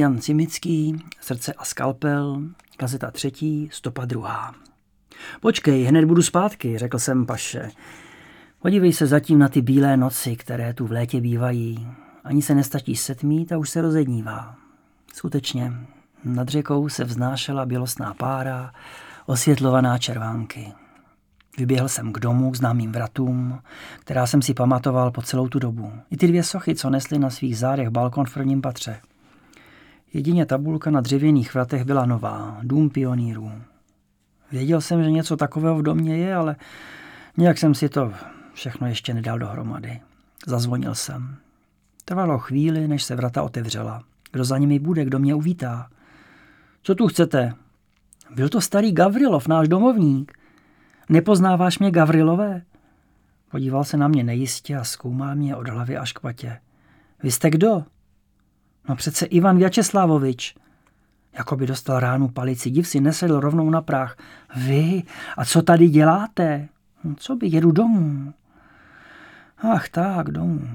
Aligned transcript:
Jan 0.00 0.18
Cimický, 0.18 1.04
Srdce 1.20 1.52
a 1.52 1.64
skalpel, 1.64 2.42
kazeta 2.76 3.10
třetí, 3.10 3.68
stopa 3.72 4.04
druhá. 4.04 4.54
Počkej, 5.40 5.84
hned 5.84 6.04
budu 6.04 6.22
zpátky, 6.22 6.78
řekl 6.78 6.98
jsem 6.98 7.26
Paše. 7.26 7.70
Podívej 8.62 8.92
se 8.92 9.06
zatím 9.06 9.38
na 9.38 9.48
ty 9.48 9.62
bílé 9.62 9.96
noci, 9.96 10.36
které 10.36 10.74
tu 10.74 10.86
v 10.86 10.92
létě 10.92 11.20
bývají. 11.20 11.88
Ani 12.24 12.42
se 12.42 12.54
nestačí 12.54 12.96
setmít 12.96 13.52
a 13.52 13.58
už 13.58 13.70
se 13.70 13.82
rozednívá. 13.82 14.54
Skutečně, 15.14 15.72
nad 16.24 16.48
řekou 16.48 16.88
se 16.88 17.04
vznášela 17.04 17.66
bělostná 17.66 18.14
pára, 18.14 18.72
osvětlovaná 19.26 19.98
červánky. 19.98 20.72
Vyběhl 21.58 21.88
jsem 21.88 22.12
k 22.12 22.18
domu, 22.18 22.50
k 22.50 22.56
známým 22.56 22.92
vratům, 22.92 23.58
která 23.98 24.26
jsem 24.26 24.42
si 24.42 24.54
pamatoval 24.54 25.10
po 25.10 25.22
celou 25.22 25.48
tu 25.48 25.58
dobu. 25.58 25.92
I 26.10 26.16
ty 26.16 26.26
dvě 26.26 26.42
sochy, 26.42 26.74
co 26.74 26.90
nesly 26.90 27.18
na 27.18 27.30
svých 27.30 27.58
zádech 27.58 27.88
balkon 27.88 28.26
v 28.26 28.34
prvním 28.34 28.62
patře. 28.62 29.00
Jedině 30.12 30.46
tabulka 30.46 30.90
na 30.90 31.00
dřevěných 31.00 31.54
vratech 31.54 31.84
byla 31.84 32.06
nová, 32.06 32.58
dům 32.62 32.90
pionýrů. 32.90 33.52
Věděl 34.52 34.80
jsem, 34.80 35.02
že 35.04 35.10
něco 35.10 35.36
takového 35.36 35.78
v 35.78 35.82
domě 35.82 36.16
je, 36.16 36.34
ale 36.34 36.56
nějak 37.36 37.58
jsem 37.58 37.74
si 37.74 37.88
to 37.88 38.12
všechno 38.54 38.86
ještě 38.86 39.14
nedal 39.14 39.38
dohromady. 39.38 40.00
Zazvonil 40.46 40.94
jsem. 40.94 41.36
Trvalo 42.04 42.38
chvíli, 42.38 42.88
než 42.88 43.02
se 43.02 43.16
vrata 43.16 43.42
otevřela. 43.42 44.02
Kdo 44.32 44.44
za 44.44 44.58
nimi 44.58 44.78
bude, 44.78 45.04
kdo 45.04 45.18
mě 45.18 45.34
uvítá? 45.34 45.90
Co 46.82 46.94
tu 46.94 47.08
chcete? 47.08 47.54
Byl 48.34 48.48
to 48.48 48.60
starý 48.60 48.92
Gavrilov, 48.92 49.48
náš 49.48 49.68
domovník. 49.68 50.38
Nepoznáváš 51.08 51.78
mě, 51.78 51.90
Gavrilové? 51.90 52.62
Podíval 53.50 53.84
se 53.84 53.96
na 53.96 54.08
mě 54.08 54.24
nejistě 54.24 54.76
a 54.76 54.84
zkoumal 54.84 55.34
mě 55.34 55.56
od 55.56 55.68
hlavy 55.68 55.96
až 55.96 56.12
k 56.12 56.20
patě. 56.20 56.58
Vy 57.22 57.30
jste 57.30 57.50
kdo? 57.50 57.84
No 58.88 58.96
přece 58.96 59.26
Ivan 59.26 59.58
Vyačeslávovič. 59.58 60.54
Jako 61.32 61.56
by 61.56 61.66
dostal 61.66 62.00
ránu 62.00 62.28
palici, 62.28 62.70
div 62.70 62.88
si 62.88 63.00
nesedl 63.00 63.40
rovnou 63.40 63.70
na 63.70 63.80
práh. 63.80 64.16
Vy? 64.56 65.02
A 65.36 65.44
co 65.44 65.62
tady 65.62 65.88
děláte? 65.88 66.68
No, 67.04 67.14
co 67.14 67.36
by, 67.36 67.46
jedu 67.46 67.72
domů. 67.72 68.34
Ach 69.58 69.88
tak, 69.88 70.30
domů. 70.30 70.68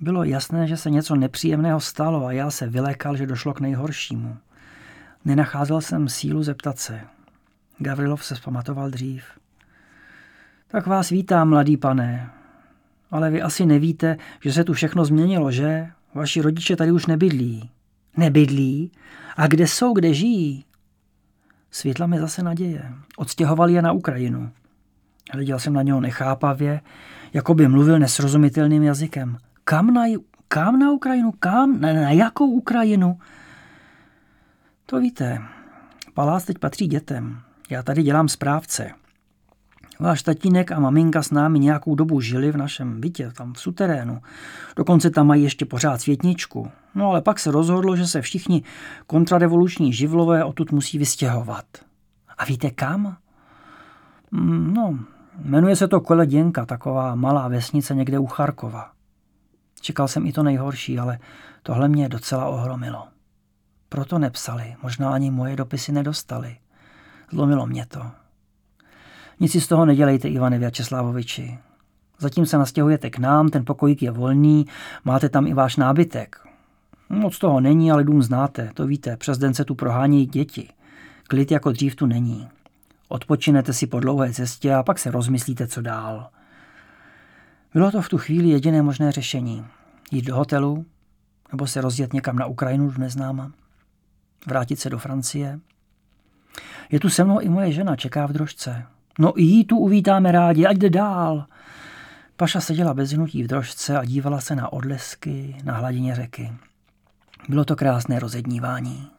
Bylo 0.00 0.24
jasné, 0.24 0.66
že 0.66 0.76
se 0.76 0.90
něco 0.90 1.16
nepříjemného 1.16 1.80
stalo 1.80 2.26
a 2.26 2.32
já 2.32 2.50
se 2.50 2.68
vylekal, 2.68 3.16
že 3.16 3.26
došlo 3.26 3.54
k 3.54 3.60
nejhoršímu. 3.60 4.36
Nenacházel 5.24 5.80
jsem 5.80 6.08
sílu 6.08 6.42
zeptat 6.42 6.78
se. 6.78 7.00
Gavrilov 7.78 8.24
se 8.24 8.36
zpamatoval 8.36 8.90
dřív. 8.90 9.24
Tak 10.68 10.86
vás 10.86 11.10
vítám, 11.10 11.48
mladý 11.48 11.76
pane. 11.76 12.30
Ale 13.10 13.30
vy 13.30 13.42
asi 13.42 13.66
nevíte, 13.66 14.16
že 14.40 14.52
se 14.52 14.64
tu 14.64 14.72
všechno 14.72 15.04
změnilo, 15.04 15.50
že? 15.50 15.90
Vaši 16.14 16.40
rodiče 16.40 16.76
tady 16.76 16.92
už 16.92 17.06
nebydlí. 17.06 17.70
Nebydlí? 18.16 18.92
A 19.36 19.46
kde 19.46 19.66
jsou, 19.66 19.92
kde 19.92 20.14
žijí? 20.14 20.64
Světla 21.70 22.06
mi 22.06 22.18
zase 22.18 22.42
naděje. 22.42 22.92
Odstěhovali 23.16 23.72
je 23.72 23.82
na 23.82 23.92
Ukrajinu. 23.92 24.50
Hleděl 25.32 25.58
jsem 25.58 25.72
na 25.72 25.82
něho 25.82 26.00
nechápavě, 26.00 26.80
jako 27.32 27.54
by 27.54 27.68
mluvil 27.68 27.98
nesrozumitelným 27.98 28.82
jazykem. 28.82 29.38
Kam 29.64 29.94
na, 29.94 30.04
kam 30.48 30.78
na 30.78 30.92
Ukrajinu? 30.92 31.32
Kam? 31.32 31.80
Na, 31.80 31.92
na 31.92 32.10
jakou 32.10 32.46
Ukrajinu? 32.46 33.18
To 34.86 35.00
víte, 35.00 35.38
palác 36.14 36.44
teď 36.44 36.58
patří 36.58 36.86
dětem. 36.86 37.40
Já 37.70 37.82
tady 37.82 38.02
dělám 38.02 38.28
správce. 38.28 38.90
Váš 40.00 40.22
tatínek 40.22 40.72
a 40.72 40.80
maminka 40.80 41.22
s 41.22 41.30
námi 41.30 41.58
nějakou 41.58 41.94
dobu 41.94 42.20
žili 42.20 42.52
v 42.52 42.56
našem 42.56 43.00
bytě, 43.00 43.30
tam 43.30 43.52
v 43.52 43.60
suterénu. 43.60 44.20
Dokonce 44.76 45.10
tam 45.10 45.26
mají 45.26 45.42
ještě 45.42 45.64
pořád 45.64 46.00
světničku. 46.00 46.70
No 46.94 47.08
ale 47.08 47.22
pak 47.22 47.38
se 47.38 47.50
rozhodlo, 47.50 47.96
že 47.96 48.06
se 48.06 48.20
všichni 48.20 48.62
kontrarevoluční 49.06 49.92
živlové 49.92 50.44
odtud 50.44 50.72
musí 50.72 50.98
vystěhovat. 50.98 51.64
A 52.38 52.44
víte 52.44 52.70
kam? 52.70 53.16
Mm, 54.30 54.74
no, 54.74 54.98
jmenuje 55.38 55.76
se 55.76 55.88
to 55.88 56.00
Koleděnka, 56.00 56.66
taková 56.66 57.14
malá 57.14 57.48
vesnice 57.48 57.94
někde 57.94 58.18
u 58.18 58.26
Charkova. 58.26 58.90
Čekal 59.80 60.08
jsem 60.08 60.26
i 60.26 60.32
to 60.32 60.42
nejhorší, 60.42 60.98
ale 60.98 61.18
tohle 61.62 61.88
mě 61.88 62.08
docela 62.08 62.46
ohromilo. 62.46 63.08
Proto 63.88 64.18
nepsali, 64.18 64.76
možná 64.82 65.12
ani 65.12 65.30
moje 65.30 65.56
dopisy 65.56 65.92
nedostali. 65.92 66.56
Zlomilo 67.32 67.66
mě 67.66 67.86
to. 67.86 68.21
Nic 69.42 69.52
si 69.52 69.60
z 69.60 69.68
toho 69.68 69.84
nedělejte, 69.84 70.28
Ivane 70.28 70.58
Vyačeslávoviči. 70.58 71.58
Zatím 72.18 72.46
se 72.46 72.58
nastěhujete 72.58 73.10
k 73.10 73.18
nám, 73.18 73.48
ten 73.48 73.64
pokojík 73.64 74.02
je 74.02 74.10
volný, 74.10 74.66
máte 75.04 75.28
tam 75.28 75.46
i 75.46 75.54
váš 75.54 75.76
nábytek. 75.76 76.36
Moc 77.08 77.38
toho 77.38 77.60
není, 77.60 77.92
ale 77.92 78.04
dům 78.04 78.22
znáte, 78.22 78.70
to 78.74 78.86
víte, 78.86 79.16
přes 79.16 79.38
den 79.38 79.54
se 79.54 79.64
tu 79.64 79.74
prohánějí 79.74 80.26
děti. 80.26 80.68
Klid 81.28 81.50
jako 81.50 81.72
dřív 81.72 81.94
tu 81.94 82.06
není. 82.06 82.48
Odpočinete 83.08 83.72
si 83.72 83.86
po 83.86 84.00
dlouhé 84.00 84.32
cestě 84.32 84.74
a 84.74 84.82
pak 84.82 84.98
se 84.98 85.10
rozmyslíte, 85.10 85.66
co 85.66 85.82
dál. 85.82 86.28
Bylo 87.74 87.90
to 87.90 88.02
v 88.02 88.08
tu 88.08 88.18
chvíli 88.18 88.48
jediné 88.48 88.82
možné 88.82 89.12
řešení. 89.12 89.66
Jít 90.10 90.24
do 90.24 90.36
hotelu, 90.36 90.86
nebo 91.52 91.66
se 91.66 91.80
rozjet 91.80 92.12
někam 92.12 92.36
na 92.36 92.46
Ukrajinu 92.46 92.90
do 92.90 92.98
neznáma. 92.98 93.52
Vrátit 94.46 94.80
se 94.80 94.90
do 94.90 94.98
Francie. 94.98 95.60
Je 96.90 97.00
tu 97.00 97.08
se 97.08 97.24
mnou 97.24 97.40
i 97.40 97.48
moje 97.48 97.72
žena, 97.72 97.96
čeká 97.96 98.26
v 98.26 98.32
drožce. 98.32 98.86
No 99.18 99.40
i 99.40 99.42
jí 99.42 99.64
tu 99.64 99.78
uvítáme 99.78 100.32
rádi, 100.32 100.66
ať 100.66 100.76
jde 100.76 100.90
dál. 100.90 101.46
Paša 102.36 102.60
seděla 102.60 102.94
bez 102.94 103.10
hnutí 103.10 103.42
v 103.42 103.46
drožce 103.46 103.98
a 103.98 104.04
dívala 104.04 104.40
se 104.40 104.56
na 104.56 104.72
odlesky 104.72 105.56
na 105.64 105.74
hladině 105.74 106.14
řeky. 106.14 106.52
Bylo 107.48 107.64
to 107.64 107.76
krásné 107.76 108.18
rozednívání. 108.18 109.10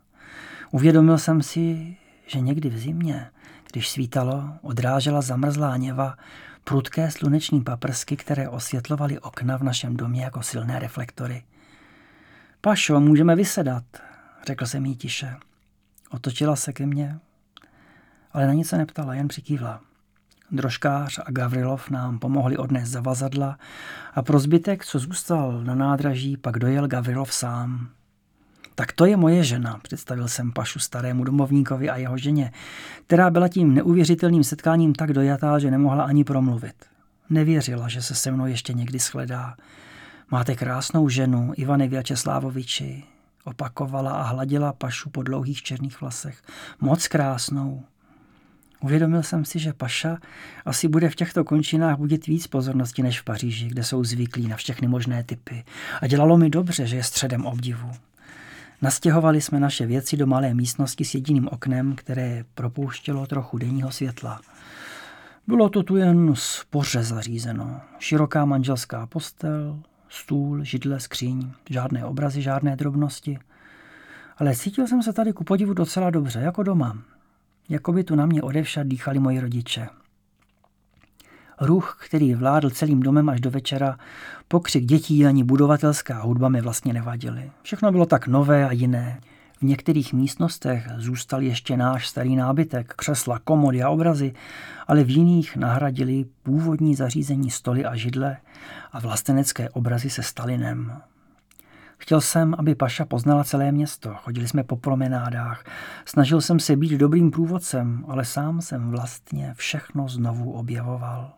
Uvědomil 0.72 1.18
jsem 1.18 1.42
si, 1.42 1.98
že 2.28 2.40
někdy 2.40 2.70
v 2.70 2.78
zimě, 2.78 3.30
když 3.72 3.90
svítalo, 3.90 4.44
odrážela 4.62 5.22
zamrzlá 5.22 5.78
něva 5.78 6.18
prudké 6.64 7.12
sluneční 7.12 7.62
paprsky, 7.62 8.16
které 8.16 8.50
osvětlovaly 8.50 9.20
okna 9.20 9.58
v 9.58 9.64
našem 9.64 9.98
domě 9.98 10.24
jako 10.24 10.42
silné 10.42 10.80
reflektory. 10.80 11.44
Pašo, 12.62 13.00
můžeme 13.00 13.36
vysedat, 13.36 13.84
řekl 14.48 14.66
jsem 14.66 14.86
jí 14.86 14.96
tiše. 14.96 15.36
Otočila 16.10 16.56
se 16.56 16.74
ke 16.74 16.86
mně, 16.86 17.20
ale 18.34 18.48
na 18.48 18.54
nic 18.54 18.68
se 18.68 18.78
neptala, 18.78 19.14
jen 19.14 19.28
přikývla. 19.28 19.82
Drožkář 20.52 21.20
a 21.26 21.32
Gavrilov 21.32 21.90
nám 21.90 22.20
pomohli 22.20 22.58
odnést 22.58 22.90
zavazadla 22.90 23.58
a 24.14 24.22
pro 24.22 24.40
zbytek, 24.40 24.86
co 24.86 25.00
zůstal 25.00 25.62
na 25.64 25.76
nádraží, 25.76 26.38
pak 26.38 26.60
dojel 26.60 26.88
Gavrilov 26.88 27.34
sám. 27.34 27.90
Tak 28.76 28.92
to 28.92 29.06
je 29.06 29.18
moje 29.18 29.44
žena, 29.44 29.80
představil 29.84 30.28
jsem 30.28 30.52
Pašu 30.52 30.80
starému 30.80 31.24
domovníkovi 31.24 31.90
a 31.90 31.98
jeho 31.98 32.18
ženě, 32.18 32.52
která 33.08 33.30
byla 33.30 33.48
tím 33.48 33.74
neuvěřitelným 33.74 34.44
setkáním 34.44 34.94
tak 34.94 35.14
dojatá, 35.14 35.60
že 35.60 35.72
nemohla 35.72 36.04
ani 36.04 36.24
promluvit. 36.24 36.76
Nevěřila, 37.30 37.88
že 37.88 38.02
se 38.02 38.16
se 38.16 38.32
mnou 38.32 38.46
ještě 38.46 38.74
někdy 38.74 39.00
shledá. 39.00 39.56
Máte 40.32 40.56
krásnou 40.56 41.10
ženu, 41.10 41.52
Ivany 41.56 41.88
Vyačeslávoviči, 41.88 43.04
opakovala 43.44 44.12
a 44.12 44.22
hladila 44.22 44.74
Pašu 44.74 45.10
po 45.10 45.24
dlouhých 45.24 45.64
černých 45.64 46.02
vlasech. 46.02 46.42
Moc 46.82 47.08
krásnou. 47.08 47.84
Uvědomil 48.84 49.24
jsem 49.24 49.46
si, 49.46 49.60
že 49.60 49.74
Paša 49.74 50.18
asi 50.66 50.88
bude 50.88 51.10
v 51.10 51.16
těchto 51.16 51.44
končinách 51.44 51.98
budit 51.98 52.28
víc 52.28 52.48
pozornosti 52.48 53.04
než 53.04 53.22
v 53.22 53.24
Paříži, 53.24 53.68
kde 53.68 53.84
jsou 53.84 54.04
zvyklí 54.04 54.48
na 54.48 54.56
všechny 54.56 54.88
možné 54.88 55.24
typy. 55.24 55.64
A 56.02 56.08
dělalo 56.08 56.38
mi 56.38 56.50
dobře, 56.50 56.88
že 56.88 56.96
je 56.96 57.04
středem 57.04 57.46
obdivu. 57.46 57.92
Nastěhovali 58.82 59.42
jsme 59.42 59.60
naše 59.60 59.86
věci 59.86 60.18
do 60.18 60.28
malé 60.28 60.54
místnosti 60.54 61.06
s 61.06 61.14
jediným 61.14 61.48
oknem, 61.48 61.96
které 61.96 62.46
propouštělo 62.56 63.28
trochu 63.28 63.58
denního 63.58 63.92
světla. 63.92 64.42
Bylo 65.48 65.70
to 65.70 65.84
tu 65.84 65.96
jen 65.96 66.34
spoře 66.36 67.04
zařízeno. 67.04 67.82
Široká 68.00 68.46
manželská 68.46 69.08
postel, 69.08 69.80
stůl, 70.10 70.64
židle, 70.64 71.00
skříň, 71.00 71.52
žádné 71.70 72.06
obrazy, 72.06 72.42
žádné 72.42 72.76
drobnosti. 72.76 73.40
Ale 74.38 74.56
cítil 74.56 74.88
jsem 74.88 75.04
se 75.04 75.14
tady 75.14 75.34
ku 75.34 75.44
podivu 75.44 75.74
docela 75.74 76.10
dobře, 76.10 76.40
jako 76.40 76.64
doma. 76.64 76.98
Jako 77.70 77.94
by 77.94 78.04
tu 78.04 78.16
na 78.16 78.26
mě 78.26 78.42
odevšad 78.42 78.88
dýchali 78.88 79.20
moji 79.20 79.40
rodiče. 79.40 79.88
Ruch, 81.62 81.98
který 82.06 82.36
vládl 82.36 82.70
celým 82.70 83.00
domem 83.00 83.30
až 83.30 83.42
do 83.42 83.52
večera, 83.52 83.98
pokřik 84.48 84.86
dětí 84.86 85.26
ani 85.26 85.44
budovatelská 85.44 86.22
hudba 86.22 86.50
mi 86.50 86.62
vlastně 86.62 86.94
nevadily. 86.94 87.52
Všechno 87.62 87.92
bylo 87.92 88.06
tak 88.06 88.28
nové 88.28 88.68
a 88.68 88.72
jiné. 88.72 89.20
V 89.60 89.66
některých 89.66 90.14
místnostech 90.14 90.88
zůstal 90.98 91.42
ještě 91.42 91.78
náš 91.78 92.08
starý 92.08 92.36
nábytek, 92.36 92.94
křesla, 92.96 93.40
komody 93.40 93.84
a 93.84 93.90
obrazy, 93.90 94.34
ale 94.88 95.04
v 95.04 95.10
jiných 95.10 95.56
nahradili 95.58 96.26
původní 96.44 96.96
zařízení 96.96 97.52
stoly 97.52 97.86
a 97.86 97.96
židle 97.96 98.38
a 98.92 99.00
vlastenecké 99.00 99.70
obrazy 99.70 100.10
se 100.10 100.24
Stalinem. 100.24 101.02
Chtěl 102.04 102.22
jsem, 102.22 102.56
aby 102.58 102.76
Paša 102.76 103.06
poznala 103.06 103.44
celé 103.44 103.72
město. 103.72 104.14
Chodili 104.14 104.48
jsme 104.48 104.64
po 104.64 104.78
promenádách. 104.78 105.64
Snažil 106.06 106.42
jsem 106.42 106.60
se 106.60 106.76
být 106.76 106.98
dobrým 106.98 107.32
průvodcem, 107.32 108.06
ale 108.08 108.26
sám 108.26 108.62
jsem 108.62 108.90
vlastně 108.90 109.54
všechno 109.58 110.08
znovu 110.08 110.52
objevoval. 110.52 111.34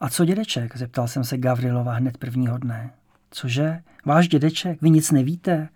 A 0.00 0.08
co 0.08 0.24
dědeček? 0.24 0.76
Zeptal 0.76 1.08
jsem 1.08 1.24
se 1.24 1.38
Gavrilova 1.38 1.92
hned 1.92 2.18
prvního 2.18 2.58
dne. 2.58 2.90
Cože? 3.30 3.82
Váš 4.04 4.28
dědeček? 4.28 4.82
Vy 4.82 4.90
nic 4.90 5.10
nevíte? 5.10 5.68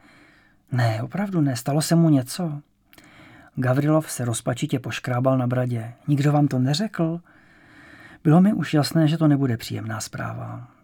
Ne, 0.73 1.03
opravdu 1.03 1.41
ne, 1.41 1.57
stalo 1.57 1.83
se 1.83 1.95
mu 1.95 2.09
něco. 2.09 2.61
Gavrilov 3.55 4.11
se 4.11 4.25
rozpačitě 4.25 4.79
poškrábal 4.79 5.39
na 5.39 5.47
bradě. 5.47 5.93
Nikdo 6.09 6.33
vám 6.33 6.49
to 6.49 6.59
neřekl? 6.59 7.21
Bylo 8.25 8.41
mi 8.41 8.53
už 8.53 8.75
jasné, 8.75 9.09
že 9.09 9.19
to 9.19 9.29
nebude 9.29 9.57
příjemná 9.57 10.01
zpráva. 10.01 10.80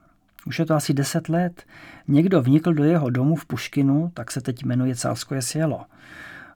Už 0.46 0.58
je 0.58 0.66
to 0.66 0.74
asi 0.74 0.94
deset 0.94 1.28
let. 1.28 1.64
Někdo 2.08 2.42
vnikl 2.42 2.74
do 2.74 2.84
jeho 2.84 3.10
domu 3.10 3.36
v 3.36 3.46
Puškinu, 3.46 4.10
tak 4.14 4.30
se 4.30 4.40
teď 4.40 4.64
jmenuje 4.64 4.94
Cárskoje 4.94 5.42
sjelo. 5.42 5.84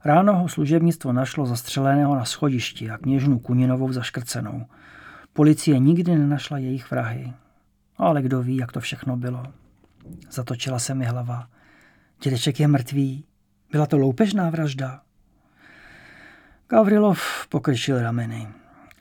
Ráno 0.05 0.35
ho 0.35 0.49
služebnictvo 0.49 1.13
našlo 1.13 1.45
zastřeleného 1.45 2.15
na 2.15 2.25
schodišti 2.25 2.91
a 2.91 2.97
kněžnu 2.97 3.39
Kuninovou 3.39 3.91
zaškrcenou. 3.91 4.65
Policie 5.33 5.79
nikdy 5.79 6.15
nenašla 6.15 6.57
jejich 6.57 6.91
vrahy. 6.91 7.33
Ale 7.97 8.21
kdo 8.21 8.41
ví, 8.41 8.57
jak 8.57 8.71
to 8.71 8.79
všechno 8.79 9.17
bylo. 9.17 9.43
Zatočila 10.31 10.79
se 10.79 10.95
mi 10.95 11.05
hlava. 11.05 11.47
Dědeček 12.23 12.59
je 12.59 12.67
mrtvý. 12.67 13.25
Byla 13.71 13.85
to 13.85 13.97
loupežná 13.97 14.49
vražda. 14.49 15.01
Gavrilov 16.69 17.47
pokrčil 17.49 18.01
rameny. 18.01 18.47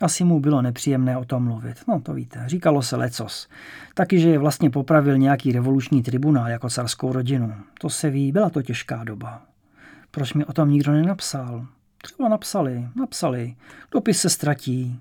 Asi 0.00 0.24
mu 0.24 0.40
bylo 0.40 0.62
nepříjemné 0.62 1.16
o 1.16 1.24
tom 1.24 1.44
mluvit. 1.44 1.76
No 1.88 2.00
to 2.00 2.14
víte, 2.14 2.42
říkalo 2.46 2.82
se 2.82 2.96
lecos. 2.96 3.48
Taky, 3.94 4.20
že 4.20 4.28
je 4.28 4.38
vlastně 4.38 4.70
popravil 4.70 5.18
nějaký 5.18 5.52
revoluční 5.52 6.02
tribunál 6.02 6.48
jako 6.48 6.70
carskou 6.70 7.12
rodinu. 7.12 7.54
To 7.80 7.90
se 7.90 8.10
ví, 8.10 8.32
byla 8.32 8.50
to 8.50 8.62
těžká 8.62 9.04
doba. 9.04 9.42
Proč 10.10 10.34
mi 10.34 10.44
o 10.44 10.52
tom 10.52 10.70
nikdo 10.70 10.92
nenapsal? 10.92 11.66
Třeba 12.02 12.28
napsali, 12.28 12.88
napsali. 12.96 13.56
Dopis 13.92 14.20
se 14.20 14.30
ztratí. 14.30 15.00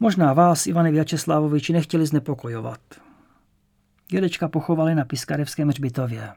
Možná 0.00 0.32
vás, 0.32 0.66
Ivane 0.66 0.90
Vyačeslávoviči, 0.90 1.72
nechtěli 1.72 2.06
znepokojovat. 2.06 2.80
Dědečka 4.08 4.48
pochovali 4.48 4.94
na 4.94 5.04
Piskarevském 5.04 5.68
hřbitově. 5.68 6.28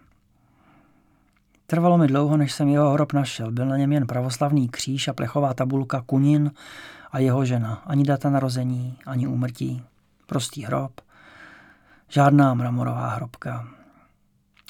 Trvalo 1.67 1.97
mi 1.97 2.07
dlouho, 2.07 2.37
než 2.37 2.53
jsem 2.53 2.67
jeho 2.67 2.91
hrob 2.91 3.13
našel. 3.13 3.51
Byl 3.51 3.65
na 3.65 3.77
něm 3.77 3.91
jen 3.91 4.07
pravoslavný 4.07 4.69
kříž 4.69 5.07
a 5.07 5.13
plechová 5.13 5.53
tabulka 5.53 6.01
Kunin 6.01 6.51
a 7.11 7.19
jeho 7.19 7.45
žena. 7.45 7.83
Ani 7.85 8.03
data 8.03 8.29
narození, 8.29 8.97
ani 9.05 9.27
úmrtí. 9.27 9.83
Prostý 10.25 10.63
hrob. 10.63 11.01
Žádná 12.09 12.53
mramorová 12.53 13.09
hrobka. 13.09 13.67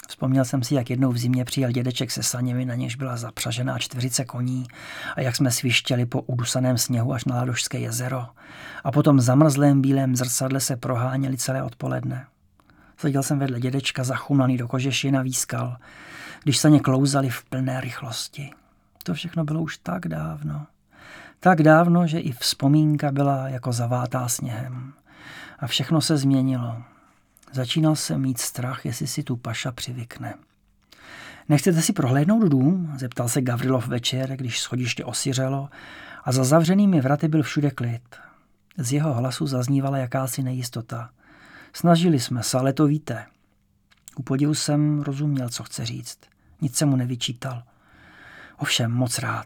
Vzpomněl 0.08 0.46
jsem 0.46 0.64
si, 0.64 0.76
jak 0.76 0.90
jednou 0.90 1.12
v 1.12 1.18
zimě 1.18 1.46
přijel 1.46 1.72
dědeček 1.72 2.12
se 2.12 2.24
saněmi, 2.24 2.66
na 2.66 2.76
něž 2.76 2.96
byla 2.96 3.18
zapřažená 3.18 3.80
čtveřice 3.80 4.26
koní 4.26 4.68
a 5.16 5.22
jak 5.22 5.36
jsme 5.36 5.52
svištěli 5.52 6.06
po 6.06 6.22
udusaném 6.22 6.78
sněhu 6.78 7.14
až 7.14 7.26
na 7.26 7.36
Ladošské 7.36 7.80
jezero 7.80 8.26
a 8.84 8.92
potom 8.92 9.20
zamrzlém 9.20 9.82
bílém 9.82 10.16
zrcadle 10.16 10.60
se 10.60 10.78
proháněli 10.78 11.38
celé 11.38 11.64
odpoledne. 11.64 12.26
Seděl 12.98 13.24
jsem 13.24 13.40
vedle 13.40 13.60
dědečka 13.60 14.04
zachunaný 14.04 14.58
do 14.58 14.68
kožešin 14.68 15.18
a 15.18 15.22
výskal, 15.22 15.78
když 16.46 16.58
se 16.58 16.70
ně 16.70 16.80
klouzali 16.80 17.30
v 17.30 17.44
plné 17.44 17.82
rychlosti. 17.82 18.52
To 19.04 19.14
všechno 19.14 19.44
bylo 19.44 19.62
už 19.62 19.78
tak 19.78 20.08
dávno. 20.08 20.68
Tak 21.40 21.64
dávno, 21.64 22.08
že 22.08 22.20
i 22.20 22.32
vzpomínka 22.32 23.12
byla 23.12 23.50
jako 23.50 23.72
zavátá 23.72 24.28
sněhem. 24.28 24.94
A 25.60 25.68
všechno 25.68 26.02
se 26.02 26.18
změnilo. 26.18 26.84
Začínal 27.52 27.96
jsem 27.96 28.22
mít 28.22 28.40
strach, 28.40 28.86
jestli 28.86 29.08
si 29.08 29.24
tu 29.24 29.36
paša 29.36 29.72
přivykne. 29.72 30.34
Nechcete 31.50 31.82
si 31.82 31.94
prohlédnout 31.94 32.50
dům? 32.50 32.94
zeptal 32.98 33.30
se 33.30 33.42
Gavrilov 33.42 33.88
večer, 33.88 34.36
když 34.36 34.60
schodiště 34.60 35.06
osiřelo 35.06 35.70
a 36.24 36.32
za 36.32 36.44
zavřenými 36.44 37.02
vraty 37.02 37.28
byl 37.28 37.44
všude 37.44 37.72
klid. 37.72 38.16
Z 38.78 38.94
jeho 38.94 39.14
hlasu 39.14 39.48
zaznívala 39.48 39.98
jakási 39.98 40.44
nejistota. 40.44 41.10
Snažili 41.74 42.20
jsme 42.20 42.44
se, 42.44 42.58
ale 42.58 42.74
to 42.74 42.88
víte. 42.88 43.26
U 44.16 44.24
podivu 44.24 44.54
jsem 44.54 45.02
rozuměl, 45.02 45.50
co 45.50 45.64
chce 45.64 45.86
říct. 45.86 46.20
Nic 46.66 46.76
se 46.76 46.86
mu 46.86 46.96
nevyčítal. 46.96 47.64
Ovšem, 48.58 48.92
moc 48.92 49.20
rád. 49.20 49.46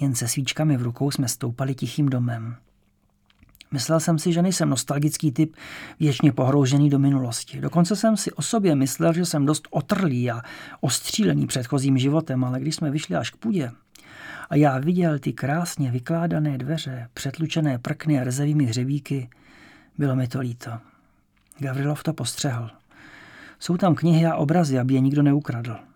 Jen 0.00 0.14
se 0.14 0.28
svíčkami 0.28 0.76
v 0.76 0.82
rukou 0.82 1.10
jsme 1.10 1.28
stoupali 1.28 1.74
tichým 1.74 2.08
domem. 2.08 2.56
Myslel 3.70 4.00
jsem 4.00 4.18
si, 4.18 4.32
že 4.32 4.42
nejsem 4.42 4.68
nostalgický 4.68 5.32
typ 5.32 5.56
věčně 6.00 6.32
pohroužený 6.32 6.90
do 6.90 6.98
minulosti. 6.98 7.60
Dokonce 7.60 7.96
jsem 7.96 8.16
si 8.16 8.32
o 8.32 8.42
sobě 8.42 8.74
myslel, 8.74 9.12
že 9.12 9.26
jsem 9.26 9.46
dost 9.46 9.68
otrlý 9.70 10.30
a 10.30 10.42
ostřílený 10.80 11.46
předchozím 11.46 11.98
životem, 11.98 12.44
ale 12.44 12.60
když 12.60 12.74
jsme 12.74 12.90
vyšli 12.90 13.16
až 13.16 13.30
k 13.30 13.36
půdě 13.36 13.72
a 14.50 14.56
já 14.56 14.78
viděl 14.78 15.18
ty 15.18 15.32
krásně 15.32 15.90
vykládané 15.90 16.58
dveře, 16.58 17.08
přetlučené 17.14 17.78
prkny 17.78 18.20
a 18.20 18.24
rezevými 18.24 18.64
hřebíky, 18.64 19.30
bylo 19.98 20.16
mi 20.16 20.28
to 20.28 20.40
líto. 20.40 20.70
Gavrilov 21.58 22.02
to 22.02 22.12
postřehl. 22.12 22.70
Jsou 23.58 23.76
tam 23.76 23.94
knihy 23.94 24.26
a 24.26 24.36
obrazy, 24.36 24.78
aby 24.78 24.94
je 24.94 25.00
nikdo 25.00 25.22
neukradl. 25.22 25.91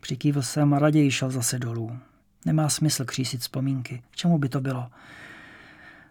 Přikývl 0.00 0.42
jsem 0.42 0.74
a 0.74 0.78
raději 0.78 1.10
šel 1.10 1.30
zase 1.30 1.58
dolů. 1.58 1.98
Nemá 2.44 2.68
smysl 2.68 3.04
křísit 3.04 3.40
vzpomínky. 3.40 4.02
K 4.10 4.16
čemu 4.16 4.38
by 4.38 4.48
to 4.48 4.60
bylo? 4.60 4.86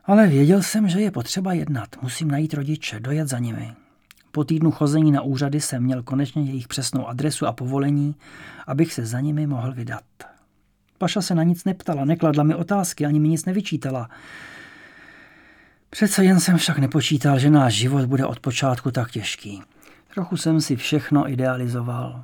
Ale 0.05 0.27
věděl 0.27 0.63
jsem, 0.63 0.89
že 0.89 0.99
je 0.99 1.11
potřeba 1.11 1.53
jednat. 1.53 2.01
Musím 2.01 2.31
najít 2.31 2.53
rodiče, 2.53 2.99
dojet 2.99 3.27
za 3.27 3.39
nimi. 3.39 3.73
Po 4.31 4.43
týdnu 4.43 4.71
chození 4.71 5.11
na 5.11 5.21
úřady 5.21 5.61
jsem 5.61 5.83
měl 5.83 6.03
konečně 6.03 6.43
jejich 6.43 6.67
přesnou 6.67 7.07
adresu 7.07 7.47
a 7.47 7.51
povolení, 7.51 8.15
abych 8.67 8.93
se 8.93 9.05
za 9.05 9.19
nimi 9.19 9.47
mohl 9.47 9.73
vydat. 9.73 10.03
Paša 10.97 11.21
se 11.21 11.35
na 11.35 11.43
nic 11.43 11.65
neptala, 11.65 12.05
nekladla 12.05 12.43
mi 12.43 12.55
otázky, 12.55 13.05
ani 13.05 13.19
mi 13.19 13.27
nic 13.27 13.45
nevyčítala. 13.45 14.09
Přece 15.89 16.25
jen 16.25 16.39
jsem 16.39 16.57
však 16.57 16.77
nepočítal, 16.77 17.39
že 17.39 17.49
náš 17.49 17.73
život 17.73 18.05
bude 18.05 18.25
od 18.25 18.39
počátku 18.39 18.91
tak 18.91 19.11
těžký. 19.11 19.61
Trochu 20.13 20.37
jsem 20.37 20.61
si 20.61 20.75
všechno 20.75 21.31
idealizoval. 21.31 22.23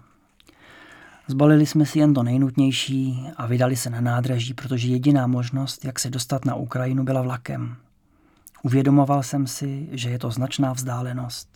Zbalili 1.28 1.66
jsme 1.66 1.86
si 1.86 2.00
jen 2.00 2.14
to 2.14 2.24
nejnutnější 2.24 3.28
a 3.38 3.48
vydali 3.48 3.76
se 3.76 3.90
na 3.90 4.02
nádraží, 4.02 4.54
protože 4.54 4.88
jediná 4.88 5.28
možnost, 5.28 5.86
jak 5.86 6.00
se 6.00 6.10
dostat 6.10 6.46
na 6.46 6.56
Ukrajinu, 6.56 7.04
byla 7.04 7.22
vlakem. 7.22 7.76
Uvědomoval 8.64 9.24
jsem 9.24 9.48
si, 9.48 9.90
že 9.92 10.10
je 10.10 10.20
to 10.20 10.32
značná 10.32 10.74
vzdálenost. 10.74 11.48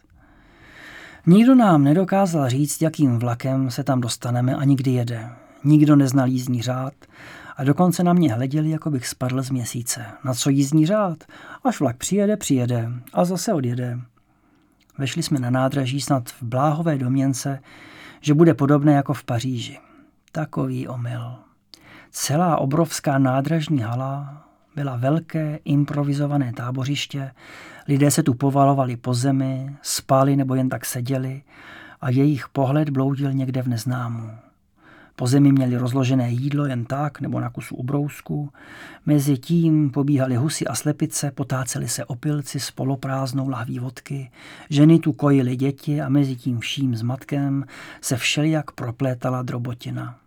Nikdo 1.25 1.55
nám 1.55 1.83
nedokázal 1.83 2.49
říct, 2.49 2.81
jakým 2.81 3.19
vlakem 3.19 3.71
se 3.71 3.83
tam 3.83 4.01
dostaneme 4.01 4.55
a 4.55 4.63
nikdy 4.63 4.91
jede. 4.91 5.29
Nikdo 5.63 5.95
neznal 5.95 6.27
jízdní 6.27 6.61
řád 6.61 6.93
a 7.57 7.63
dokonce 7.63 8.03
na 8.03 8.13
mě 8.13 8.33
hleděli, 8.33 8.69
jako 8.69 8.89
bych 8.89 9.07
spadl 9.07 9.43
z 9.43 9.49
měsíce. 9.49 10.05
Na 10.23 10.33
co 10.33 10.49
jízdní 10.49 10.85
řád? 10.85 11.23
Až 11.63 11.79
vlak 11.79 11.97
přijede, 11.97 12.37
přijede 12.37 12.91
a 13.13 13.25
zase 13.25 13.53
odjede. 13.53 13.99
Vešli 14.97 15.23
jsme 15.23 15.39
na 15.39 15.49
nádraží 15.49 16.01
snad 16.01 16.29
v 16.29 16.43
bláhové 16.43 16.97
domněnce, 16.97 17.59
že 18.21 18.33
bude 18.33 18.53
podobné 18.53 18.93
jako 18.93 19.13
v 19.13 19.23
Paříži. 19.23 19.79
Takový 20.31 20.87
omyl. 20.87 21.35
Celá 22.11 22.57
obrovská 22.57 23.17
nádražní 23.17 23.79
hala 23.79 24.43
byla 24.75 24.95
velké 24.95 25.59
improvizované 25.65 26.53
tábořiště, 26.53 27.31
lidé 27.87 28.11
se 28.11 28.23
tu 28.23 28.33
povalovali 28.33 28.97
po 28.97 29.13
zemi, 29.13 29.75
spali 29.81 30.35
nebo 30.35 30.55
jen 30.55 30.69
tak 30.69 30.85
seděli 30.85 31.41
a 32.01 32.09
jejich 32.09 32.49
pohled 32.49 32.89
bloudil 32.89 33.33
někde 33.33 33.61
v 33.61 33.67
neznámu. 33.67 34.46
Po 35.19 35.27
zemi 35.27 35.51
měli 35.51 35.77
rozložené 35.77 36.31
jídlo 36.31 36.65
jen 36.65 36.85
tak 36.85 37.21
nebo 37.21 37.39
na 37.39 37.49
kusu 37.49 37.75
ubrousku. 37.75 38.49
Mezi 39.05 39.37
tím 39.37 39.91
pobíhali 39.91 40.35
husy 40.35 40.67
a 40.67 40.75
slepice, 40.75 41.31
potáceli 41.31 41.87
se 41.87 42.05
opilci 42.05 42.59
s 42.59 42.71
poloprázdnou 42.71 43.49
lahví 43.49 43.79
vodky. 43.79 44.31
Ženy 44.69 44.99
tu 44.99 45.13
kojily 45.13 45.55
děti 45.55 46.01
a 46.01 46.09
mezi 46.09 46.35
tím 46.35 46.59
vším 46.59 46.95
zmatkem 46.95 47.65
se 48.01 48.17
všelijak 48.17 48.71
proplétala 48.71 49.41
drobotina. 49.41 50.17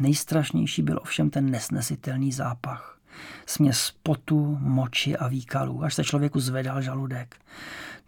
Nejstrašnější 0.00 0.82
byl 0.82 0.98
ovšem 1.02 1.30
ten 1.30 1.50
nesnesitelný 1.50 2.32
zápach. 2.32 2.98
Směs 3.46 3.92
potu, 4.02 4.58
moči 4.60 5.16
a 5.16 5.28
výkalů, 5.28 5.84
až 5.84 5.94
se 5.94 6.04
člověku 6.04 6.40
zvedal 6.40 6.82
žaludek. 6.82 7.36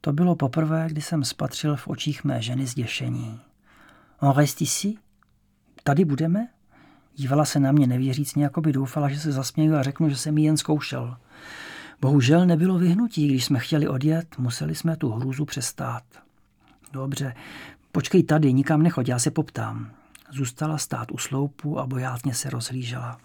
To 0.01 0.13
bylo 0.13 0.37
poprvé, 0.37 0.87
kdy 0.89 1.03
jsem 1.03 1.25
spatřil 1.25 1.77
v 1.77 1.89
očích 1.89 2.25
mé 2.25 2.43
ženy 2.43 2.67
zděšení. 2.67 3.41
On 4.21 4.33
reste 4.37 4.65
ici? 4.65 4.95
Tady 5.83 6.05
budeme? 6.05 6.49
Dívala 7.17 7.45
se 7.45 7.61
na 7.61 7.73
mě 7.73 7.87
nevěřícně, 7.87 8.45
jako 8.45 8.61
by 8.61 8.73
doufala, 8.73 9.09
že 9.09 9.21
se 9.21 9.33
zasměju 9.33 9.75
a 9.75 9.83
řeknu, 9.83 10.09
že 10.09 10.17
jsem 10.17 10.39
ji 10.39 10.45
jen 10.45 10.57
zkoušel. 10.57 11.17
Bohužel 12.01 12.47
nebylo 12.47 12.79
vyhnutí, 12.79 13.29
když 13.29 13.45
jsme 13.45 13.59
chtěli 13.59 13.89
odjet, 13.89 14.39
museli 14.39 14.75
jsme 14.75 14.97
tu 14.97 15.11
hrůzu 15.11 15.45
přestát. 15.45 16.03
Dobře, 16.93 17.35
počkej 17.93 18.23
tady, 18.23 18.53
nikam 18.53 18.83
nechoď, 18.83 19.09
já 19.09 19.19
se 19.19 19.31
poptám. 19.31 19.91
Zůstala 20.31 20.79
stát 20.79 21.13
u 21.13 21.19
sloupu 21.19 21.79
a 21.79 21.87
bojátně 21.87 22.35
se 22.35 22.51
rozhlížela. 22.51 23.19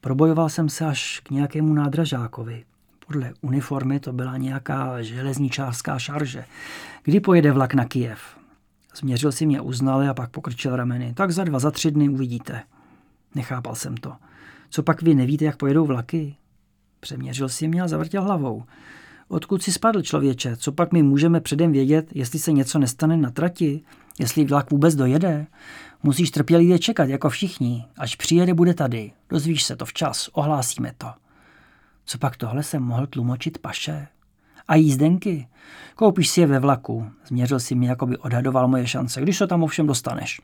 Probojoval 0.00 0.48
jsem 0.48 0.68
se 0.68 0.86
až 0.86 1.20
k 1.24 1.30
nějakému 1.30 1.74
nádražákovi. 1.74 2.64
Podle 3.06 3.32
uniformy 3.40 4.00
to 4.00 4.12
byla 4.12 4.36
nějaká 4.36 5.02
železničářská 5.02 5.98
šarže. 5.98 6.44
Kdy 7.02 7.20
pojede 7.20 7.52
vlak 7.52 7.74
na 7.74 7.84
Kijev? 7.84 8.39
Změřil 8.96 9.32
si 9.32 9.46
mě 9.46 9.60
uznali 9.60 10.08
a 10.08 10.14
pak 10.14 10.30
pokrčil 10.30 10.76
rameny. 10.76 11.14
Tak 11.14 11.30
za 11.30 11.44
dva, 11.44 11.58
za 11.58 11.70
tři 11.70 11.90
dny 11.90 12.08
uvidíte. 12.08 12.62
Nechápal 13.34 13.74
jsem 13.74 13.96
to. 13.96 14.12
Co 14.70 14.82
pak 14.82 15.02
vy 15.02 15.14
nevíte, 15.14 15.44
jak 15.44 15.56
pojedou 15.56 15.86
vlaky? 15.86 16.36
Přeměřil 17.00 17.48
si 17.48 17.68
mě 17.68 17.82
a 17.82 17.88
zavrtěl 17.88 18.22
hlavou. 18.22 18.64
Odkud 19.28 19.62
si 19.62 19.72
spadl 19.72 20.02
člověče? 20.02 20.56
Co 20.56 20.72
pak 20.72 20.92
my 20.92 21.02
můžeme 21.02 21.40
předem 21.40 21.72
vědět, 21.72 22.08
jestli 22.14 22.38
se 22.38 22.52
něco 22.52 22.78
nestane 22.78 23.16
na 23.16 23.30
trati? 23.30 23.82
Jestli 24.18 24.44
vlak 24.44 24.70
vůbec 24.70 24.94
dojede, 24.94 25.46
musíš 26.02 26.30
trpělivě 26.30 26.78
čekat, 26.78 27.08
jako 27.08 27.30
všichni. 27.30 27.84
Až 27.96 28.16
přijede, 28.16 28.54
bude 28.54 28.74
tady. 28.74 29.12
Dozvíš 29.28 29.62
se 29.62 29.76
to 29.76 29.84
včas, 29.84 30.28
ohlásíme 30.32 30.92
to. 30.98 31.06
Co 32.04 32.18
pak 32.18 32.36
tohle 32.36 32.62
jsem 32.62 32.82
mohl 32.82 33.06
tlumočit 33.06 33.58
paše? 33.58 34.08
A 34.70 34.74
jízdenky? 34.74 35.46
Koupíš 35.94 36.28
si 36.28 36.40
je 36.40 36.46
ve 36.46 36.58
vlaku. 36.58 37.10
Změřil 37.26 37.60
si 37.60 37.74
mi, 37.74 37.86
jako 37.86 38.06
by 38.06 38.16
odhadoval 38.16 38.68
moje 38.68 38.86
šance, 38.86 39.20
když 39.20 39.36
se 39.36 39.46
tam 39.46 39.62
ovšem 39.62 39.86
dostaneš. 39.86 40.40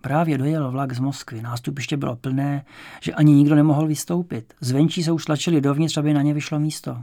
Právě 0.00 0.38
dojel 0.38 0.70
vlak 0.70 0.92
z 0.92 0.98
Moskvy. 0.98 1.42
Nástupiště 1.42 1.96
bylo 1.96 2.16
plné, 2.16 2.64
že 3.00 3.14
ani 3.14 3.34
nikdo 3.34 3.54
nemohl 3.54 3.86
vystoupit. 3.86 4.54
Zvenčí 4.60 5.02
se 5.02 5.12
už 5.12 5.24
tlačili 5.24 5.60
dovnitř, 5.60 5.96
aby 5.96 6.14
na 6.14 6.22
ně 6.22 6.34
vyšlo 6.34 6.58
místo. 6.58 7.02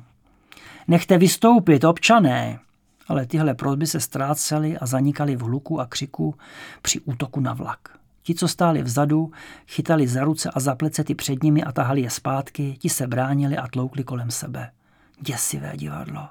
Nechte 0.88 1.18
vystoupit, 1.18 1.84
občané! 1.84 2.60
Ale 3.08 3.26
tyhle 3.26 3.54
prozby 3.54 3.88
se 3.88 4.00
ztrácely 4.00 4.78
a 4.78 4.86
zanikaly 4.86 5.36
v 5.36 5.42
hluku 5.42 5.80
a 5.80 5.86
křiku 5.86 6.36
při 6.82 7.00
útoku 7.00 7.40
na 7.40 7.54
vlak. 7.54 7.80
Ti, 8.24 8.36
co 8.36 8.48
stáli 8.48 8.84
vzadu, 8.84 9.32
chytali 9.68 10.08
za 10.08 10.24
ruce 10.24 10.50
a 10.54 10.60
za 10.60 10.76
plece 10.76 11.04
ty 11.04 11.16
před 11.16 11.44
nimi 11.44 11.64
a 11.64 11.72
tahali 11.72 12.02
je 12.02 12.10
zpátky, 12.10 12.76
ti 12.80 12.90
se 12.90 13.08
bránili 13.08 13.58
a 13.58 13.68
tloukli 13.68 14.04
kolem 14.04 14.32
sebe. 14.32 14.70
Děsivé 15.26 15.72
divadlo. 15.76 16.30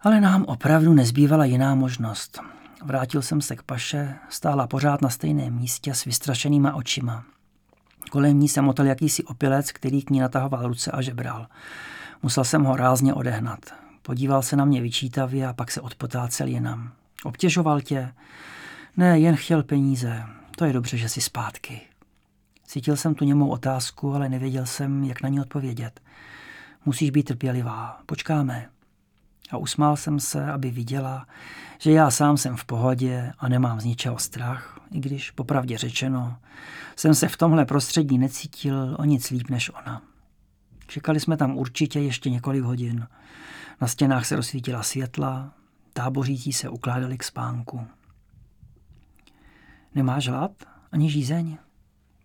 Ale 0.00 0.20
nám 0.20 0.44
opravdu 0.44 0.94
nezbývala 0.94 1.44
jiná 1.44 1.74
možnost. 1.74 2.40
Vrátil 2.84 3.22
jsem 3.22 3.40
se 3.40 3.56
k 3.56 3.62
paše, 3.62 4.14
stála 4.28 4.66
pořád 4.66 5.02
na 5.02 5.08
stejném 5.08 5.54
místě 5.54 5.94
s 5.94 6.04
vystrašenýma 6.04 6.74
očima. 6.74 7.24
Kolem 8.10 8.40
ní 8.40 8.48
se 8.48 8.62
motel 8.62 8.86
jakýsi 8.86 9.24
opilec, 9.24 9.72
který 9.72 10.02
k 10.02 10.10
ní 10.10 10.20
natahoval 10.20 10.68
ruce 10.68 10.90
a 10.90 11.02
žebral. 11.02 11.46
Musel 12.22 12.44
jsem 12.44 12.64
ho 12.64 12.76
rázně 12.76 13.14
odehnat. 13.14 13.60
Podíval 14.02 14.42
se 14.42 14.56
na 14.56 14.64
mě 14.64 14.80
vyčítavě 14.80 15.46
a 15.46 15.52
pak 15.52 15.70
se 15.70 15.80
odpotácel 15.80 16.46
jinam. 16.46 16.92
Obtěžoval 17.24 17.80
tě? 17.80 18.12
Ne, 18.96 19.18
jen 19.20 19.36
chtěl 19.36 19.62
peníze. 19.62 20.22
To 20.56 20.64
je 20.64 20.72
dobře, 20.72 20.96
že 20.96 21.08
jsi 21.08 21.20
zpátky. 21.20 21.80
Cítil 22.64 22.96
jsem 22.96 23.14
tu 23.14 23.24
němou 23.24 23.48
otázku, 23.48 24.14
ale 24.14 24.28
nevěděl 24.28 24.66
jsem, 24.66 25.04
jak 25.04 25.22
na 25.22 25.28
ní 25.28 25.40
odpovědět. 25.40 26.00
Musíš 26.88 27.10
být 27.10 27.22
trpělivá. 27.22 28.00
Počkáme. 28.06 28.68
A 29.50 29.56
usmál 29.56 29.96
jsem 29.96 30.20
se, 30.20 30.52
aby 30.52 30.70
viděla, 30.70 31.26
že 31.78 31.92
já 31.92 32.10
sám 32.10 32.36
jsem 32.36 32.56
v 32.56 32.64
pohodě 32.64 33.32
a 33.38 33.48
nemám 33.48 33.80
z 33.80 33.84
ničeho 33.84 34.18
strach, 34.18 34.80
i 34.90 35.00
když, 35.00 35.30
popravdě 35.30 35.78
řečeno, 35.78 36.36
jsem 36.96 37.14
se 37.14 37.28
v 37.28 37.36
tomhle 37.36 37.64
prostředí 37.64 38.18
necítil 38.18 38.96
o 38.98 39.04
nic 39.04 39.30
líp 39.30 39.50
než 39.50 39.70
ona. 39.70 40.02
Čekali 40.86 41.20
jsme 41.20 41.36
tam 41.36 41.56
určitě 41.56 42.00
ještě 42.00 42.30
několik 42.30 42.62
hodin. 42.62 43.08
Na 43.80 43.88
stěnách 43.88 44.26
se 44.26 44.36
rozsvítila 44.36 44.82
světla, 44.82 45.52
tábořící 45.92 46.52
se 46.52 46.68
ukládali 46.68 47.18
k 47.18 47.24
spánku. 47.24 47.86
Nemáš 49.94 50.28
hlad? 50.28 50.52
Ani 50.92 51.10
žízeň? 51.10 51.58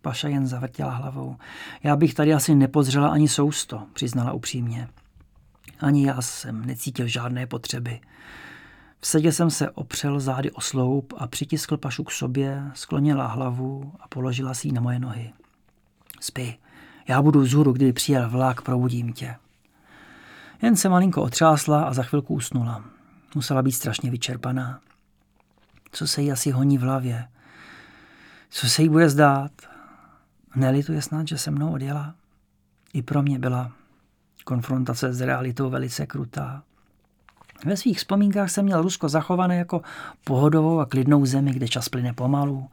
Paša 0.04 0.28
jen 0.28 0.46
zavrtěla 0.46 0.90
hlavou. 0.90 1.36
Já 1.82 1.96
bych 1.96 2.14
tady 2.14 2.34
asi 2.34 2.54
nepozřela 2.54 3.08
ani 3.08 3.28
sousto, 3.28 3.82
přiznala 3.92 4.32
upřímně. 4.32 4.88
Ani 5.80 6.06
já 6.06 6.22
jsem 6.22 6.66
necítil 6.66 7.06
žádné 7.06 7.46
potřeby. 7.46 8.00
V 9.00 9.06
sedě 9.06 9.32
jsem 9.32 9.50
se 9.50 9.70
opřel 9.70 10.20
zády 10.20 10.50
o 10.50 10.60
sloup 10.60 11.14
a 11.16 11.26
přitiskl 11.26 11.76
pašu 11.76 12.04
k 12.04 12.10
sobě, 12.10 12.62
sklonila 12.74 13.26
hlavu 13.26 13.92
a 14.00 14.08
položila 14.08 14.54
si 14.54 14.68
ji 14.68 14.72
na 14.72 14.80
moje 14.80 14.98
nohy. 14.98 15.32
Spí, 16.20 16.56
já 17.08 17.22
budu 17.22 17.40
vzhůru, 17.40 17.72
kdyby 17.72 17.92
přijel 17.92 18.30
vlak, 18.30 18.62
probudím 18.62 19.12
tě. 19.12 19.36
Jen 20.62 20.76
se 20.76 20.88
malinko 20.88 21.22
otřásla 21.22 21.84
a 21.84 21.92
za 21.92 22.02
chvilku 22.02 22.34
usnula. 22.34 22.84
Musela 23.34 23.62
být 23.62 23.72
strašně 23.72 24.10
vyčerpaná. 24.10 24.80
Co 25.92 26.06
se 26.06 26.22
jí 26.22 26.32
asi 26.32 26.50
honí 26.50 26.78
v 26.78 26.82
hlavě? 26.82 27.28
Co 28.50 28.68
se 28.68 28.82
jí 28.82 28.88
bude 28.88 29.08
zdát? 29.08 29.73
Nelituje 30.56 31.02
snad, 31.02 31.28
že 31.28 31.38
se 31.38 31.50
mnou 31.50 31.72
odjela? 31.72 32.14
I 32.92 33.02
pro 33.02 33.22
mě 33.22 33.38
byla 33.38 33.72
konfrontace 34.44 35.12
s 35.12 35.20
realitou 35.20 35.70
velice 35.70 36.06
krutá. 36.06 36.62
Ve 37.64 37.76
svých 37.76 37.98
vzpomínkách 37.98 38.50
jsem 38.50 38.64
měl 38.64 38.82
Rusko 38.82 39.08
zachované 39.08 39.56
jako 39.56 39.82
pohodovou 40.24 40.80
a 40.80 40.86
klidnou 40.86 41.26
zemi, 41.26 41.52
kde 41.52 41.68
čas 41.68 41.88
plyne 41.88 42.12
pomalu, 42.12 42.70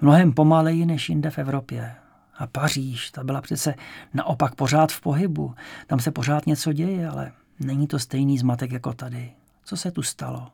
mnohem 0.00 0.32
pomaleji 0.32 0.86
než 0.86 1.08
jinde 1.08 1.30
v 1.30 1.38
Evropě. 1.38 1.94
A 2.38 2.46
Paříž, 2.46 3.10
ta 3.10 3.24
byla 3.24 3.40
přece 3.40 3.74
naopak 4.14 4.54
pořád 4.54 4.92
v 4.92 5.00
pohybu. 5.00 5.54
Tam 5.86 6.00
se 6.00 6.10
pořád 6.10 6.46
něco 6.46 6.72
děje, 6.72 7.08
ale 7.08 7.32
není 7.60 7.86
to 7.86 7.98
stejný 7.98 8.38
zmatek 8.38 8.72
jako 8.72 8.92
tady. 8.92 9.32
Co 9.64 9.76
se 9.76 9.90
tu 9.90 10.02
stalo? 10.02 10.48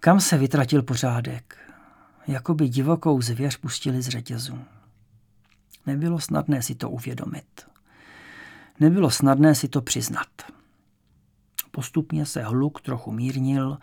Kam 0.00 0.20
se 0.20 0.38
vytratil 0.38 0.82
pořádek? 0.82 1.56
Jakoby 2.26 2.68
divokou 2.68 3.22
zvěř 3.22 3.56
pustili 3.56 4.02
z 4.02 4.08
řetězu. 4.08 4.58
Nebylo 5.86 6.20
snadné 6.20 6.62
si 6.62 6.74
to 6.74 6.90
uvědomit. 6.90 7.66
Nebylo 8.80 9.10
snadné 9.10 9.54
si 9.54 9.68
to 9.68 9.82
přiznat. 9.82 10.28
Postupně 11.70 12.26
se 12.26 12.42
hluk 12.42 12.80
trochu 12.80 13.12
mírnil, 13.12 13.78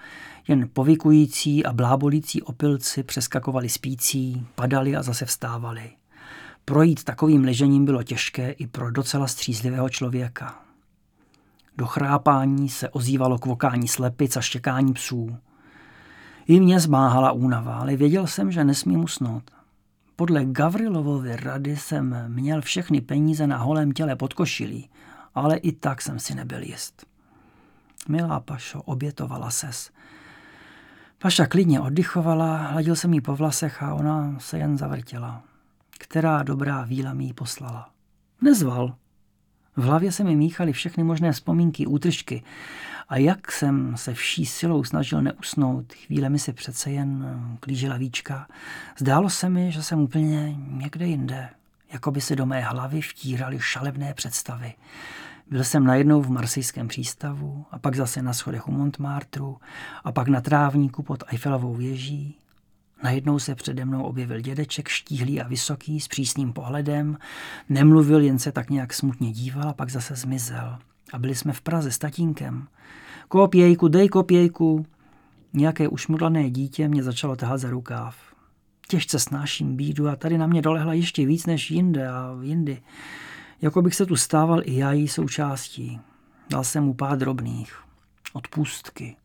jen 0.48 0.70
povykující 0.74 1.66
a 1.66 1.74
blábolící 1.74 2.42
opilci 2.42 3.04
přeskakovali 3.04 3.70
spící, 3.70 4.48
padali 4.56 4.96
a 4.96 5.04
zase 5.04 5.26
vstávali. 5.26 5.92
Projít 6.66 7.04
takovým 7.04 7.44
ležením 7.44 7.86
bylo 7.86 8.04
těžké 8.04 8.52
i 8.52 8.68
pro 8.68 8.92
docela 8.92 9.28
střízlivého 9.28 9.90
člověka. 9.90 10.62
Do 11.78 11.86
chrápání 11.86 12.70
se 12.70 12.90
ozývalo 12.90 13.38
kvokání 13.38 13.88
slepic 13.88 14.38
a 14.38 14.42
štěkání 14.42 14.94
psů. 14.94 15.38
I 16.48 16.60
mě 16.60 16.80
zmáhala 16.80 17.32
únava, 17.32 17.76
ale 17.76 17.96
věděl 17.96 18.28
jsem, 18.28 18.52
že 18.52 18.64
nesmím 18.64 19.04
usnout. 19.04 19.52
Podle 20.18 20.46
Gavrilovovy 20.46 21.36
rady 21.36 21.78
jsem 21.78 22.26
měl 22.28 22.62
všechny 22.62 23.02
peníze 23.02 23.48
na 23.48 23.58
holém 23.58 23.92
těle 23.92 24.16
pod 24.16 24.34
košilí, 24.34 24.90
ale 25.36 25.58
i 25.58 25.72
tak 25.72 26.02
jsem 26.02 26.20
si 26.20 26.36
nebyl 26.36 26.64
jist. 26.64 27.06
Milá 28.08 28.40
Pašo, 28.40 28.82
obětovala 28.82 29.50
ses. 29.50 29.92
Paša 31.20 31.46
klidně 31.46 31.80
oddychovala, 31.80 32.58
hladil 32.58 32.96
jsem 32.96 33.14
jí 33.14 33.22
po 33.22 33.36
vlasech 33.36 33.84
a 33.84 33.94
ona 33.94 34.40
se 34.40 34.58
jen 34.58 34.78
zavrtěla. 34.78 35.44
Která 36.00 36.44
dobrá 36.44 36.84
víla 36.84 37.14
mi 37.14 37.24
ji 37.24 37.34
poslala. 37.34 37.90
Nezval. 38.42 38.96
V 39.76 39.84
hlavě 39.84 40.12
se 40.12 40.24
mi 40.24 40.36
míchaly 40.36 40.74
všechny 40.74 41.04
možné 41.04 41.32
vzpomínky, 41.32 41.88
útržky 41.88 42.44
jak 43.16 43.52
jsem 43.52 43.98
se 43.98 44.14
vší 44.14 44.46
silou 44.46 44.84
snažil 44.84 45.22
neusnout, 45.22 45.94
chvíle 45.94 46.30
mi 46.30 46.40
se 46.40 46.54
přece 46.54 46.92
jen 46.92 47.38
klížila 47.60 47.98
víčka, 47.98 48.48
zdálo 48.98 49.30
se 49.30 49.50
mi, 49.50 49.72
že 49.72 49.84
jsem 49.84 50.00
úplně 50.00 50.56
někde 50.58 51.06
jinde, 51.06 51.50
jako 51.94 52.12
by 52.12 52.22
se 52.22 52.36
do 52.36 52.46
mé 52.46 52.62
hlavy 52.62 53.02
vtíraly 53.02 53.60
šalebné 53.60 54.14
představy. 54.14 54.74
Byl 55.52 55.64
jsem 55.64 55.84
najednou 55.84 56.22
v 56.22 56.30
marsejském 56.30 56.88
přístavu 56.88 57.66
a 57.72 57.80
pak 57.80 57.96
zase 57.96 58.22
na 58.22 58.34
schodech 58.34 58.68
u 58.68 58.72
Montmartru 58.72 59.58
a 60.04 60.12
pak 60.12 60.28
na 60.28 60.42
trávníku 60.42 61.04
pod 61.04 61.24
Eiffelovou 61.28 61.74
věží. 61.74 62.38
Najednou 63.04 63.40
se 63.40 63.56
přede 63.56 63.86
mnou 63.86 64.04
objevil 64.04 64.42
dědeček, 64.42 64.88
štíhlý 64.88 65.42
a 65.42 65.48
vysoký, 65.48 66.00
s 66.00 66.08
přísným 66.08 66.54
pohledem. 66.54 67.18
Nemluvil, 67.70 68.20
jen 68.20 68.40
se 68.40 68.52
tak 68.52 68.70
nějak 68.70 68.94
smutně 68.94 69.32
díval 69.32 69.70
a 69.70 69.74
pak 69.74 69.90
zase 69.90 70.16
zmizel. 70.16 70.80
A 71.14 71.20
byli 71.20 71.36
jsme 71.36 71.54
v 71.54 71.62
Praze 71.62 71.92
s 71.92 71.98
tatínkem. 71.98 72.68
Kopějku, 73.28 73.88
dej 73.88 74.10
kopějku. 74.10 74.86
Nějaké 75.54 75.88
ušmudlané 75.88 76.50
dítě 76.50 76.88
mě 76.88 77.04
začalo 77.04 77.36
tahat 77.36 77.58
za 77.58 77.70
rukáv. 77.70 78.16
Těžce 78.88 79.20
snáším 79.20 79.76
bídu 79.76 80.10
a 80.10 80.16
tady 80.16 80.38
na 80.38 80.48
mě 80.48 80.62
dolehla 80.62 80.94
ještě 80.94 81.26
víc 81.26 81.46
než 81.46 81.72
jinde 81.72 82.08
a 82.08 82.38
jindy. 82.42 82.82
Jako 83.62 83.82
bych 83.82 83.96
se 83.96 84.06
tu 84.06 84.16
stával 84.16 84.62
i 84.64 84.78
já 84.78 84.92
její 84.92 85.08
součástí. 85.08 86.00
Dal 86.50 86.64
jsem 86.64 86.84
mu 86.84 86.94
pár 86.94 87.18
drobných. 87.18 87.80
Odpustky. 88.34 89.16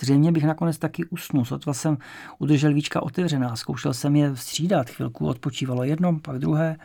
Zřejmě 0.00 0.32
bych 0.32 0.44
nakonec 0.44 0.78
taky 0.78 1.04
usnul. 1.04 1.44
Sotva 1.44 1.74
jsem 1.74 1.98
udržel 2.38 2.74
víčka 2.74 3.02
otevřená, 3.02 3.56
zkoušel 3.56 3.94
jsem 3.94 4.16
je 4.16 4.36
střídat. 4.36 4.90
Chvilku 4.90 5.26
odpočívalo 5.26 5.84
jedno, 5.84 6.18
pak 6.18 6.38
druhé. 6.38 6.76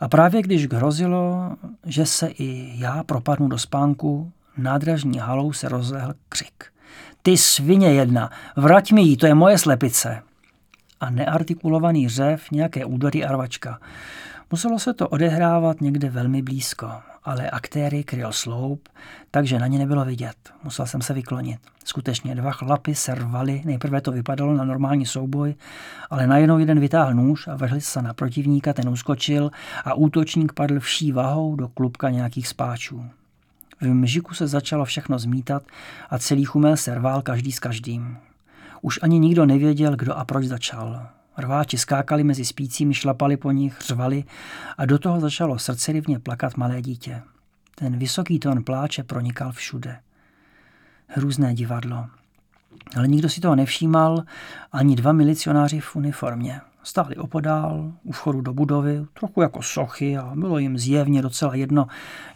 A 0.00 0.08
právě 0.08 0.42
když 0.42 0.66
hrozilo, 0.72 1.56
že 1.86 2.06
se 2.06 2.28
i 2.28 2.72
já 2.80 3.04
propadnu 3.04 3.48
do 3.48 3.58
spánku, 3.58 4.32
nádražní 4.56 5.18
halou 5.18 5.52
se 5.52 5.68
rozlehl 5.68 6.14
křik. 6.28 6.64
Ty 7.22 7.36
svině 7.36 7.92
jedna, 7.92 8.30
vrať 8.56 8.92
mi 8.92 9.02
ji, 9.02 9.16
to 9.16 9.26
je 9.26 9.34
moje 9.34 9.58
slepice. 9.58 10.22
A 11.00 11.10
neartikulovaný 11.10 12.08
řev, 12.08 12.50
nějaké 12.50 12.84
údery 12.84 13.24
a 13.24 13.32
rvačka. 13.32 13.78
Muselo 14.50 14.78
se 14.78 14.94
to 14.94 15.08
odehrávat 15.08 15.80
někde 15.80 16.10
velmi 16.10 16.42
blízko, 16.42 16.90
ale 17.26 17.50
aktéry 17.50 18.04
kryl 18.04 18.32
sloup, 18.32 18.88
takže 19.30 19.58
na 19.58 19.66
ně 19.66 19.78
nebylo 19.78 20.04
vidět. 20.04 20.36
Musel 20.64 20.86
jsem 20.86 21.02
se 21.02 21.14
vyklonit. 21.14 21.60
Skutečně 21.84 22.34
dva 22.34 22.52
chlapy 22.52 22.94
se 22.94 23.14
rvali, 23.14 23.62
nejprve 23.64 24.00
to 24.00 24.12
vypadalo 24.12 24.54
na 24.54 24.64
normální 24.64 25.06
souboj, 25.06 25.54
ale 26.10 26.26
najednou 26.26 26.58
jeden 26.58 26.80
vytáhl 26.80 27.14
nůž 27.14 27.48
a 27.48 27.56
vrhli 27.56 27.80
se 27.80 28.02
na 28.02 28.14
protivníka, 28.14 28.72
ten 28.72 28.88
uskočil 28.88 29.50
a 29.84 29.94
útočník 29.94 30.52
padl 30.52 30.80
vší 30.80 31.12
vahou 31.12 31.56
do 31.56 31.68
klubka 31.68 32.10
nějakých 32.10 32.48
spáčů. 32.48 33.04
V 33.80 33.86
mžiku 33.86 34.34
se 34.34 34.46
začalo 34.46 34.84
všechno 34.84 35.18
zmítat 35.18 35.62
a 36.10 36.18
celý 36.18 36.44
chumel 36.44 36.76
se 36.76 36.94
rval 36.94 37.22
každý 37.22 37.52
s 37.52 37.58
každým. 37.58 38.18
Už 38.82 38.98
ani 39.02 39.18
nikdo 39.18 39.46
nevěděl, 39.46 39.96
kdo 39.96 40.18
a 40.18 40.24
proč 40.24 40.44
začal. 40.44 41.15
Rváči 41.38 41.78
skákali 41.78 42.24
mezi 42.24 42.44
spícími, 42.44 42.94
šlapali 42.94 43.36
po 43.36 43.52
nich, 43.52 43.78
řvali 43.86 44.24
a 44.78 44.86
do 44.86 44.98
toho 44.98 45.20
začalo 45.20 45.58
srdcerivně 45.58 46.18
plakat 46.18 46.56
malé 46.56 46.82
dítě. 46.82 47.22
Ten 47.74 47.98
vysoký 47.98 48.38
tón 48.38 48.64
pláče 48.64 49.02
pronikal 49.02 49.52
všude. 49.52 49.98
Hrůzné 51.06 51.54
divadlo. 51.54 52.06
Ale 52.96 53.08
nikdo 53.08 53.28
si 53.28 53.40
toho 53.40 53.56
nevšímal, 53.56 54.22
ani 54.72 54.96
dva 54.96 55.12
milicionáři 55.12 55.80
v 55.80 55.96
uniformě. 55.96 56.60
Stáli 56.82 57.16
opodál, 57.16 57.92
u 58.02 58.12
vchodu 58.12 58.40
do 58.40 58.54
budovy, 58.54 59.06
trochu 59.12 59.42
jako 59.42 59.62
sochy 59.62 60.18
a 60.18 60.32
bylo 60.34 60.58
jim 60.58 60.78
zjevně 60.78 61.22
docela 61.22 61.54
jedno, 61.54 61.86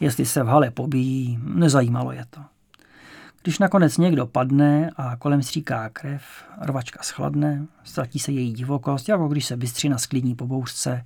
jestli 0.00 0.26
se 0.26 0.42
v 0.42 0.46
hale 0.46 0.70
pobíjí, 0.70 1.38
nezajímalo 1.42 2.12
je 2.12 2.24
to. 2.30 2.40
Když 3.42 3.58
nakonec 3.58 3.98
někdo 3.98 4.26
padne 4.26 4.90
a 4.96 5.16
kolem 5.16 5.42
stříká 5.42 5.88
krev, 5.88 6.22
rvačka 6.60 7.02
schladne, 7.02 7.66
ztratí 7.84 8.18
se 8.18 8.32
její 8.32 8.52
divokost, 8.52 9.08
jako 9.08 9.28
když 9.28 9.46
se 9.46 9.56
bystřina 9.56 9.98
sklidní 9.98 10.34
po 10.34 10.46
bouřce 10.46 11.04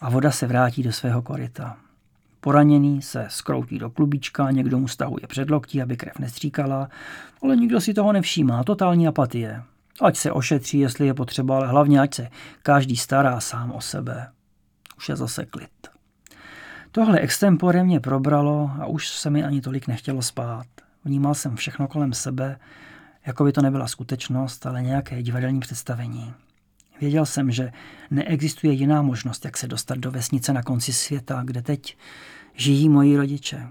a 0.00 0.10
voda 0.10 0.30
se 0.30 0.46
vrátí 0.46 0.82
do 0.82 0.92
svého 0.92 1.22
koryta. 1.22 1.76
Poraněný 2.40 3.02
se 3.02 3.26
skroutí 3.28 3.78
do 3.78 3.90
klubička, 3.90 4.50
někdo 4.50 4.78
mu 4.78 4.88
stahuje 4.88 5.26
předloktí, 5.26 5.82
aby 5.82 5.96
krev 5.96 6.18
nestříkala, 6.18 6.88
ale 7.42 7.56
nikdo 7.56 7.80
si 7.80 7.94
toho 7.94 8.12
nevšímá, 8.12 8.64
totální 8.64 9.08
apatie. 9.08 9.62
Ať 10.02 10.16
se 10.16 10.32
ošetří, 10.32 10.78
jestli 10.78 11.06
je 11.06 11.14
potřeba, 11.14 11.56
ale 11.56 11.68
hlavně 11.68 12.00
ať 12.00 12.14
se 12.14 12.28
každý 12.62 12.96
stará 12.96 13.40
sám 13.40 13.72
o 13.72 13.80
sebe. 13.80 14.28
Už 14.96 15.08
je 15.08 15.16
zase 15.16 15.46
klid. 15.46 15.70
Tohle 16.92 17.18
extempore 17.18 17.84
mě 17.84 18.00
probralo 18.00 18.70
a 18.80 18.86
už 18.86 19.08
se 19.08 19.30
mi 19.30 19.44
ani 19.44 19.60
tolik 19.60 19.86
nechtělo 19.86 20.22
spát. 20.22 20.66
Vnímal 21.06 21.34
jsem 21.34 21.56
všechno 21.56 21.88
kolem 21.88 22.12
sebe, 22.12 22.58
jako 23.26 23.44
by 23.44 23.52
to 23.52 23.62
nebyla 23.62 23.88
skutečnost, 23.88 24.66
ale 24.66 24.82
nějaké 24.82 25.22
divadelní 25.22 25.60
představení. 25.60 26.34
Věděl 27.00 27.26
jsem, 27.26 27.50
že 27.50 27.72
neexistuje 28.10 28.72
jiná 28.72 29.02
možnost, 29.02 29.44
jak 29.44 29.56
se 29.56 29.68
dostat 29.68 29.98
do 29.98 30.10
vesnice 30.10 30.52
na 30.52 30.62
konci 30.62 30.92
světa, 30.92 31.42
kde 31.44 31.62
teď 31.62 31.96
žijí 32.54 32.88
moji 32.88 33.16
rodiče. 33.16 33.68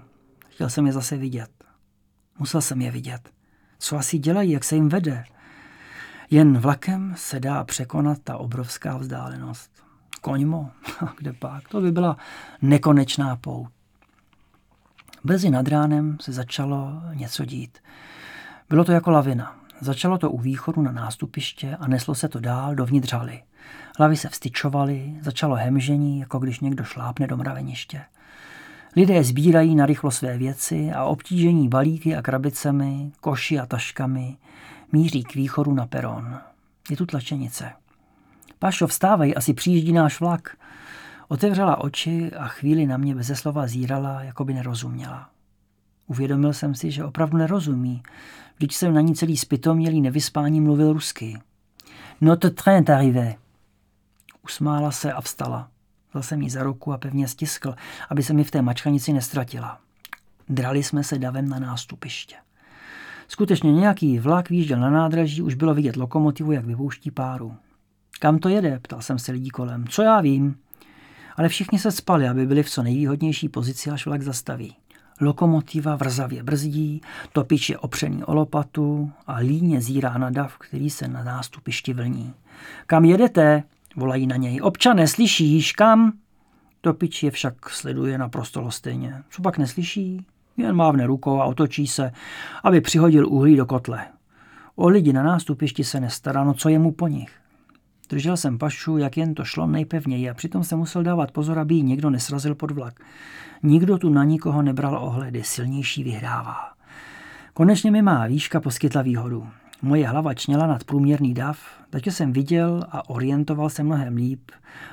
Chtěl 0.48 0.70
jsem 0.70 0.86
je 0.86 0.92
zase 0.92 1.16
vidět. 1.16 1.50
Musel 2.38 2.60
jsem 2.60 2.82
je 2.82 2.90
vidět. 2.90 3.30
Co 3.78 3.96
asi 3.96 4.18
dělají, 4.18 4.50
jak 4.50 4.64
se 4.64 4.74
jim 4.74 4.88
vede. 4.88 5.24
Jen 6.30 6.58
vlakem 6.58 7.14
se 7.16 7.40
dá 7.40 7.64
překonat 7.64 8.18
ta 8.24 8.36
obrovská 8.36 8.96
vzdálenost. 8.96 9.70
Koňmo, 10.20 10.70
kde 11.18 11.32
pak, 11.32 11.68
to 11.68 11.80
by 11.80 11.92
byla 11.92 12.16
nekonečná 12.62 13.36
pout. 13.36 13.75
Brzy 15.26 15.50
nad 15.50 15.68
ránem 15.68 16.16
se 16.20 16.32
začalo 16.32 17.02
něco 17.14 17.44
dít. 17.44 17.78
Bylo 18.68 18.84
to 18.84 18.92
jako 18.92 19.10
lavina. 19.10 19.56
Začalo 19.80 20.18
to 20.18 20.30
u 20.30 20.38
východu 20.38 20.82
na 20.82 20.92
nástupiště 20.92 21.76
a 21.80 21.88
neslo 21.88 22.14
se 22.14 22.28
to 22.28 22.40
dál 22.40 22.74
dovnitř 22.74 23.12
haly. 23.12 23.42
Hlavy 23.98 24.16
se 24.16 24.28
vstyčovaly, 24.28 25.14
začalo 25.22 25.54
hemžení, 25.54 26.20
jako 26.20 26.38
když 26.38 26.60
někdo 26.60 26.84
šlápne 26.84 27.26
do 27.26 27.36
mraveniště. 27.36 28.02
Lidé 28.96 29.24
sbírají 29.24 29.74
narychlo 29.74 30.10
své 30.10 30.38
věci 30.38 30.92
a 30.92 31.04
obtížení 31.04 31.68
balíky 31.68 32.16
a 32.16 32.22
krabicemi, 32.22 33.12
koši 33.20 33.58
a 33.58 33.66
taškami 33.66 34.36
míří 34.92 35.22
k 35.22 35.34
východu 35.34 35.74
na 35.74 35.86
peron. 35.86 36.38
Je 36.90 36.96
tu 36.96 37.06
tlačenice. 37.06 37.72
Pašo, 38.58 38.86
vstávej, 38.86 39.34
asi 39.36 39.54
přijíždí 39.54 39.92
náš 39.92 40.20
vlak. 40.20 40.56
Otevřela 41.28 41.80
oči 41.80 42.32
a 42.32 42.48
chvíli 42.48 42.86
na 42.86 42.96
mě 42.96 43.14
beze 43.14 43.36
slova 43.36 43.66
zírala, 43.66 44.22
jako 44.22 44.44
by 44.44 44.54
nerozuměla. 44.54 45.30
Uvědomil 46.06 46.52
jsem 46.52 46.74
si, 46.74 46.90
že 46.90 47.04
opravdu 47.04 47.38
nerozumí. 47.38 48.02
Vždyť 48.56 48.74
jsem 48.74 48.94
na 48.94 49.00
ní 49.00 49.14
celý 49.14 49.36
spitomělý 49.36 50.00
nevyspání 50.00 50.60
mluvil 50.60 50.92
rusky. 50.92 51.40
Notre 52.20 52.50
train 52.50 52.78
est 52.78 52.90
arrivé. 52.90 53.34
Usmála 54.44 54.90
se 54.90 55.12
a 55.12 55.20
vstala. 55.20 55.68
Vzal 56.10 56.22
jsem 56.22 56.42
jí 56.42 56.50
za 56.50 56.62
ruku 56.62 56.92
a 56.92 56.98
pevně 56.98 57.28
stiskl, 57.28 57.74
aby 58.10 58.22
se 58.22 58.32
mi 58.32 58.44
v 58.44 58.50
té 58.50 58.62
mačkanici 58.62 59.12
nestratila. 59.12 59.80
Drali 60.48 60.82
jsme 60.82 61.04
se 61.04 61.18
davem 61.18 61.48
na 61.48 61.58
nástupiště. 61.58 62.36
Skutečně 63.28 63.72
nějaký 63.72 64.18
vlak 64.18 64.50
výjížděl 64.50 64.80
na 64.80 64.90
nádraží, 64.90 65.42
už 65.42 65.54
bylo 65.54 65.74
vidět 65.74 65.96
lokomotivu, 65.96 66.52
jak 66.52 66.64
vypouští 66.64 67.10
páru. 67.10 67.56
Kam 68.20 68.38
to 68.38 68.48
jede? 68.48 68.78
ptal 68.78 69.02
jsem 69.02 69.18
se 69.18 69.32
lidí 69.32 69.50
kolem. 69.50 69.86
Co 69.86 70.02
já 70.02 70.20
vím? 70.20 70.56
Ale 71.36 71.48
všichni 71.48 71.78
se 71.78 71.92
spali, 71.92 72.28
aby 72.28 72.46
byli 72.46 72.62
v 72.62 72.70
co 72.70 72.82
nejvýhodnější 72.82 73.48
pozici, 73.48 73.90
až 73.90 74.06
vlak 74.06 74.22
zastaví. 74.22 74.76
Lokomotiva 75.20 75.96
vrzavě 75.96 76.42
brzdí, 76.42 77.00
topič 77.32 77.70
je 77.70 77.78
opřený 77.78 78.24
o 78.24 78.34
lopatu 78.34 79.12
a 79.26 79.36
líně 79.36 79.80
zírá 79.80 80.18
na 80.18 80.30
dav, 80.30 80.58
který 80.58 80.90
se 80.90 81.08
na 81.08 81.24
nástupišti 81.24 81.94
vlní. 81.94 82.34
Kam 82.86 83.04
jedete? 83.04 83.62
Volají 83.96 84.26
na 84.26 84.36
něj. 84.36 84.60
Občane, 84.62 85.08
slyšíš, 85.08 85.72
kam? 85.72 86.12
Topič 86.80 87.22
je 87.22 87.30
však 87.30 87.70
sleduje 87.70 88.18
naprosto 88.18 88.60
lostejně. 88.60 89.22
Co 89.30 89.42
pak 89.42 89.58
neslyší? 89.58 90.26
Jen 90.56 90.76
mávne 90.76 91.06
rukou 91.06 91.40
a 91.40 91.44
otočí 91.44 91.86
se, 91.86 92.12
aby 92.64 92.80
přihodil 92.80 93.28
uhlí 93.28 93.56
do 93.56 93.66
kotle. 93.66 94.06
O 94.74 94.88
lidi 94.88 95.12
na 95.12 95.22
nástupišti 95.22 95.84
se 95.84 96.00
nestará, 96.00 96.44
no 96.44 96.54
co 96.54 96.68
je 96.68 96.78
mu 96.78 96.92
po 96.92 97.08
nich. 97.08 97.30
Držel 98.08 98.36
jsem 98.36 98.58
pašu, 98.58 98.98
jak 98.98 99.16
jen 99.16 99.34
to 99.34 99.44
šlo 99.44 99.66
nejpevněji 99.66 100.30
a 100.30 100.34
přitom 100.34 100.64
se 100.64 100.76
musel 100.76 101.02
dávat 101.02 101.30
pozor, 101.30 101.58
aby 101.58 101.74
ji 101.74 101.82
někdo 101.82 102.10
nesrazil 102.10 102.54
pod 102.54 102.70
vlak. 102.70 103.00
Nikdo 103.62 103.98
tu 103.98 104.10
na 104.10 104.24
nikoho 104.24 104.62
nebral 104.62 104.98
ohledy, 105.04 105.42
silnější 105.44 106.04
vyhrává. 106.04 106.56
Konečně 107.54 107.90
mi 107.90 108.02
má 108.02 108.26
výška 108.26 108.60
poskytla 108.60 109.02
výhodu. 109.02 109.46
Moje 109.82 110.08
hlava 110.08 110.34
čněla 110.34 110.66
nad 110.66 110.84
průměrný 110.84 111.34
dav, 111.34 111.58
takže 111.90 112.12
jsem 112.12 112.32
viděl 112.32 112.84
a 112.90 113.10
orientoval 113.10 113.70
se 113.70 113.82
mnohem 113.82 114.16
líp. 114.16 114.50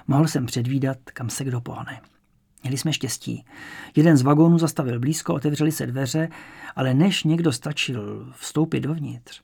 Mohl 0.08 0.28
jsem 0.28 0.46
předvídat, 0.46 0.98
kam 1.14 1.30
se 1.30 1.44
kdo 1.44 1.62
pohne. 1.62 2.02
Měli 2.64 2.78
jsme 2.78 2.94
štěstí. 2.94 3.46
Jeden 3.96 4.18
z 4.18 4.22
vagónů 4.22 4.58
zastavil 4.58 5.00
blízko, 5.00 5.34
otevřely 5.34 5.72
se 5.72 5.88
dveře, 5.88 6.30
ale 6.76 6.94
než 6.94 7.24
někdo 7.24 7.52
stačil 7.52 8.34
vstoupit 8.36 8.80
dovnitř, 8.80 9.42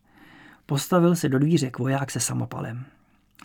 postavil 0.65 1.15
se 1.15 1.29
do 1.29 1.39
dvířek 1.39 1.79
voják 1.79 2.11
se 2.11 2.19
samopalem. 2.19 2.85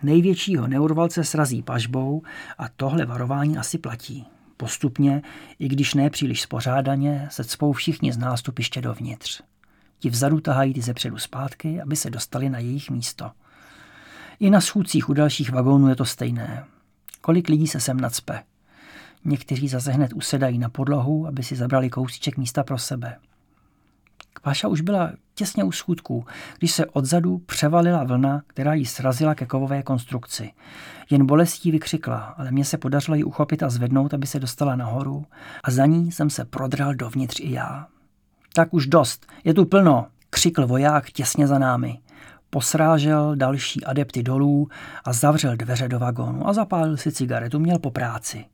Největšího 0.04 0.66
neurvalce 0.66 1.24
srazí 1.24 1.62
pažbou 1.62 2.22
a 2.58 2.68
tohle 2.68 3.06
varování 3.06 3.58
asi 3.58 3.78
platí. 3.78 4.26
Postupně, 4.56 5.22
i 5.58 5.68
když 5.68 5.94
ne 5.94 6.10
příliš 6.10 6.42
spořádaně, 6.42 7.28
se 7.30 7.44
cpou 7.44 7.72
všichni 7.72 8.12
z 8.12 8.18
nástupiště 8.18 8.80
dovnitř. 8.80 9.42
Ti 9.98 10.10
vzadu 10.10 10.40
tahají 10.40 10.74
ty 10.74 10.82
zepředu 10.82 11.18
zpátky, 11.18 11.80
aby 11.80 11.96
se 11.96 12.10
dostali 12.10 12.50
na 12.50 12.58
jejich 12.58 12.90
místo. 12.90 13.30
I 14.40 14.50
na 14.50 14.60
schůdcích 14.60 15.08
u 15.08 15.12
dalších 15.12 15.52
vagónů 15.52 15.88
je 15.88 15.96
to 15.96 16.04
stejné. 16.04 16.64
Kolik 17.20 17.48
lidí 17.48 17.66
se 17.66 17.80
sem 17.80 18.00
nacpe? 18.00 18.42
Někteří 19.24 19.68
zase 19.68 19.92
hned 19.92 20.12
usedají 20.12 20.58
na 20.58 20.68
podlahu, 20.68 21.26
aby 21.26 21.42
si 21.42 21.56
zabrali 21.56 21.90
kousíček 21.90 22.36
místa 22.36 22.62
pro 22.64 22.78
sebe. 22.78 23.16
Páša 24.42 24.68
už 24.68 24.80
byla 24.80 25.12
těsně 25.34 25.64
u 25.64 25.72
schůdků, 25.72 26.26
když 26.58 26.72
se 26.72 26.86
odzadu 26.86 27.38
převalila 27.38 28.04
vlna, 28.04 28.42
která 28.46 28.74
ji 28.74 28.86
srazila 28.86 29.34
ke 29.34 29.46
kovové 29.46 29.82
konstrukci. 29.82 30.52
Jen 31.10 31.26
bolestí 31.26 31.70
vykřikla, 31.70 32.18
ale 32.18 32.50
mně 32.50 32.64
se 32.64 32.78
podařilo 32.78 33.14
ji 33.14 33.24
uchopit 33.24 33.62
a 33.62 33.70
zvednout, 33.70 34.14
aby 34.14 34.26
se 34.26 34.40
dostala 34.40 34.76
nahoru 34.76 35.26
a 35.64 35.70
za 35.70 35.86
ní 35.86 36.12
jsem 36.12 36.30
se 36.30 36.44
prodral 36.44 36.94
dovnitř 36.94 37.40
i 37.40 37.52
já. 37.52 37.86
Tak 38.54 38.74
už 38.74 38.86
dost, 38.86 39.26
je 39.44 39.54
tu 39.54 39.64
plno, 39.64 40.06
křikl 40.30 40.66
voják 40.66 41.10
těsně 41.10 41.46
za 41.46 41.58
námi. 41.58 41.98
Posrážel 42.50 43.36
další 43.36 43.84
adepty 43.84 44.22
dolů 44.22 44.68
a 45.04 45.12
zavřel 45.12 45.56
dveře 45.56 45.88
do 45.88 45.98
vagónu 45.98 46.48
a 46.48 46.52
zapálil 46.52 46.96
si 46.96 47.12
cigaretu, 47.12 47.58
měl 47.58 47.78
po 47.78 47.90
práci. 47.90 48.44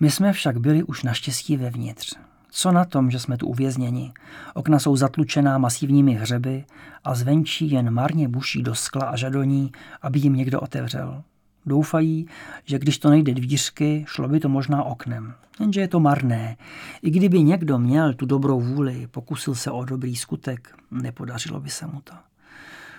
My 0.00 0.10
jsme 0.10 0.32
však 0.32 0.56
byli 0.56 0.82
už 0.82 1.02
naštěstí 1.02 1.56
vevnitř. 1.56 2.14
Co 2.58 2.72
na 2.72 2.84
tom, 2.84 3.10
že 3.10 3.20
jsme 3.20 3.36
tu 3.36 3.46
uvězněni? 3.46 4.12
Okna 4.54 4.78
jsou 4.78 4.96
zatlučená 4.96 5.58
masivními 5.58 6.12
hřeby 6.12 6.64
a 7.04 7.14
zvenčí 7.14 7.70
jen 7.70 7.90
marně 7.90 8.28
buší 8.28 8.62
do 8.62 8.74
skla 8.74 9.02
a 9.02 9.16
žadoní, 9.16 9.72
aby 10.02 10.18
jim 10.18 10.36
někdo 10.36 10.60
otevřel. 10.60 11.22
Doufají, 11.66 12.26
že 12.64 12.78
když 12.78 12.98
to 12.98 13.10
nejde 13.10 13.34
dvířky, 13.34 14.04
šlo 14.08 14.28
by 14.28 14.40
to 14.40 14.48
možná 14.48 14.82
oknem. 14.82 15.34
Jenže 15.60 15.80
je 15.80 15.88
to 15.88 16.00
marné. 16.00 16.56
I 17.02 17.10
kdyby 17.10 17.42
někdo 17.42 17.78
měl 17.78 18.14
tu 18.14 18.26
dobrou 18.26 18.60
vůli, 18.60 19.06
pokusil 19.06 19.54
se 19.54 19.70
o 19.70 19.84
dobrý 19.84 20.16
skutek, 20.16 20.76
nepodařilo 20.90 21.60
by 21.60 21.70
se 21.70 21.86
mu 21.86 22.00
to. 22.00 22.12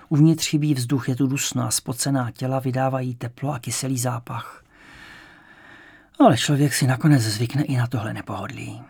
Uvnitř 0.10 0.48
chybí 0.48 0.74
vzduch, 0.74 1.10
je 1.10 1.15
tu 1.15 1.28
dusno 1.28 1.63
a 1.63 1.72
spocená 1.72 2.32
těla 2.32 2.60
vydávají 2.60 3.15
teplo 3.15 3.54
a 3.54 3.60
kyselý 3.60 3.98
zápach. 3.98 4.63
Ale 6.20 6.38
člověk 6.38 6.74
si 6.74 6.88
nakonec 6.88 7.22
zvykne 7.22 7.63
i 7.63 7.78
na 7.78 7.88
tohle 7.88 8.13
nepohodlí. 8.13 8.82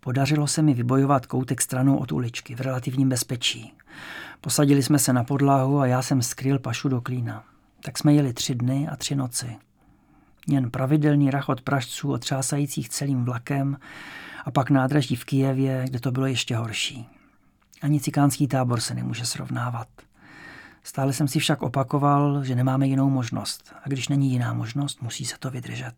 Podařilo 0.00 0.46
se 0.46 0.62
mi 0.62 0.74
vybojovat 0.74 1.26
koutek 1.26 1.60
stranou 1.60 1.96
od 1.96 2.12
uličky 2.12 2.54
v 2.54 2.60
relativním 2.60 3.08
bezpečí. 3.08 3.72
Posadili 4.40 4.82
jsme 4.82 4.98
se 4.98 5.12
na 5.12 5.24
podlahu 5.24 5.78
a 5.78 5.86
já 5.86 6.02
jsem 6.02 6.22
skryl 6.22 6.58
pašu 6.58 6.88
do 6.88 7.00
klína. 7.00 7.44
Tak 7.84 7.98
jsme 7.98 8.14
jeli 8.14 8.32
tři 8.32 8.54
dny 8.54 8.88
a 8.88 8.96
tři 8.96 9.14
noci. 9.14 9.56
Jen 10.48 10.70
pravidelný 10.70 11.30
rachot 11.30 11.60
pražců 11.60 12.12
otřásajících 12.12 12.88
celým 12.88 13.24
vlakem 13.24 13.78
a 14.44 14.50
pak 14.50 14.70
nádraží 14.70 15.16
v 15.16 15.24
Kijevě, 15.24 15.84
kde 15.88 16.00
to 16.00 16.10
bylo 16.10 16.26
ještě 16.26 16.56
horší. 16.56 17.08
Ani 17.82 18.00
cikánský 18.00 18.48
tábor 18.48 18.80
se 18.80 18.94
nemůže 18.94 19.26
srovnávat. 19.26 19.88
Stále 20.82 21.12
jsem 21.12 21.28
si 21.28 21.38
však 21.38 21.62
opakoval, 21.62 22.44
že 22.44 22.54
nemáme 22.54 22.86
jinou 22.86 23.10
možnost. 23.10 23.74
A 23.84 23.88
když 23.88 24.08
není 24.08 24.30
jiná 24.30 24.54
možnost, 24.54 25.02
musí 25.02 25.24
se 25.24 25.36
to 25.38 25.50
vydržet. 25.50 25.94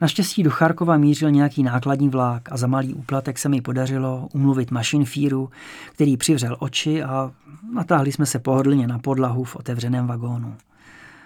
Naštěstí 0.00 0.42
do 0.42 0.50
Charkova 0.50 0.96
mířil 0.96 1.30
nějaký 1.30 1.62
nákladní 1.62 2.08
vlák 2.08 2.52
a 2.52 2.56
za 2.56 2.66
malý 2.66 2.94
úplatek 2.94 3.38
se 3.38 3.48
mi 3.48 3.60
podařilo 3.60 4.28
umluvit 4.32 4.70
mašinfíru, 4.70 5.50
který 5.92 6.16
přivřel 6.16 6.56
oči 6.58 7.02
a 7.02 7.32
natáhli 7.72 8.12
jsme 8.12 8.26
se 8.26 8.38
pohodlně 8.38 8.86
na 8.86 8.98
podlahu 8.98 9.44
v 9.44 9.56
otevřeném 9.56 10.06
vagónu. 10.06 10.56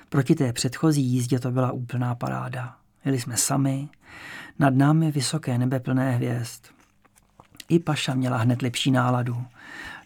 Proti 0.08 0.34
té 0.34 0.52
předchozí 0.52 1.02
jízdě 1.02 1.38
to 1.38 1.50
byla 1.50 1.72
úplná 1.72 2.14
paráda. 2.14 2.76
Jeli 3.04 3.20
jsme 3.20 3.36
sami, 3.36 3.88
nad 4.58 4.74
námi 4.74 5.10
vysoké 5.10 5.58
nebe 5.58 5.80
plné 5.80 6.10
hvězd. 6.12 6.62
I 7.68 7.78
Paša 7.78 8.14
měla 8.14 8.36
hned 8.36 8.62
lepší 8.62 8.90
náladu. 8.90 9.44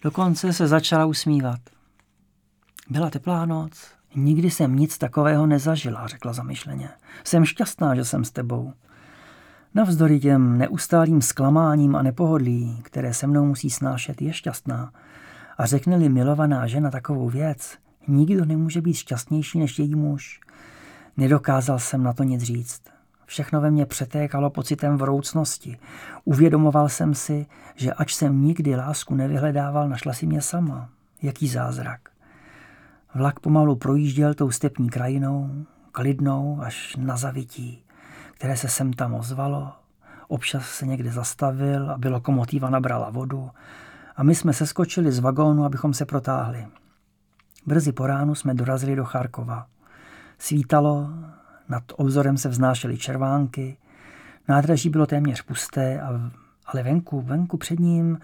Dokonce 0.03 0.53
se 0.53 0.69
začala 0.69 1.05
usmívat. 1.05 1.61
Byla 2.91 3.11
teplá 3.11 3.47
noc. 3.47 3.73
Nikdy 4.15 4.51
jsem 4.51 4.77
nic 4.77 4.99
takového 4.99 5.47
nezažila, 5.47 6.07
řekla 6.07 6.33
zamyšleně. 6.33 6.89
Jsem 7.25 7.45
šťastná, 7.45 7.95
že 7.95 8.05
jsem 8.05 8.25
s 8.25 8.31
tebou. 8.31 8.73
Navzdory 9.75 10.21
těm 10.21 10.59
neustálým 10.59 11.23
zklamáním 11.23 11.97
a 11.97 12.03
nepohodlí, 12.03 12.81
které 12.83 13.15
se 13.15 13.27
mnou 13.27 13.47
musí 13.47 13.71
snášet, 13.71 14.23
je 14.23 14.33
šťastná. 14.33 14.93
A 15.59 15.67
řekne-li 15.67 16.09
milovaná 16.09 16.67
žena 16.67 16.91
takovou 16.91 17.29
věc, 17.29 17.79
nikdo 18.09 18.45
nemůže 18.45 18.81
být 18.81 18.95
šťastnější 18.95 19.59
než 19.59 19.79
její 19.79 19.95
muž. 19.95 20.41
Nedokázal 21.17 21.79
jsem 21.79 22.03
na 22.03 22.13
to 22.13 22.23
nic 22.23 22.43
říct. 22.43 22.83
Všechno 23.27 23.61
ve 23.61 23.71
mně 23.71 23.87
přetékalo 23.87 24.51
pocitem 24.51 24.97
vroucnosti. 24.97 25.79
Uvědomoval 26.25 26.89
jsem 26.89 27.15
si, 27.15 27.47
že 27.77 27.93
ač 27.93 28.15
jsem 28.15 28.43
nikdy 28.43 28.77
lásku 28.77 29.15
nevyhledával, 29.15 29.89
našla 29.89 30.13
si 30.13 30.27
mě 30.27 30.43
sama. 30.43 30.89
Jaký 31.23 31.49
zázrak. 31.49 32.12
Vlak 33.15 33.41
pomalu 33.41 33.77
projížděl 33.77 34.35
tou 34.35 34.51
stepní 34.51 34.91
krajinou, 34.91 35.65
klidnou 35.93 36.61
až 36.63 36.97
na 36.97 37.17
zavití, 37.17 37.85
které 38.35 38.57
se 38.57 38.69
sem 38.69 38.93
tam 38.93 39.15
ozvalo. 39.15 39.73
Občas 40.29 40.69
se 40.69 40.87
někde 40.87 41.13
zastavil, 41.13 41.91
aby 41.91 42.09
lokomotiva 42.09 42.71
nabrala 42.71 43.11
vodu 43.11 43.51
a 44.17 44.23
my 44.23 44.35
jsme 44.35 44.53
seskočili 44.53 45.13
z 45.13 45.19
vagónu, 45.19 45.65
abychom 45.65 45.95
se 45.95 46.05
protáhli. 46.05 46.67
Brzy 47.67 47.93
po 47.93 48.07
ránu 48.07 48.35
jsme 48.35 48.55
dorazili 48.55 48.97
do 48.97 49.05
Charkova. 49.05 49.67
Svítalo, 50.39 51.11
nad 51.69 51.83
obzorem 51.97 52.37
se 52.37 52.49
vznášely 52.49 52.99
červánky, 52.99 53.77
nádraží 54.49 54.91
bylo 54.91 55.07
téměř 55.07 55.43
pusté, 55.43 56.01
ale 56.67 56.83
venku, 56.83 57.21
venku 57.21 57.57
před 57.57 57.81
ním 57.81 58.19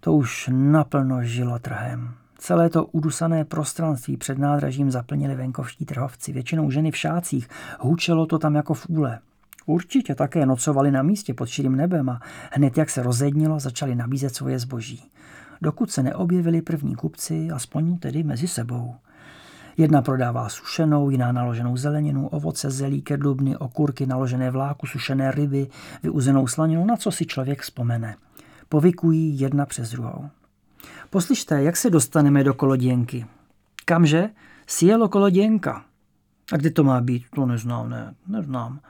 to 0.00 0.12
už 0.12 0.50
naplno 0.52 1.22
žilo 1.22 1.58
trhem. 1.58 2.14
Celé 2.38 2.70
to 2.70 2.84
udusané 2.86 3.44
prostranství 3.44 4.16
před 4.16 4.38
nádražím 4.38 4.90
zaplnili 4.90 5.34
venkovští 5.34 5.84
trhovci, 5.84 6.32
většinou 6.32 6.70
ženy 6.70 6.90
v 6.90 6.96
šácích, 6.96 7.48
hůčelo 7.80 8.26
to 8.26 8.38
tam 8.38 8.54
jako 8.54 8.74
v 8.74 8.88
úle. 8.88 9.18
Určitě 9.66 10.14
také 10.14 10.46
nocovali 10.46 10.90
na 10.90 11.02
místě 11.02 11.34
pod 11.34 11.48
širým 11.48 11.76
nebem 11.76 12.08
a 12.08 12.20
hned 12.52 12.78
jak 12.78 12.90
se 12.90 13.02
rozednilo, 13.02 13.60
začali 13.60 13.94
nabízet 13.94 14.34
svoje 14.34 14.58
zboží. 14.58 15.10
Dokud 15.62 15.90
se 15.90 16.02
neobjevili 16.02 16.62
první 16.62 16.94
kupci, 16.94 17.48
aspoň 17.50 17.98
tedy 17.98 18.22
mezi 18.22 18.48
sebou. 18.48 18.94
Jedna 19.76 20.02
prodává 20.02 20.48
sušenou, 20.48 21.10
jiná 21.10 21.32
naloženou 21.32 21.76
zeleninu, 21.76 22.28
ovoce, 22.28 22.70
zelí, 22.70 23.02
kedlubny, 23.02 23.56
okurky, 23.56 24.06
naložené 24.06 24.50
vláku, 24.50 24.86
sušené 24.86 25.30
ryby, 25.30 25.68
vyuzenou 26.02 26.46
slaninu, 26.46 26.84
na 26.84 26.96
co 26.96 27.10
si 27.10 27.26
člověk 27.26 27.62
vzpomene. 27.62 28.16
Povykují 28.68 29.40
jedna 29.40 29.66
přes 29.66 29.90
druhou. 29.90 30.28
Poslyšte, 31.10 31.62
jak 31.62 31.76
se 31.76 31.90
dostaneme 31.90 32.44
do 32.44 32.54
koloděnky? 32.54 33.26
Kamže? 33.84 34.30
Sjelo 34.66 35.08
koloděnka. 35.08 35.84
A 36.52 36.56
kde 36.56 36.70
to 36.70 36.84
má 36.84 37.00
být? 37.00 37.24
To 37.34 37.46
neznám, 37.46 37.90
ne, 37.90 38.14
neznám. 38.26 38.80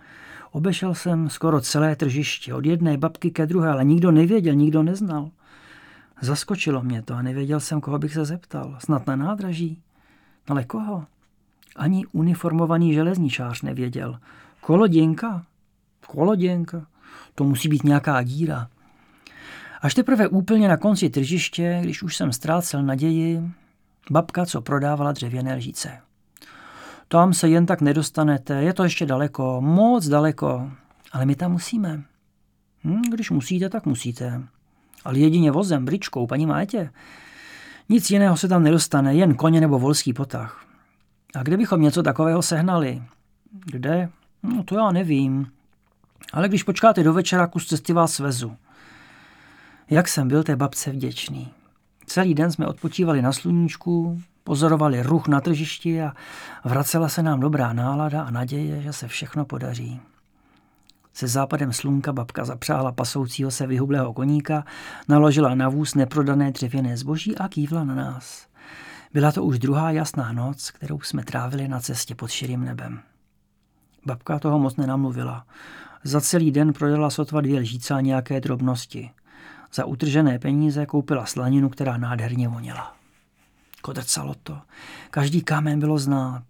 Obešel 0.53 0.95
jsem 0.95 1.31
skoro 1.31 1.61
celé 1.61 1.97
tržiště, 1.97 2.55
od 2.55 2.67
jedné 2.67 2.97
babky 2.97 3.31
ke 3.31 3.47
druhé, 3.47 3.71
ale 3.71 3.85
nikdo 3.85 4.11
nevěděl, 4.11 4.55
nikdo 4.55 4.83
neznal. 4.83 5.31
Zaskočilo 6.21 6.83
mě 6.83 7.03
to 7.03 7.15
a 7.15 7.23
nevěděl 7.23 7.61
jsem, 7.61 7.81
koho 7.81 7.99
bych 7.99 8.13
se 8.13 8.25
zeptal. 8.25 8.77
Snad 8.79 9.07
na 9.07 9.17
nádraží? 9.17 9.83
Ale 10.49 10.65
koho? 10.65 11.05
Ani 11.77 12.07
uniformovaný 12.07 12.95
železničář 12.95 13.63
nevěděl. 13.63 14.19
Koloděnka? 14.61 15.45
Koloděnka? 16.07 16.87
To 17.35 17.45
musí 17.45 17.69
být 17.69 17.85
nějaká 17.85 18.23
díra. 18.23 18.69
Až 19.81 19.95
teprve 19.95 20.29
úplně 20.29 20.69
na 20.69 20.77
konci 20.77 21.11
tržiště, 21.11 21.79
když 21.83 22.03
už 22.03 22.17
jsem 22.17 22.33
ztrácel 22.33 22.83
naději, 22.83 23.43
babka, 24.11 24.47
co 24.47 24.61
prodávala 24.61 25.13
dřevěné 25.13 25.55
lžíce. 25.55 26.01
Tam 27.09 27.35
se 27.35 27.49
jen 27.49 27.67
tak 27.67 27.81
nedostanete, 27.81 28.63
je 28.63 28.73
to 28.73 28.85
ještě 28.85 29.07
daleko, 29.07 29.61
moc 29.61 30.09
daleko, 30.09 30.71
ale 31.13 31.27
my 31.27 31.35
tam 31.35 31.53
musíme. 31.53 32.03
Hm, 32.85 33.03
když 33.13 33.31
musíte, 33.31 33.69
tak 33.69 33.87
musíte. 33.87 34.43
Ale 35.05 35.19
jedině 35.19 35.51
vozem, 35.51 35.85
bričkou, 35.85 36.27
paní 36.27 36.47
Mátě. 36.47 36.91
Nic 37.89 38.11
jiného 38.11 38.37
se 38.37 38.49
tam 38.49 38.63
nedostane, 38.63 39.15
jen 39.15 39.35
koně 39.35 39.61
nebo 39.61 39.79
volský 39.79 40.13
potah. 40.13 40.65
A 41.35 41.43
kde 41.43 41.57
bychom 41.57 41.83
něco 41.83 42.03
takového 42.03 42.43
sehnali? 42.43 43.03
Kde? 43.65 44.09
No 44.43 44.63
to 44.63 44.75
já 44.75 44.91
nevím. 44.91 45.47
Ale 46.33 46.49
když 46.49 46.63
počkáte 46.63 47.03
do 47.03 47.13
večera, 47.13 47.47
kus 47.47 47.67
cesty 47.67 47.93
vás 47.93 48.19
vezu. 48.19 48.57
Jak 49.91 50.09
jsem 50.09 50.29
byl 50.29 50.45
té 50.45 50.57
babce 50.57 50.91
vděčný. 50.91 51.53
Celý 52.07 52.35
den 52.35 52.53
jsme 52.53 52.67
odpočívali 52.67 53.23
na 53.23 53.33
sluníčku, 53.33 54.23
pozorovali 54.45 55.03
ruch 55.03 55.29
na 55.29 55.41
tržišti 55.41 56.03
a 56.03 56.13
vracela 56.65 57.09
se 57.09 57.23
nám 57.23 57.41
dobrá 57.41 57.73
nálada 57.73 58.23
a 58.23 58.31
naděje, 58.31 58.83
že 58.83 58.93
se 58.93 59.09
všechno 59.09 59.45
podaří. 59.45 60.01
Se 61.13 61.29
západem 61.29 61.73
slunka 61.73 62.13
babka 62.13 62.45
zapřáhla 62.45 62.93
pasoucího 62.93 63.51
se 63.51 63.67
vyhublého 63.67 64.13
koníka, 64.13 64.65
naložila 65.09 65.55
na 65.55 65.69
vůz 65.69 65.95
neprodané 65.95 66.51
dřevěné 66.51 66.97
zboží 66.97 67.39
a 67.39 67.49
kývla 67.49 67.85
na 67.85 67.95
nás. 67.95 68.47
Byla 69.13 69.33
to 69.33 69.45
už 69.45 69.59
druhá 69.59 69.91
jasná 69.91 70.33
noc, 70.33 70.71
kterou 70.71 71.01
jsme 71.01 71.25
trávili 71.25 71.69
na 71.69 71.81
cestě 71.81 72.15
pod 72.15 72.31
širým 72.31 72.65
nebem. 72.65 73.01
Babka 74.07 74.39
toho 74.39 74.59
moc 74.59 74.77
nenamluvila. 74.77 75.47
Za 76.05 76.21
celý 76.21 76.51
den 76.51 76.73
prodala 76.73 77.11
sotva 77.11 77.41
dvě 77.41 77.61
lžíce 77.61 77.95
a 77.95 78.01
nějaké 78.01 78.41
drobnosti. 78.41 79.11
Za 79.73 79.85
utržené 79.85 80.39
peníze 80.39 80.87
koupila 80.87 81.27
slaninu, 81.27 81.69
která 81.69 81.97
nádherně 81.97 82.49
voněla. 82.49 82.97
Kodrcalo 83.83 84.35
to. 84.43 84.61
Každý 85.11 85.43
kámen 85.43 85.81
bylo 85.81 85.99
znát. 85.99 86.43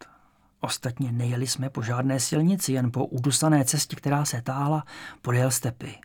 Ostatně 0.60 1.12
nejeli 1.12 1.46
jsme 1.46 1.70
po 1.70 1.82
žádné 1.82 2.20
silnici, 2.20 2.72
jen 2.72 2.92
po 2.92 3.06
udusané 3.06 3.64
cestě, 3.64 3.96
která 3.96 4.24
se 4.24 4.42
táhla 4.42 4.84
podél 5.22 5.50
stepy. 5.50 5.98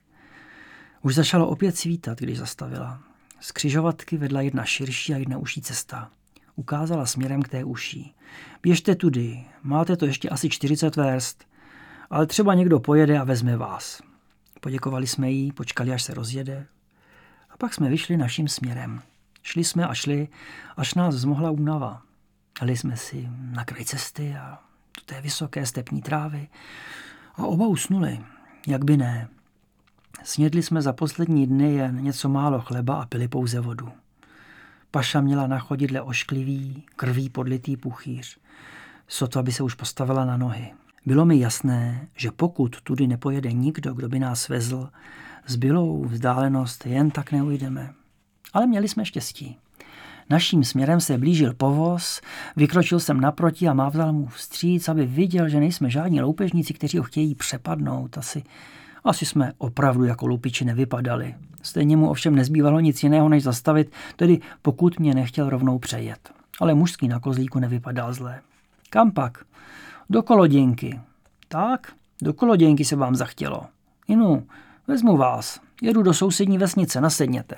Už 1.01 1.15
začalo 1.15 1.47
opět 1.47 1.77
svítat, 1.77 2.19
když 2.19 2.37
zastavila. 2.37 2.99
Z 3.39 3.51
křižovatky 3.51 4.17
vedla 4.17 4.41
jedna 4.41 4.65
širší 4.65 5.13
a 5.13 5.17
jedna 5.17 5.37
uší 5.37 5.61
cesta. 5.61 6.09
Ukázala 6.55 7.05
směrem 7.05 7.41
k 7.41 7.47
té 7.47 7.63
uší. 7.63 8.15
Běžte 8.63 8.95
tudy, 8.95 9.45
máte 9.63 9.97
to 9.97 10.05
ještě 10.05 10.29
asi 10.29 10.49
40 10.49 10.95
verst, 10.95 11.45
ale 12.09 12.25
třeba 12.25 12.53
někdo 12.53 12.79
pojede 12.79 13.19
a 13.19 13.23
vezme 13.23 13.57
vás. 13.57 14.01
Poděkovali 14.59 15.07
jsme 15.07 15.31
jí, 15.31 15.51
počkali, 15.51 15.93
až 15.93 16.03
se 16.03 16.13
rozjede, 16.13 16.65
a 17.53 17.57
pak 17.57 17.73
jsme 17.73 17.89
vyšli 17.89 18.17
naším 18.17 18.47
směrem. 18.47 19.01
Šli 19.43 19.63
jsme 19.63 19.87
a 19.87 19.93
šli, 19.93 20.27
až 20.77 20.93
nás 20.93 21.15
zmohla 21.15 21.51
únava. 21.51 22.01
Jeli 22.61 22.77
jsme 22.77 22.97
si 22.97 23.29
na 23.39 23.65
kraj 23.65 23.85
cesty 23.85 24.35
a 24.35 24.59
do 24.97 25.01
té 25.05 25.21
vysoké 25.21 25.65
stepní 25.65 26.01
trávy 26.01 26.47
a 27.35 27.45
oba 27.45 27.67
usnuli, 27.67 28.19
jak 28.67 28.85
by 28.85 28.97
ne. 28.97 29.27
Snědli 30.23 30.63
jsme 30.63 30.81
za 30.81 30.93
poslední 30.93 31.47
dny 31.47 31.73
jen 31.73 32.03
něco 32.03 32.29
málo 32.29 32.61
chleba 32.61 33.01
a 33.01 33.05
pili 33.05 33.27
pouze 33.27 33.59
vodu. 33.59 33.91
Paša 34.91 35.21
měla 35.21 35.47
na 35.47 35.59
chodidle 35.59 36.01
ošklivý, 36.01 36.83
krví 36.95 37.29
podlitý 37.29 37.77
puchýř. 37.77 38.37
Sotva 39.07 39.43
by 39.43 39.51
se 39.51 39.63
už 39.63 39.73
postavila 39.73 40.25
na 40.25 40.37
nohy. 40.37 40.73
Bylo 41.05 41.25
mi 41.25 41.39
jasné, 41.39 42.07
že 42.15 42.31
pokud 42.31 42.81
tudy 42.81 43.07
nepojede 43.07 43.51
nikdo, 43.51 43.93
kdo 43.93 44.09
by 44.09 44.19
nás 44.19 44.49
vezl, 44.49 44.89
Zbylou 45.47 46.05
vzdálenost 46.05 46.85
jen 46.85 47.11
tak 47.11 47.31
neujdeme. 47.31 47.93
Ale 48.53 48.67
měli 48.67 48.87
jsme 48.87 49.05
štěstí. 49.05 49.57
Naším 50.29 50.63
směrem 50.63 51.01
se 51.01 51.17
blížil 51.17 51.53
povoz, 51.53 52.21
vykročil 52.55 52.99
jsem 52.99 53.21
naproti 53.21 53.67
a 53.67 53.73
mávzal 53.73 54.13
mu 54.13 54.27
vstříc, 54.27 54.89
aby 54.89 55.05
viděl, 55.05 55.49
že 55.49 55.59
nejsme 55.59 55.89
žádní 55.89 56.21
loupežníci, 56.21 56.73
kteří 56.73 56.97
ho 56.97 57.03
chtějí 57.03 57.35
přepadnout. 57.35 58.17
Asi, 58.17 58.43
asi 59.03 59.25
jsme 59.25 59.53
opravdu 59.57 60.03
jako 60.03 60.27
lupiči 60.27 60.65
nevypadali. 60.65 61.35
Stejně 61.61 61.97
mu 61.97 62.09
ovšem 62.09 62.35
nezbývalo 62.35 62.79
nic 62.79 63.03
jiného, 63.03 63.29
než 63.29 63.43
zastavit, 63.43 63.91
tedy 64.15 64.39
pokud 64.61 64.99
mě 64.99 65.13
nechtěl 65.13 65.49
rovnou 65.49 65.79
přejet. 65.79 66.33
Ale 66.59 66.73
mužský 66.73 67.07
na 67.07 67.19
kozlíku 67.19 67.59
nevypadal 67.59 68.13
zlé. 68.13 68.41
Kam 68.89 69.11
pak? 69.11 69.45
Do 70.09 70.23
koloděnky. 70.23 70.99
Tak, 71.47 71.91
do 72.21 72.33
koloděnky 72.33 72.85
se 72.85 72.95
vám 72.95 73.15
zachtělo. 73.15 73.61
Inu, 74.07 74.47
Vezmu 74.87 75.17
vás. 75.17 75.59
Jedu 75.81 76.03
do 76.03 76.13
sousední 76.13 76.57
vesnice, 76.57 77.01
nasedněte. 77.01 77.55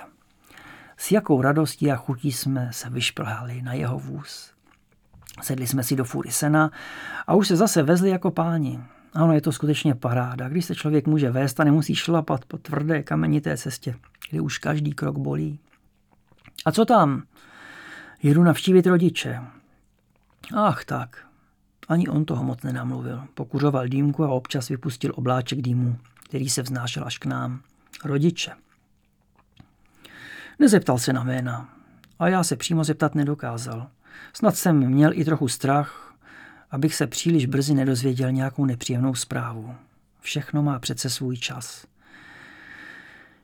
S 0.97 1.11
jakou 1.11 1.41
radostí 1.41 1.91
a 1.91 1.95
chutí 1.95 2.31
jsme 2.31 2.69
se 2.71 2.89
vyšplhali 2.89 3.61
na 3.61 3.73
jeho 3.73 3.99
vůz. 3.99 4.53
Sedli 5.41 5.67
jsme 5.67 5.83
si 5.83 5.95
do 5.95 6.03
fůry 6.03 6.31
sena 6.31 6.71
a 7.27 7.35
už 7.35 7.47
se 7.47 7.55
zase 7.55 7.83
vezli 7.83 8.09
jako 8.09 8.31
páni. 8.31 8.79
Ano, 9.13 9.33
je 9.33 9.41
to 9.41 9.51
skutečně 9.51 9.95
paráda, 9.95 10.49
když 10.49 10.65
se 10.65 10.75
člověk 10.75 11.07
může 11.07 11.31
vést 11.31 11.59
a 11.59 11.63
nemusí 11.63 11.95
šlapat 11.95 12.45
po 12.45 12.57
tvrdé 12.57 13.03
kamenité 13.03 13.57
cestě, 13.57 13.95
kdy 14.29 14.39
už 14.39 14.57
každý 14.57 14.93
krok 14.93 15.17
bolí. 15.17 15.59
A 16.65 16.71
co 16.71 16.85
tam? 16.85 17.23
Jedu 18.23 18.43
navštívit 18.43 18.87
rodiče. 18.87 19.41
Ach 20.55 20.85
tak, 20.85 21.27
ani 21.87 22.07
on 22.07 22.25
toho 22.25 22.43
moc 22.43 22.63
nenamluvil. 22.63 23.23
Pokuřoval 23.33 23.87
dýmku 23.87 24.23
a 24.23 24.29
občas 24.29 24.69
vypustil 24.69 25.11
obláček 25.15 25.61
dýmu, 25.61 25.97
který 26.25 26.49
se 26.49 26.61
vznášel 26.61 27.03
až 27.05 27.17
k 27.17 27.25
nám. 27.25 27.61
Rodiče. 28.05 28.51
Nezeptal 30.59 30.97
se 30.97 31.13
na 31.13 31.23
jména. 31.23 31.69
A 32.19 32.27
já 32.27 32.43
se 32.43 32.55
přímo 32.55 32.83
zeptat 32.83 33.15
nedokázal. 33.15 33.87
Snad 34.33 34.55
jsem 34.55 34.87
měl 34.89 35.13
i 35.13 35.25
trochu 35.25 35.47
strach, 35.47 36.15
abych 36.71 36.95
se 36.95 37.07
příliš 37.07 37.45
brzy 37.45 37.73
nedozvěděl 37.73 38.31
nějakou 38.31 38.65
nepříjemnou 38.65 39.15
zprávu. 39.15 39.75
Všechno 40.19 40.63
má 40.63 40.79
přece 40.79 41.09
svůj 41.09 41.37
čas. 41.37 41.85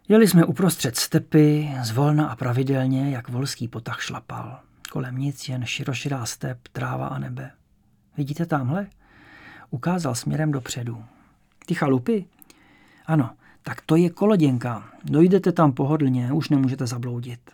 Jeli 0.09 0.27
jsme 0.27 0.45
uprostřed 0.45 0.97
stepy, 0.97 1.71
zvolna 1.83 2.27
a 2.27 2.35
pravidelně, 2.35 3.09
jak 3.09 3.29
volský 3.29 3.67
potah 3.67 4.01
šlapal. 4.01 4.59
Kolem 4.91 5.17
nic, 5.17 5.49
jen 5.49 5.65
široširá 5.65 6.25
step, 6.25 6.67
tráva 6.71 7.07
a 7.07 7.19
nebe. 7.19 7.51
Vidíte 8.17 8.45
tamhle? 8.45 8.87
Ukázal 9.69 10.15
směrem 10.15 10.51
dopředu. 10.51 11.05
Ty 11.65 11.73
chalupy? 11.73 12.25
Ano, 13.05 13.29
tak 13.63 13.81
to 13.81 13.95
je 13.95 14.09
koloděnka. 14.09 14.89
Dojdete 15.03 15.51
tam 15.51 15.71
pohodlně, 15.71 16.33
už 16.33 16.49
nemůžete 16.49 16.87
zabloudit. 16.87 17.51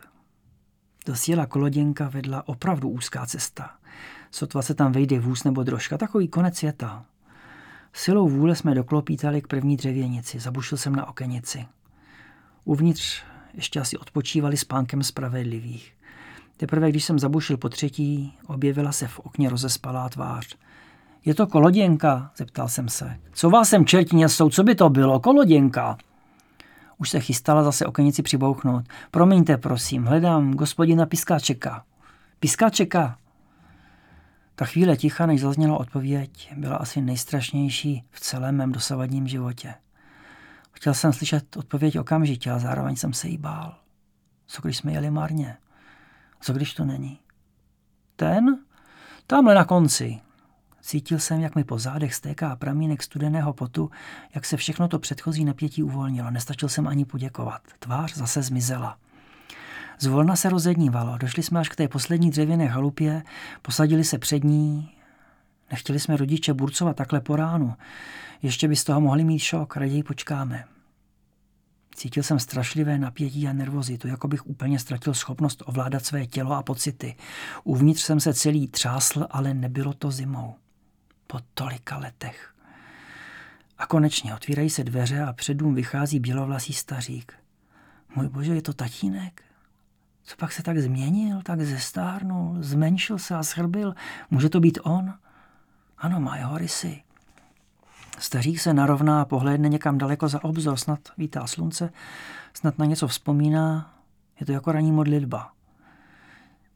Do 1.06 1.16
sjela 1.16 1.46
koloděnka 1.46 2.10
vedla 2.10 2.48
opravdu 2.48 2.90
úzká 2.90 3.26
cesta. 3.26 3.72
Sotva 4.32 4.62
se 4.62 4.74
tam 4.74 4.92
vejde 4.92 5.20
vůz 5.20 5.44
nebo 5.44 5.64
drožka, 5.64 5.98
takový 5.98 6.28
konec 6.28 6.58
světa. 6.58 7.06
Silou 7.94 8.30
vůle 8.30 8.56
jsme 8.56 8.76
doklopítali 8.76 9.42
k 9.42 9.48
první 9.48 9.78
dřevěnici, 9.78 10.40
zabušil 10.40 10.78
jsem 10.78 10.96
na 10.96 11.06
okenici. 11.06 11.66
Uvnitř 12.64 13.24
ještě 13.54 13.80
asi 13.80 13.98
odpočívali 13.98 14.58
spánkem 14.58 15.04
spravedlivých. 15.04 15.94
Teprve 16.58 16.90
když 16.90 17.04
jsem 17.04 17.20
zabušil 17.20 17.58
po 17.58 17.70
třetí, 17.70 18.38
objevila 18.48 18.92
se 18.92 19.08
v 19.08 19.20
okně 19.20 19.50
rozespalá 19.50 20.10
tvář. 20.10 20.58
Je 21.28 21.36
to 21.36 21.48
koloděnka? 21.48 22.32
zeptal 22.38 22.68
jsem 22.68 22.90
se. 22.90 23.20
Co 23.34 23.50
vás 23.50 23.70
sem 23.70 23.86
čerti 23.86 24.16
nesou, 24.16 24.50
co 24.50 24.64
by 24.64 24.76
to 24.76 24.90
bylo? 24.90 25.20
Koloděnka. 25.20 25.98
Už 26.98 27.10
se 27.10 27.20
chystala 27.20 27.64
zase 27.64 27.86
okenici 27.86 28.22
přibouchnout. 28.22 28.86
Promiňte, 29.12 29.58
prosím, 29.58 30.06
hledám 30.06 30.54
gospodina 30.54 31.06
Piskáčeka. 31.06 31.84
Piskáčeka? 32.40 33.18
Ta 34.56 34.66
chvíle 34.66 34.98
ticha, 34.98 35.26
než 35.26 35.42
zazněla 35.42 35.80
odpověď, 35.80 36.54
byla 36.58 36.76
asi 36.76 37.02
nejstrašnější 37.02 38.04
v 38.12 38.20
celém 38.20 38.56
mém 38.56 38.72
dosavadním 38.72 39.28
životě. 39.28 39.74
Chtěl 40.72 40.94
jsem 40.94 41.14
slyšet 41.14 41.58
odpověď 41.58 42.00
okamžitě 42.00 42.52
a 42.52 42.60
zároveň 42.60 42.96
jsem 42.96 43.14
se 43.14 43.28
jí 43.28 43.38
bál. 43.38 43.76
Co 44.48 44.62
když 44.62 44.78
jsme 44.78 44.92
jeli 44.92 45.12
marně? 45.12 45.58
Co 46.42 46.54
když 46.54 46.74
to 46.74 46.86
není? 46.86 47.20
Ten? 48.16 48.60
Tamhle 49.28 49.56
na 49.56 49.66
konci. 49.66 50.27
Cítil 50.88 51.20
jsem, 51.20 51.42
jak 51.42 51.56
mi 51.56 51.64
po 51.64 51.80
zádech 51.80 52.16
stéká 52.16 52.56
pramínek 52.56 53.04
studeného 53.04 53.54
potu, 53.54 53.92
jak 54.36 54.46
se 54.46 54.58
všechno 54.58 54.88
to 54.88 55.00
předchozí 55.00 55.46
napětí 55.46 55.84
uvolnilo. 55.84 56.32
Nestačil 56.32 56.70
jsem 56.70 56.88
ani 56.88 57.06
poděkovat. 57.06 57.62
Tvář 57.80 58.16
zase 58.16 58.42
zmizela. 58.42 58.98
Zvolna 60.00 60.36
se 60.36 60.50
rozednívalo. 60.50 61.18
Došli 61.18 61.44
jsme 61.44 61.60
až 61.60 61.70
k 61.70 61.76
té 61.76 61.88
poslední 61.88 62.30
dřevěné 62.30 62.68
chalupě, 62.68 63.24
posadili 63.62 64.04
se 64.04 64.18
před 64.18 64.44
ní. 64.44 64.90
Nechtěli 65.72 66.00
jsme 66.00 66.18
rodiče 66.18 66.54
burcovat 66.54 66.96
takhle 66.96 67.22
po 67.22 67.36
ránu. 67.36 67.74
Ještě 68.42 68.68
by 68.68 68.76
z 68.76 68.84
toho 68.84 69.02
mohli 69.02 69.24
mít 69.24 69.40
šok, 69.40 69.78
raději 69.78 70.04
počkáme. 70.04 70.64
Cítil 71.96 72.24
jsem 72.24 72.40
strašlivé 72.40 72.98
napětí 72.98 73.48
a 73.48 73.54
nervozitu, 73.54 74.08
jako 74.08 74.28
bych 74.28 74.48
úplně 74.48 74.80
ztratil 74.80 75.14
schopnost 75.14 75.64
ovládat 75.66 76.06
své 76.06 76.26
tělo 76.26 76.52
a 76.52 76.64
pocity. 76.64 77.16
Uvnitř 77.64 78.02
jsem 78.02 78.20
se 78.20 78.34
celý 78.34 78.68
třásl, 78.68 79.28
ale 79.32 79.54
nebylo 79.54 79.94
to 79.94 80.12
zimou. 80.12 80.56
Po 81.28 81.40
tolika 81.54 81.98
letech. 81.98 82.54
A 83.78 83.86
konečně 83.86 84.36
otvírají 84.36 84.70
se 84.70 84.84
dveře 84.84 85.24
a 85.24 85.34
před 85.34 85.54
dům 85.54 85.76
vychází 85.76 86.20
bělovlasý 86.20 86.74
stařík. 86.74 87.34
Můj 88.16 88.30
bože, 88.30 88.56
je 88.56 88.62
to 88.62 88.74
tatínek? 88.74 89.42
Co 90.24 90.36
pak 90.36 90.52
se 90.52 90.64
tak 90.64 90.78
změnil, 90.78 91.42
tak 91.42 91.62
zestárnul, 91.62 92.56
zmenšil 92.60 93.18
se 93.18 93.36
a 93.36 93.44
schrbil? 93.44 93.96
Může 94.32 94.50
to 94.50 94.60
být 94.60 94.80
on? 94.84 95.14
Ano, 95.98 96.20
má 96.20 96.38
jeho 96.38 96.58
rysy. 96.58 97.04
Stařík 98.20 98.60
se 98.60 98.74
narovná 98.74 99.22
a 99.22 99.26
pohlédne 99.26 99.70
někam 99.70 99.98
daleko 99.98 100.28
za 100.28 100.44
obzor, 100.44 100.78
snad 100.78 101.00
vítá 101.18 101.48
slunce, 101.48 101.92
snad 102.54 102.80
na 102.80 102.86
něco 102.86 103.08
vzpomíná, 103.08 103.94
je 104.40 104.46
to 104.46 104.52
jako 104.52 104.72
ranní 104.72 104.92
modlitba. 104.92 105.52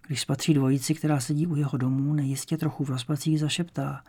Když 0.07 0.21
spatří 0.21 0.53
dvojici, 0.53 0.95
která 0.95 1.19
sedí 1.19 1.47
u 1.47 1.55
jeho 1.55 1.77
domu, 1.77 2.13
nejistě 2.13 2.57
trochu 2.57 2.83
v 2.83 2.89
rozpacích 2.89 3.39
zašeptá. 3.39 4.03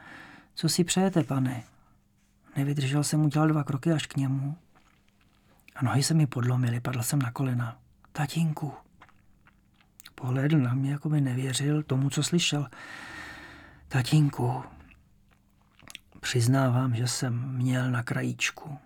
Co 0.54 0.68
si 0.68 0.84
přejete, 0.84 1.24
pane? 1.24 1.62
Nevydržel 2.56 3.04
jsem, 3.04 3.24
udělal 3.24 3.48
dva 3.48 3.64
kroky 3.64 3.92
až 3.92 4.06
k 4.06 4.16
němu. 4.16 4.56
A 5.76 5.84
nohy 5.84 6.02
se 6.02 6.14
mi 6.14 6.26
podlomily, 6.26 6.80
padl 6.80 7.02
jsem 7.02 7.18
na 7.18 7.30
kolena. 7.30 7.78
Tatínku. 8.12 8.72
Pohlédl 10.14 10.58
na 10.58 10.74
mě, 10.74 10.90
jako 10.90 11.08
by 11.08 11.20
nevěřil 11.20 11.82
tomu, 11.82 12.10
co 12.10 12.22
slyšel. 12.22 12.68
Tatínku, 13.88 14.62
Přiznávám, 16.22 16.94
že 16.94 17.08
jsem 17.08 17.56
měl 17.56 17.90
na 17.90 18.02
krajíčku. 18.02 18.78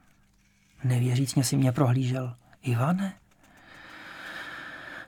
Nevěřícně 0.85 1.45
si 1.45 1.57
mě 1.57 1.73
prohlížel. 1.73 2.35
Ivane? 2.63 3.13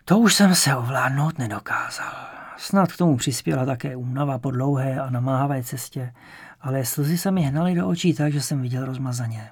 To 0.05 0.19
už 0.19 0.35
jsem 0.35 0.55
se 0.55 0.77
ovládnout 0.77 1.39
nedokázal. 1.39 2.13
Snad 2.57 2.93
k 2.93 2.97
tomu 2.97 3.17
přispěla 3.17 3.65
také 3.65 3.97
únava 3.97 4.39
po 4.39 4.51
dlouhé 4.51 5.01
a 5.01 5.11
namáhavé 5.11 5.63
cestě, 5.63 6.15
ale 6.61 6.85
slzy 6.85 7.19
se 7.19 7.31
mi 7.31 7.43
hnaly 7.43 7.75
do 7.75 7.89
očí 7.89 8.15
tak, 8.15 8.33
že 8.33 8.41
jsem 8.41 8.63
viděl 8.63 8.85
rozmazaně. 8.85 9.51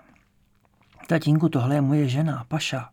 Tatínku, 1.06 1.48
tohle 1.48 1.74
je 1.74 1.80
moje 1.80 2.08
žena, 2.08 2.44
Paša. 2.48 2.90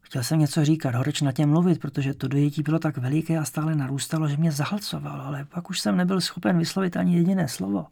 Chtěl 0.00 0.24
jsem 0.24 0.38
něco 0.38 0.64
říkat, 0.64 0.94
na 1.22 1.32
tě 1.32 1.46
mluvit, 1.46 1.80
protože 1.80 2.14
to 2.14 2.28
dojetí 2.28 2.62
bylo 2.62 2.78
tak 2.78 2.96
veliké 2.98 3.38
a 3.38 3.44
stále 3.44 3.74
narůstalo, 3.74 4.28
že 4.28 4.36
mě 4.36 4.52
zahlcovalo, 4.52 5.24
ale 5.24 5.44
pak 5.44 5.70
už 5.70 5.80
jsem 5.80 5.96
nebyl 5.96 6.20
schopen 6.20 6.58
vyslovit 6.58 6.96
ani 6.96 7.16
jediné 7.16 7.48
slovo. 7.48 7.86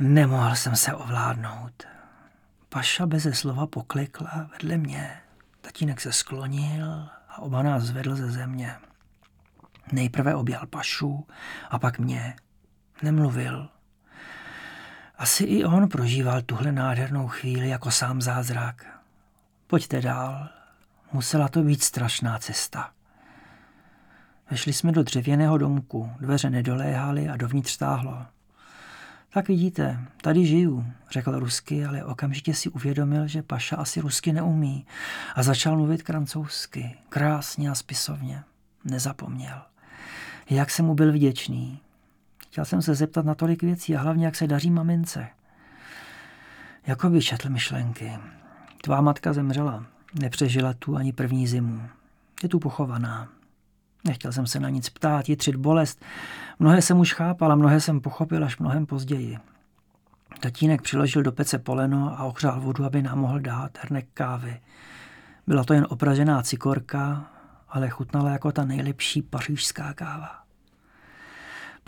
Nemohl 0.00 0.54
jsem 0.54 0.76
se 0.76 0.94
ovládnout. 0.94 1.86
Paša 2.68 3.06
beze 3.06 3.34
slova 3.34 3.66
poklekla 3.66 4.50
vedle 4.52 4.76
mě. 4.76 5.10
Tatínek 5.60 6.00
se 6.00 6.12
sklonil 6.12 7.08
a 7.28 7.38
oba 7.38 7.62
nás 7.62 7.82
zvedl 7.82 8.16
ze 8.16 8.30
země. 8.30 8.76
Nejprve 9.92 10.34
objal 10.34 10.66
Pašu 10.66 11.26
a 11.70 11.78
pak 11.78 11.98
mě. 11.98 12.36
Nemluvil. 13.02 13.68
Asi 15.18 15.44
i 15.44 15.64
on 15.64 15.88
prožíval 15.88 16.42
tuhle 16.42 16.72
nádhernou 16.72 17.28
chvíli 17.28 17.68
jako 17.68 17.90
sám 17.90 18.22
zázrak. 18.22 18.86
Pojďte 19.66 20.00
dál. 20.00 20.48
Musela 21.12 21.48
to 21.48 21.62
být 21.62 21.82
strašná 21.82 22.38
cesta. 22.38 22.90
Vešli 24.50 24.72
jsme 24.72 24.92
do 24.92 25.02
dřevěného 25.02 25.58
domku, 25.58 26.10
dveře 26.20 26.50
nedoléhaly 26.50 27.28
a 27.28 27.36
dovnitř 27.36 27.70
stáhlo. 27.70 28.26
Tak 29.32 29.48
vidíte, 29.48 29.98
tady 30.22 30.46
žiju, 30.46 30.86
řekl 31.10 31.38
rusky, 31.38 31.84
ale 31.84 32.04
okamžitě 32.04 32.54
si 32.54 32.68
uvědomil, 32.68 33.26
že 33.26 33.42
Paša 33.42 33.76
asi 33.76 34.00
rusky 34.00 34.32
neumí 34.32 34.86
a 35.34 35.42
začal 35.42 35.76
mluvit 35.76 36.02
francouzsky, 36.02 36.96
krásně 37.08 37.70
a 37.70 37.74
spisovně. 37.74 38.44
Nezapomněl. 38.84 39.62
Jak 40.50 40.70
jsem 40.70 40.84
mu 40.84 40.94
byl 40.94 41.12
vděčný. 41.12 41.80
Chtěl 42.50 42.64
jsem 42.64 42.82
se 42.82 42.94
zeptat 42.94 43.24
na 43.24 43.34
tolik 43.34 43.62
věcí 43.62 43.96
a 43.96 44.00
hlavně, 44.00 44.24
jak 44.24 44.36
se 44.36 44.46
daří 44.46 44.70
mamince. 44.70 45.28
Jako 46.86 47.10
by 47.10 47.22
četl 47.22 47.50
myšlenky. 47.50 48.12
Tvá 48.82 49.00
matka 49.00 49.32
zemřela. 49.32 49.84
Nepřežila 50.20 50.74
tu 50.78 50.96
ani 50.96 51.12
první 51.12 51.46
zimu. 51.46 51.82
Je 52.42 52.48
tu 52.48 52.58
pochovaná. 52.58 53.28
Nechtěl 54.04 54.32
jsem 54.32 54.46
se 54.46 54.60
na 54.60 54.68
nic 54.68 54.88
ptát, 54.88 55.28
jitřit 55.28 55.56
bolest. 55.56 56.04
Mnohé 56.58 56.82
jsem 56.82 56.98
už 56.98 57.14
chápal 57.14 57.52
a 57.52 57.54
mnohé 57.54 57.80
jsem 57.80 58.00
pochopil 58.00 58.44
až 58.44 58.58
mnohem 58.58 58.86
později. 58.86 59.38
Tatínek 60.40 60.82
přiložil 60.82 61.22
do 61.22 61.32
pece 61.32 61.58
poleno 61.58 62.20
a 62.20 62.24
ohřál 62.24 62.60
vodu, 62.60 62.84
aby 62.84 63.02
nám 63.02 63.18
mohl 63.18 63.40
dát 63.40 63.78
hrnek 63.80 64.06
kávy. 64.14 64.60
Byla 65.46 65.64
to 65.64 65.74
jen 65.74 65.86
opražená 65.90 66.42
cikorka, 66.42 67.30
ale 67.68 67.88
chutnala 67.88 68.30
jako 68.30 68.52
ta 68.52 68.64
nejlepší 68.64 69.22
pařížská 69.22 69.94
káva. 69.94 70.37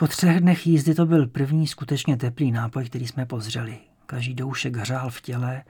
Po 0.00 0.06
třech 0.06 0.40
dnech 0.40 0.66
jízdy 0.66 0.94
to 0.94 1.06
byl 1.06 1.26
první 1.26 1.66
skutečně 1.66 2.16
teplý 2.16 2.50
nápoj, 2.52 2.84
který 2.84 3.06
jsme 3.06 3.26
pozřeli. 3.26 3.78
Každý 4.06 4.34
doušek 4.34 4.76
hřál 4.76 5.10
v 5.10 5.20
těle 5.20 5.62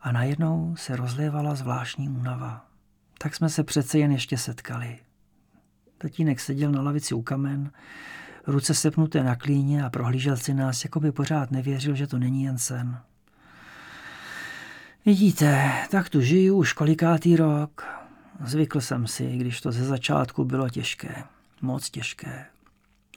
a 0.00 0.12
najednou 0.12 0.74
se 0.78 0.96
rozlévala 0.96 1.54
zvláštní 1.54 2.08
únava. 2.08 2.66
tak 3.18 3.34
jsme 3.34 3.48
se 3.48 3.64
přece 3.64 3.98
jen 3.98 4.12
ještě 4.12 4.38
setkali. 4.38 4.98
Tatínek 5.98 6.40
seděl 6.40 6.72
na 6.72 6.82
lavici 6.82 7.14
u 7.14 7.22
kamen, 7.22 7.70
ruce 8.46 8.74
sepnuté 8.74 9.22
na 9.22 9.36
klíně 9.36 9.84
a 9.84 9.90
prohlížel 9.90 10.36
si 10.36 10.54
nás, 10.54 10.84
jako 10.84 11.00
by 11.00 11.12
pořád 11.12 11.50
nevěřil, 11.50 11.94
že 11.94 12.06
to 12.06 12.18
není 12.18 12.44
jen 12.44 12.58
sen. 12.58 12.98
Vidíte, 15.06 15.72
tak 15.90 16.08
tu 16.08 16.20
žiju 16.20 16.56
už 16.56 16.72
kolikátý 16.72 17.36
rok. 17.36 17.84
Zvykl 18.44 18.80
jsem 18.80 19.06
si, 19.06 19.36
když 19.36 19.60
to 19.60 19.72
ze 19.72 19.84
začátku 19.84 20.44
bylo 20.44 20.68
těžké, 20.68 21.24
moc 21.62 21.90
těžké. 21.90 22.46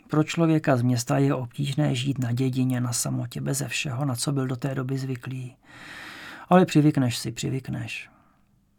Pro 0.09 0.23
člověka 0.23 0.77
z 0.77 0.81
města 0.81 1.17
je 1.17 1.33
obtížné 1.33 1.95
žít 1.95 2.19
na 2.19 2.31
dědině, 2.31 2.81
na 2.81 2.93
samotě, 2.93 3.41
beze 3.41 3.67
všeho, 3.67 4.05
na 4.05 4.15
co 4.15 4.31
byl 4.31 4.47
do 4.47 4.55
té 4.55 4.75
doby 4.75 4.97
zvyklý. 4.97 5.55
Ale 6.49 6.65
přivykneš 6.65 7.17
si, 7.17 7.31
přivykneš. 7.31 8.09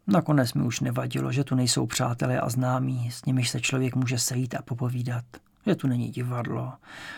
Nakonec 0.07 0.53
mi 0.53 0.63
už 0.63 0.79
nevadilo, 0.79 1.31
že 1.31 1.43
tu 1.43 1.55
nejsou 1.55 1.85
přátelé 1.85 2.39
a 2.39 2.49
známí, 2.49 3.11
s 3.11 3.25
nimiž 3.25 3.49
se 3.49 3.61
člověk 3.61 3.95
může 3.95 4.17
sejít 4.17 4.55
a 4.55 4.61
popovídat. 4.61 5.25
Že 5.65 5.75
tu 5.75 5.87
není 5.87 6.09
divadlo, 6.09 6.73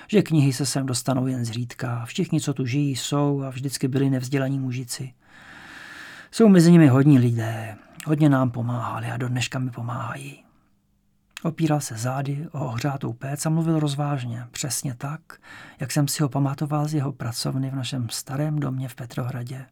že 0.07 0.21
knihy 0.21 0.53
se 0.53 0.65
sem 0.65 0.85
dostanou 0.85 1.27
jen 1.27 1.45
zřídka, 1.45 2.05
všichni, 2.05 2.41
co 2.41 2.53
tu 2.53 2.65
žijí, 2.65 2.95
jsou 2.95 3.43
a 3.43 3.49
vždycky 3.49 3.87
byli 3.87 4.09
nevzdělaní 4.09 4.59
mužici. 4.59 5.13
Jsou 6.31 6.47
mezi 6.47 6.71
nimi 6.71 6.87
hodní 6.87 7.19
lidé, 7.19 7.75
hodně 8.05 8.29
nám 8.29 8.51
pomáhali 8.51 9.07
a 9.07 9.17
do 9.17 9.29
dneška 9.29 9.59
mi 9.59 9.71
pomáhají. 9.71 10.43
Opíral 11.43 11.81
se 11.81 11.97
zády 11.97 12.47
o 12.51 12.65
ohřátou 12.65 13.13
péc 13.13 13.45
a 13.45 13.49
mluvil 13.49 13.79
rozvážně, 13.79 14.47
přesně 14.51 14.95
tak, 14.95 15.21
jak 15.79 15.91
jsem 15.91 16.07
si 16.07 16.23
ho 16.23 16.29
pamatoval 16.29 16.87
z 16.87 16.93
jeho 16.93 17.11
pracovny 17.11 17.69
v 17.69 17.75
našem 17.75 18.09
starém 18.09 18.59
domě 18.59 18.89
v 18.89 18.95
Petrohradě. 18.95 19.65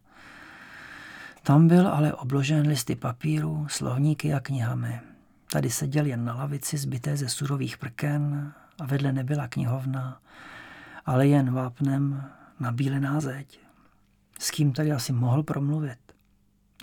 Tam 1.44 1.68
byl 1.68 1.88
ale 1.88 2.14
obložen 2.14 2.68
listy 2.68 2.96
papíru, 2.96 3.66
slovníky 3.70 4.34
a 4.34 4.40
knihami. 4.40 5.00
Tady 5.52 5.70
seděl 5.70 6.06
jen 6.06 6.26
na 6.26 6.36
lavici 6.36 6.78
zbyté 6.78 7.18
ze 7.18 7.30
surových 7.30 7.78
prken 7.78 8.54
a 8.80 8.86
vedle 8.86 9.12
nebyla 9.12 9.48
knihovna, 9.48 10.22
ale 11.06 11.28
jen 11.28 11.54
vápnem 11.54 12.24
nabílená 12.60 13.22
zeď. 13.22 13.60
S 14.40 14.52
kým 14.52 14.74
tady 14.74 14.92
asi 14.92 15.14
mohl 15.14 15.44
promluvit? 15.44 16.00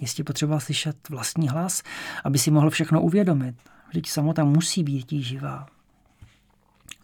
Jistě 0.00 0.24
potřeba 0.24 0.60
slyšet 0.60 1.08
vlastní 1.08 1.48
hlas, 1.48 1.82
aby 2.24 2.38
si 2.38 2.50
mohl 2.50 2.70
všechno 2.70 3.02
uvědomit. 3.02 3.56
Vždyť 3.88 4.08
samota 4.08 4.44
musí 4.44 4.84
být 4.84 5.06
tíživá. 5.06 5.66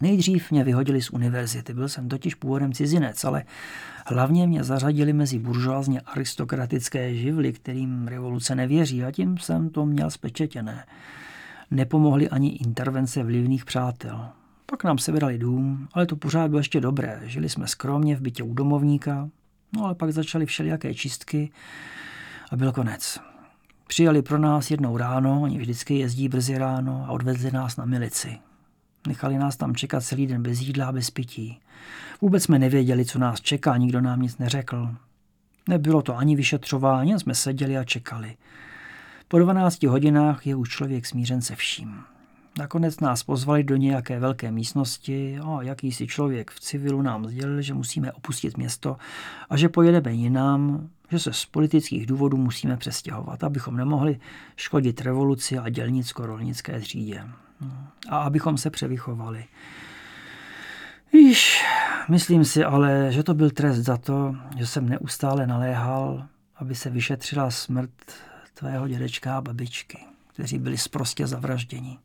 Nejdřív 0.01 0.51
mě 0.51 0.63
vyhodili 0.63 1.01
z 1.01 1.09
univerzity, 1.09 1.73
byl 1.73 1.89
jsem 1.89 2.09
totiž 2.09 2.35
původem 2.35 2.73
cizinec, 2.73 3.23
ale 3.23 3.43
hlavně 4.05 4.47
mě 4.47 4.63
zařadili 4.63 5.13
mezi 5.13 5.39
buržoázně 5.39 6.01
aristokratické 6.01 7.15
živly, 7.15 7.53
kterým 7.53 8.07
revoluce 8.07 8.55
nevěří 8.55 9.03
a 9.03 9.11
tím 9.11 9.37
jsem 9.37 9.69
to 9.69 9.85
měl 9.85 10.09
spečetěné. 10.11 10.85
Nepomohly 11.71 12.29
ani 12.29 12.49
intervence 12.49 13.23
vlivných 13.23 13.65
přátel. 13.65 14.29
Pak 14.65 14.83
nám 14.83 14.97
sebrali 14.97 15.37
dům, 15.37 15.87
ale 15.93 16.05
to 16.05 16.15
pořád 16.15 16.47
bylo 16.47 16.59
ještě 16.59 16.81
dobré. 16.81 17.21
Žili 17.23 17.49
jsme 17.49 17.67
skromně 17.67 18.15
v 18.15 18.21
bytě 18.21 18.43
u 18.43 18.53
domovníka, 18.53 19.29
no 19.75 19.85
ale 19.85 19.95
pak 19.95 20.11
začaly 20.11 20.45
všelijaké 20.45 20.93
čistky 20.93 21.51
a 22.51 22.55
byl 22.55 22.71
konec. 22.71 23.19
Přijeli 23.87 24.21
pro 24.21 24.37
nás 24.37 24.71
jednou 24.71 24.97
ráno, 24.97 25.41
oni 25.41 25.57
vždycky 25.57 25.99
jezdí 25.99 26.29
brzy 26.29 26.57
ráno 26.57 27.05
a 27.07 27.11
odvezli 27.11 27.51
nás 27.51 27.77
na 27.77 27.85
milici. 27.85 28.37
Nechali 29.07 29.37
nás 29.37 29.57
tam 29.57 29.75
čekat 29.75 30.03
celý 30.03 30.27
den 30.27 30.43
bez 30.43 30.59
jídla 30.59 30.87
a 30.87 30.91
bez 30.91 31.11
pití. 31.11 31.59
Vůbec 32.21 32.43
jsme 32.43 32.59
nevěděli, 32.59 33.05
co 33.05 33.19
nás 33.19 33.41
čeká, 33.41 33.77
nikdo 33.77 34.01
nám 34.01 34.21
nic 34.21 34.37
neřekl. 34.37 34.95
Nebylo 35.69 36.01
to 36.01 36.17
ani 36.17 36.35
vyšetřování, 36.35 37.19
jsme 37.19 37.35
seděli 37.35 37.77
a 37.77 37.83
čekali. 37.83 38.37
Po 39.27 39.39
12 39.39 39.83
hodinách 39.83 40.47
je 40.47 40.55
už 40.55 40.69
člověk 40.69 41.05
smířen 41.05 41.41
se 41.41 41.55
vším. 41.55 42.03
Nakonec 42.57 42.99
nás 42.99 43.23
pozvali 43.23 43.63
do 43.63 43.75
nějaké 43.75 44.19
velké 44.19 44.51
místnosti 44.51 45.39
a 45.43 45.61
jakýsi 45.61 46.07
člověk 46.07 46.51
v 46.51 46.59
civilu 46.59 47.01
nám 47.01 47.25
sdělil, 47.25 47.61
že 47.61 47.73
musíme 47.73 48.11
opustit 48.11 48.57
město 48.57 48.97
a 49.49 49.57
že 49.57 49.69
pojedeme 49.69 50.11
jinam, 50.13 50.89
že 51.11 51.19
se 51.19 51.33
z 51.33 51.45
politických 51.45 52.05
důvodů 52.05 52.37
musíme 52.37 52.77
přestěhovat, 52.77 53.43
abychom 53.43 53.77
nemohli 53.77 54.19
škodit 54.55 55.01
revoluci 55.01 55.57
a 55.57 55.69
dělnicko-rolnické 55.69 56.79
třídě. 56.79 57.23
A 58.09 58.17
abychom 58.17 58.57
se 58.57 58.69
převychovali. 58.69 59.45
Víš, 61.13 61.63
myslím 62.09 62.45
si 62.45 62.63
ale, 62.63 63.07
že 63.09 63.23
to 63.23 63.33
byl 63.33 63.49
trest 63.49 63.77
za 63.77 63.97
to, 63.97 64.35
že 64.57 64.67
jsem 64.67 64.89
neustále 64.89 65.47
naléhal, 65.47 66.27
aby 66.55 66.75
se 66.75 66.89
vyšetřila 66.89 67.51
smrt 67.51 67.91
tvého 68.53 68.87
dědečka 68.87 69.37
a 69.37 69.41
babičky, 69.41 69.97
kteří 70.33 70.59
byli 70.59 70.77
sprostě 70.77 71.27
zavražděni. 71.27 71.99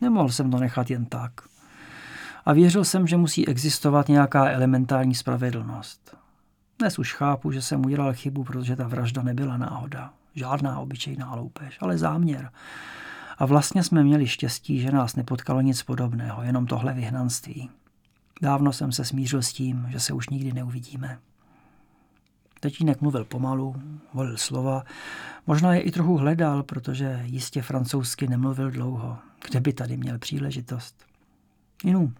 Nemohl 0.00 0.28
jsem 0.28 0.50
to 0.50 0.58
nechat 0.58 0.90
jen 0.90 1.04
tak. 1.04 1.32
A 2.46 2.52
věřil 2.52 2.84
jsem, 2.84 3.06
že 3.06 3.16
musí 3.16 3.48
existovat 3.48 4.08
nějaká 4.08 4.50
elementární 4.50 5.14
spravedlnost. 5.14 6.16
Dnes 6.78 6.98
už 6.98 7.14
chápu, 7.14 7.52
že 7.52 7.62
jsem 7.62 7.84
udělal 7.84 8.14
chybu, 8.14 8.44
protože 8.44 8.76
ta 8.76 8.88
vražda 8.88 9.22
nebyla 9.22 9.56
náhoda. 9.56 10.10
Žádná 10.34 10.78
obyčejná 10.78 11.34
loupež, 11.34 11.78
ale 11.80 11.98
záměr. 11.98 12.50
A 13.38 13.46
vlastně 13.46 13.82
jsme 13.82 14.04
měli 14.04 14.26
štěstí, 14.26 14.80
že 14.80 14.92
nás 14.92 15.16
nepotkalo 15.16 15.60
nic 15.60 15.82
podobného, 15.82 16.42
jenom 16.42 16.66
tohle 16.66 16.92
vyhnanství. 16.92 17.70
Dávno 18.42 18.72
jsem 18.72 18.92
se 18.92 19.04
smířil 19.04 19.42
s 19.42 19.52
tím, 19.52 19.86
že 19.88 20.00
se 20.00 20.12
už 20.12 20.28
nikdy 20.28 20.52
neuvidíme. 20.52 21.18
Tatínek 22.60 23.00
mluvil 23.00 23.24
pomalu, 23.24 23.76
volil 24.14 24.36
slova, 24.36 24.84
možná 25.46 25.74
je 25.74 25.80
i 25.80 25.90
trochu 25.90 26.16
hledal, 26.16 26.62
protože 26.62 27.20
jistě 27.24 27.62
francouzsky 27.62 28.28
nemluvil 28.28 28.70
dlouho. 28.70 29.18
Kde 29.48 29.60
by 29.60 29.72
tady 29.72 29.96
měl 29.96 30.18
příležitost? 30.18 31.04
Inu. 31.84 32.12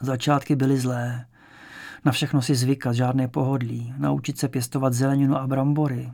Začátky 0.00 0.56
byly 0.56 0.78
zlé. 0.78 1.26
Na 2.04 2.12
všechno 2.12 2.42
si 2.42 2.54
zvykat, 2.54 2.94
žádné 2.94 3.28
pohodlí, 3.28 3.94
naučit 3.98 4.38
se 4.38 4.48
pěstovat 4.48 4.92
zeleninu 4.92 5.36
a 5.36 5.46
brambory. 5.46 6.12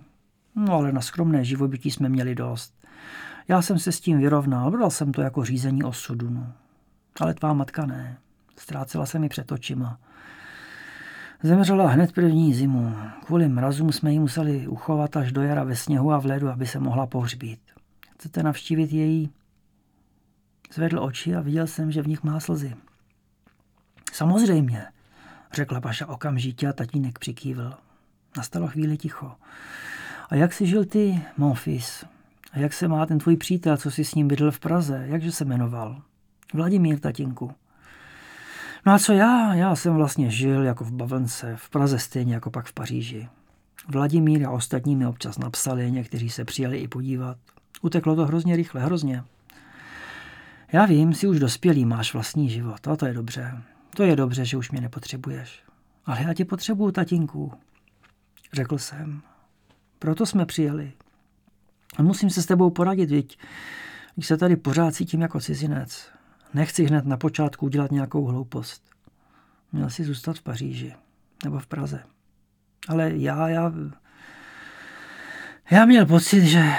No 0.55 0.73
ale 0.73 0.93
na 0.93 1.01
skromné 1.01 1.45
živobytí 1.45 1.91
jsme 1.91 2.09
měli 2.09 2.35
dost. 2.35 2.75
Já 3.49 3.63
jsem 3.63 3.79
se 3.79 3.93
s 3.93 4.01
tím 4.01 4.19
vyrovnal, 4.19 4.71
bral 4.71 4.91
jsem 4.91 5.13
to 5.13 5.23
jako 5.23 5.45
řízení 5.45 5.85
osudu. 5.85 6.31
No. 6.31 6.53
Ale 7.21 7.35
tvá 7.35 7.53
matka 7.53 7.87
ne. 7.87 8.19
Ztrácela 8.57 9.07
se 9.07 9.19
mi 9.19 9.29
před 9.29 9.53
očima. 9.53 9.99
Zemřela 11.43 11.89
hned 11.89 12.13
první 12.13 12.55
zimu. 12.55 12.97
Kvůli 13.25 13.49
mrazům 13.49 13.93
jsme 13.93 14.13
ji 14.13 14.19
museli 14.19 14.69
uchovat 14.69 15.17
až 15.17 15.33
do 15.33 15.43
jara 15.43 15.65
ve 15.65 15.77
sněhu 15.77 16.13
a 16.13 16.19
v 16.19 16.27
ledu, 16.27 16.49
aby 16.49 16.67
se 16.67 16.79
mohla 16.79 17.07
pohřbít. 17.07 17.61
Chcete 18.15 18.43
navštívit 18.43 18.93
její? 18.93 19.31
Zvedl 20.73 21.03
oči 21.03 21.35
a 21.35 21.41
viděl 21.41 21.67
jsem, 21.67 21.93
že 21.93 22.03
v 22.03 22.09
nich 22.09 22.23
má 22.23 22.41
slzy. 22.41 22.75
Samozřejmě, 24.13 24.87
řekla 25.53 25.81
Paša 25.81 26.07
okamžitě 26.07 26.69
a 26.69 26.73
tatínek 26.73 27.19
přikývil. 27.19 27.75
Nastalo 28.37 28.69
chvíli 28.69 28.97
ticho. 28.97 29.33
A 30.29 30.35
jak 30.35 30.53
si 30.53 30.67
žil 30.67 30.85
ty, 30.85 31.23
mon 31.37 31.55
fils? 31.55 32.05
A 32.53 32.59
jak 32.59 32.73
se 32.73 32.89
má 32.89 33.07
ten 33.07 33.19
tvůj 33.19 33.37
přítel, 33.37 33.77
co 33.77 33.91
jsi 33.91 34.05
s 34.05 34.15
ním 34.15 34.29
bydl 34.29 34.51
v 34.51 34.61
Praze? 34.61 35.05
Jakže 35.07 35.33
se 35.33 35.45
jmenoval? 35.45 36.03
Vladimír, 36.55 37.01
tatínku. 37.01 37.53
No 38.87 38.93
a 38.93 38.99
co 38.99 39.13
já? 39.13 39.55
Já 39.55 39.77
jsem 39.77 39.95
vlastně 39.95 40.31
žil 40.31 40.63
jako 40.63 40.85
v 40.85 40.93
Bavlnce, 40.93 41.57
v 41.57 41.71
Praze 41.71 41.99
stejně 41.99 42.35
jako 42.35 42.51
pak 42.51 42.67
v 42.67 42.73
Paříži. 42.73 43.29
Vladimír 43.89 44.47
a 44.47 44.51
ostatní 44.51 44.97
mi 44.97 45.07
občas 45.07 45.39
napsali, 45.39 45.91
někteří 45.91 46.31
se 46.31 46.45
přijeli 46.45 46.79
i 46.79 46.89
podívat. 46.89 47.37
Uteklo 47.83 48.17
to 48.17 48.27
hrozně 48.27 48.57
rychle, 48.57 48.81
hrozně. 48.85 49.25
Já 50.73 50.87
vím, 50.87 51.15
jsi 51.15 51.27
už 51.27 51.39
dospělý, 51.39 51.85
máš 51.85 52.15
vlastní 52.15 52.51
život 52.51 52.89
a 52.89 52.97
to 52.97 53.07
je 53.07 53.15
dobře. 53.15 53.63
To 53.97 54.03
je 54.03 54.17
dobře, 54.17 54.45
že 54.45 54.57
už 54.57 54.71
mě 54.71 54.81
nepotřebuješ. 54.81 55.63
Ale 56.07 56.23
já 56.23 56.35
tě 56.35 56.45
potřebuju, 56.45 56.91
tatínku. 56.91 57.53
Řekl 58.53 58.79
jsem. 58.79 59.23
Proto 59.99 60.27
jsme 60.27 60.47
přijeli. 60.47 60.93
A 61.97 62.03
musím 62.03 62.31
se 62.31 62.43
s 62.43 62.47
tebou 62.47 62.71
poradit, 62.71 63.11
viď? 63.11 63.39
Když 64.15 64.27
se 64.27 64.37
tady 64.37 64.57
pořád 64.57 64.95
cítím 64.95 65.21
jako 65.21 65.41
cizinec. 65.41 66.09
Nechci 66.55 66.85
hned 66.85 67.07
na 67.07 67.17
počátku 67.17 67.67
udělat 67.67 67.91
nějakou 67.91 68.25
hloupost. 68.25 68.83
Měl 69.73 69.91
si 69.91 70.05
zůstat 70.05 70.37
v 70.37 70.43
Paříži 70.43 70.95
nebo 71.45 71.59
v 71.59 71.67
Praze. 71.67 72.03
Ale 72.89 73.13
já, 73.15 73.49
já, 73.49 73.73
já 75.71 75.85
měl 75.85 76.07
pocit, 76.07 76.45
že 76.45 76.73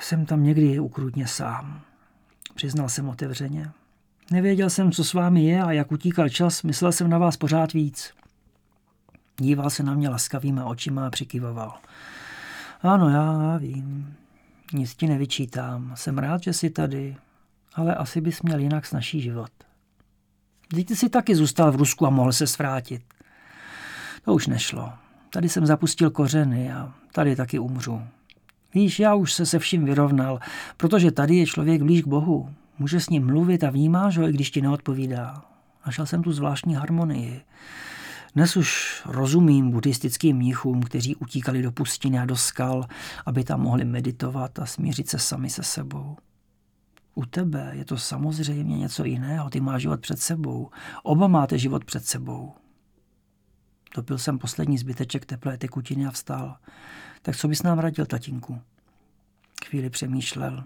jsem 0.00 0.26
tam 0.26 0.42
někdy 0.42 0.78
ukrutně 0.78 1.26
sám. 1.26 1.82
Přiznal 2.54 2.88
jsem 2.88 3.08
otevřeně. 3.08 3.70
Nevěděl 4.30 4.70
jsem, 4.70 4.92
co 4.92 5.04
s 5.04 5.14
vámi 5.14 5.44
je 5.44 5.62
a 5.62 5.72
jak 5.72 5.92
utíkal 5.92 6.28
čas, 6.28 6.62
myslel 6.62 6.92
jsem 6.92 7.10
na 7.10 7.18
vás 7.18 7.36
pořád 7.36 7.72
víc. 7.72 8.14
Díval 9.40 9.70
se 9.70 9.82
na 9.82 9.94
mě 9.94 10.08
laskavýma 10.08 10.64
očima 10.64 11.06
a 11.06 11.10
přikyvoval. 11.10 11.78
Ano, 12.82 13.08
já 13.08 13.56
vím. 13.56 14.14
Nic 14.72 14.94
ti 14.94 15.06
nevyčítám. 15.06 15.92
Jsem 15.96 16.18
rád, 16.18 16.42
že 16.42 16.52
jsi 16.52 16.70
tady 16.70 17.16
ale 17.74 17.94
asi 17.94 18.20
bys 18.20 18.42
měl 18.42 18.58
jinak 18.58 18.86
snažší 18.86 19.20
život. 19.20 19.50
Vždyť 20.72 20.98
si 20.98 21.08
taky 21.08 21.36
zůstal 21.36 21.72
v 21.72 21.76
Rusku 21.76 22.06
a 22.06 22.10
mohl 22.10 22.32
se 22.32 22.46
svrátit. 22.46 23.02
To 24.24 24.34
už 24.34 24.46
nešlo. 24.46 24.92
Tady 25.30 25.48
jsem 25.48 25.66
zapustil 25.66 26.10
kořeny 26.10 26.72
a 26.72 26.94
tady 27.12 27.36
taky 27.36 27.58
umřu. 27.58 28.02
Víš, 28.74 29.00
já 29.00 29.14
už 29.14 29.32
se 29.32 29.46
se 29.46 29.58
vším 29.58 29.84
vyrovnal, 29.84 30.40
protože 30.76 31.10
tady 31.10 31.36
je 31.36 31.46
člověk 31.46 31.82
blíž 31.82 32.02
k 32.02 32.06
Bohu. 32.06 32.50
Může 32.78 33.00
s 33.00 33.08
ním 33.08 33.26
mluvit 33.26 33.64
a 33.64 33.70
vnímáš 33.70 34.18
ho, 34.18 34.28
i 34.28 34.32
když 34.32 34.50
ti 34.50 34.62
neodpovídá. 34.62 35.42
Našel 35.86 36.06
jsem 36.06 36.22
tu 36.22 36.32
zvláštní 36.32 36.74
harmonii. 36.74 37.40
Dnes 38.34 38.56
už 38.56 39.02
rozumím 39.06 39.70
buddhistickým 39.70 40.36
mnichům, 40.36 40.82
kteří 40.82 41.16
utíkali 41.16 41.62
do 41.62 41.72
pustiny 41.72 42.18
a 42.18 42.24
do 42.24 42.36
skal, 42.36 42.84
aby 43.26 43.44
tam 43.44 43.60
mohli 43.60 43.84
meditovat 43.84 44.58
a 44.58 44.66
smířit 44.66 45.08
se 45.08 45.18
sami 45.18 45.50
se 45.50 45.62
sebou. 45.62 46.16
U 47.14 47.26
tebe 47.26 47.70
je 47.74 47.84
to 47.84 47.98
samozřejmě 47.98 48.78
něco 48.78 49.04
jiného. 49.04 49.50
Ty 49.50 49.60
máš 49.60 49.82
život 49.82 50.00
před 50.00 50.18
sebou. 50.18 50.70
Oba 51.02 51.28
máte 51.28 51.58
život 51.58 51.84
před 51.84 52.06
sebou. 52.06 52.52
Dopil 53.94 54.18
jsem 54.18 54.38
poslední 54.38 54.78
zbyteček 54.78 55.26
teplé 55.26 55.58
tekutiny 55.58 56.06
a 56.06 56.10
vstal. 56.10 56.56
Tak 57.22 57.36
co 57.36 57.48
bys 57.48 57.62
nám 57.62 57.78
radil, 57.78 58.06
tatínku? 58.06 58.60
Chvíli 59.66 59.90
přemýšlel. 59.90 60.64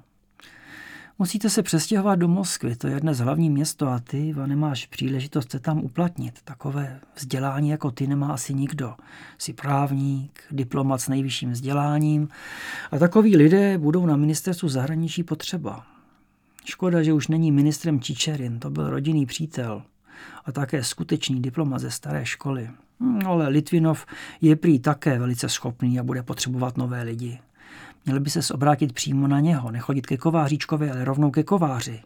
Musíte 1.18 1.50
se 1.50 1.62
přestěhovat 1.62 2.18
do 2.18 2.28
Moskvy, 2.28 2.76
to 2.76 2.88
je 2.88 3.00
dnes 3.00 3.18
hlavní 3.18 3.50
město 3.50 3.88
a 3.88 3.98
ty, 3.98 4.28
Iva, 4.28 4.46
nemáš 4.46 4.86
příležitost 4.86 5.50
se 5.50 5.60
tam 5.60 5.78
uplatnit. 5.78 6.42
Takové 6.44 7.00
vzdělání 7.14 7.68
jako 7.68 7.90
ty 7.90 8.06
nemá 8.06 8.32
asi 8.32 8.54
nikdo. 8.54 8.94
Jsi 9.38 9.52
právník, 9.52 10.42
diplomat 10.50 11.00
s 11.00 11.08
nejvyšším 11.08 11.50
vzděláním 11.50 12.28
a 12.90 12.98
takoví 12.98 13.36
lidé 13.36 13.78
budou 13.78 14.06
na 14.06 14.16
ministerstvu 14.16 14.68
zahraničí 14.68 15.22
potřeba. 15.22 15.86
Škoda, 16.64 17.02
že 17.02 17.12
už 17.12 17.28
není 17.28 17.52
ministrem 17.52 18.00
Čičerin, 18.00 18.60
to 18.60 18.70
byl 18.70 18.90
rodinný 18.90 19.26
přítel 19.26 19.82
a 20.44 20.52
také 20.52 20.84
skutečný 20.84 21.42
diplomat 21.42 21.78
ze 21.78 21.90
staré 21.90 22.26
školy. 22.26 22.70
Hm, 23.00 23.18
ale 23.26 23.48
Litvinov 23.48 24.06
je 24.40 24.56
prý 24.56 24.78
také 24.78 25.18
velice 25.18 25.48
schopný 25.48 26.00
a 26.00 26.02
bude 26.02 26.22
potřebovat 26.22 26.76
nové 26.76 27.02
lidi. 27.02 27.38
Měl 28.04 28.20
by 28.20 28.30
se 28.30 28.54
obrátit 28.54 28.92
přímo 28.92 29.28
na 29.28 29.40
něho, 29.40 29.70
nechodit 29.70 30.06
ke 30.06 30.16
kováříčkovi, 30.16 30.90
ale 30.90 31.04
rovnou 31.04 31.30
ke 31.30 31.42
kováři. 31.42 32.02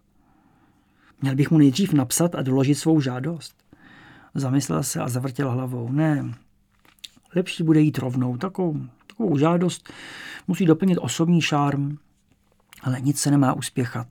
Měl 1.22 1.34
bych 1.34 1.50
mu 1.50 1.58
nejdřív 1.58 1.92
napsat 1.92 2.34
a 2.34 2.42
doložit 2.42 2.74
svou 2.74 3.00
žádost. 3.00 3.54
Zamyslel 4.34 4.82
se 4.82 5.00
a 5.00 5.08
zavrtěl 5.08 5.50
hlavou. 5.50 5.92
Ne, 5.92 6.34
lepší 7.34 7.62
bude 7.62 7.80
jít 7.80 7.98
rovnou. 7.98 8.36
Takovou, 8.36 8.80
takovou 9.06 9.38
žádost 9.38 9.92
musí 10.48 10.66
doplnit 10.66 10.98
osobní 10.98 11.40
šárm, 11.40 11.96
ale 12.82 13.00
nic 13.00 13.20
se 13.20 13.30
nemá 13.30 13.52
uspěchat. 13.52 14.08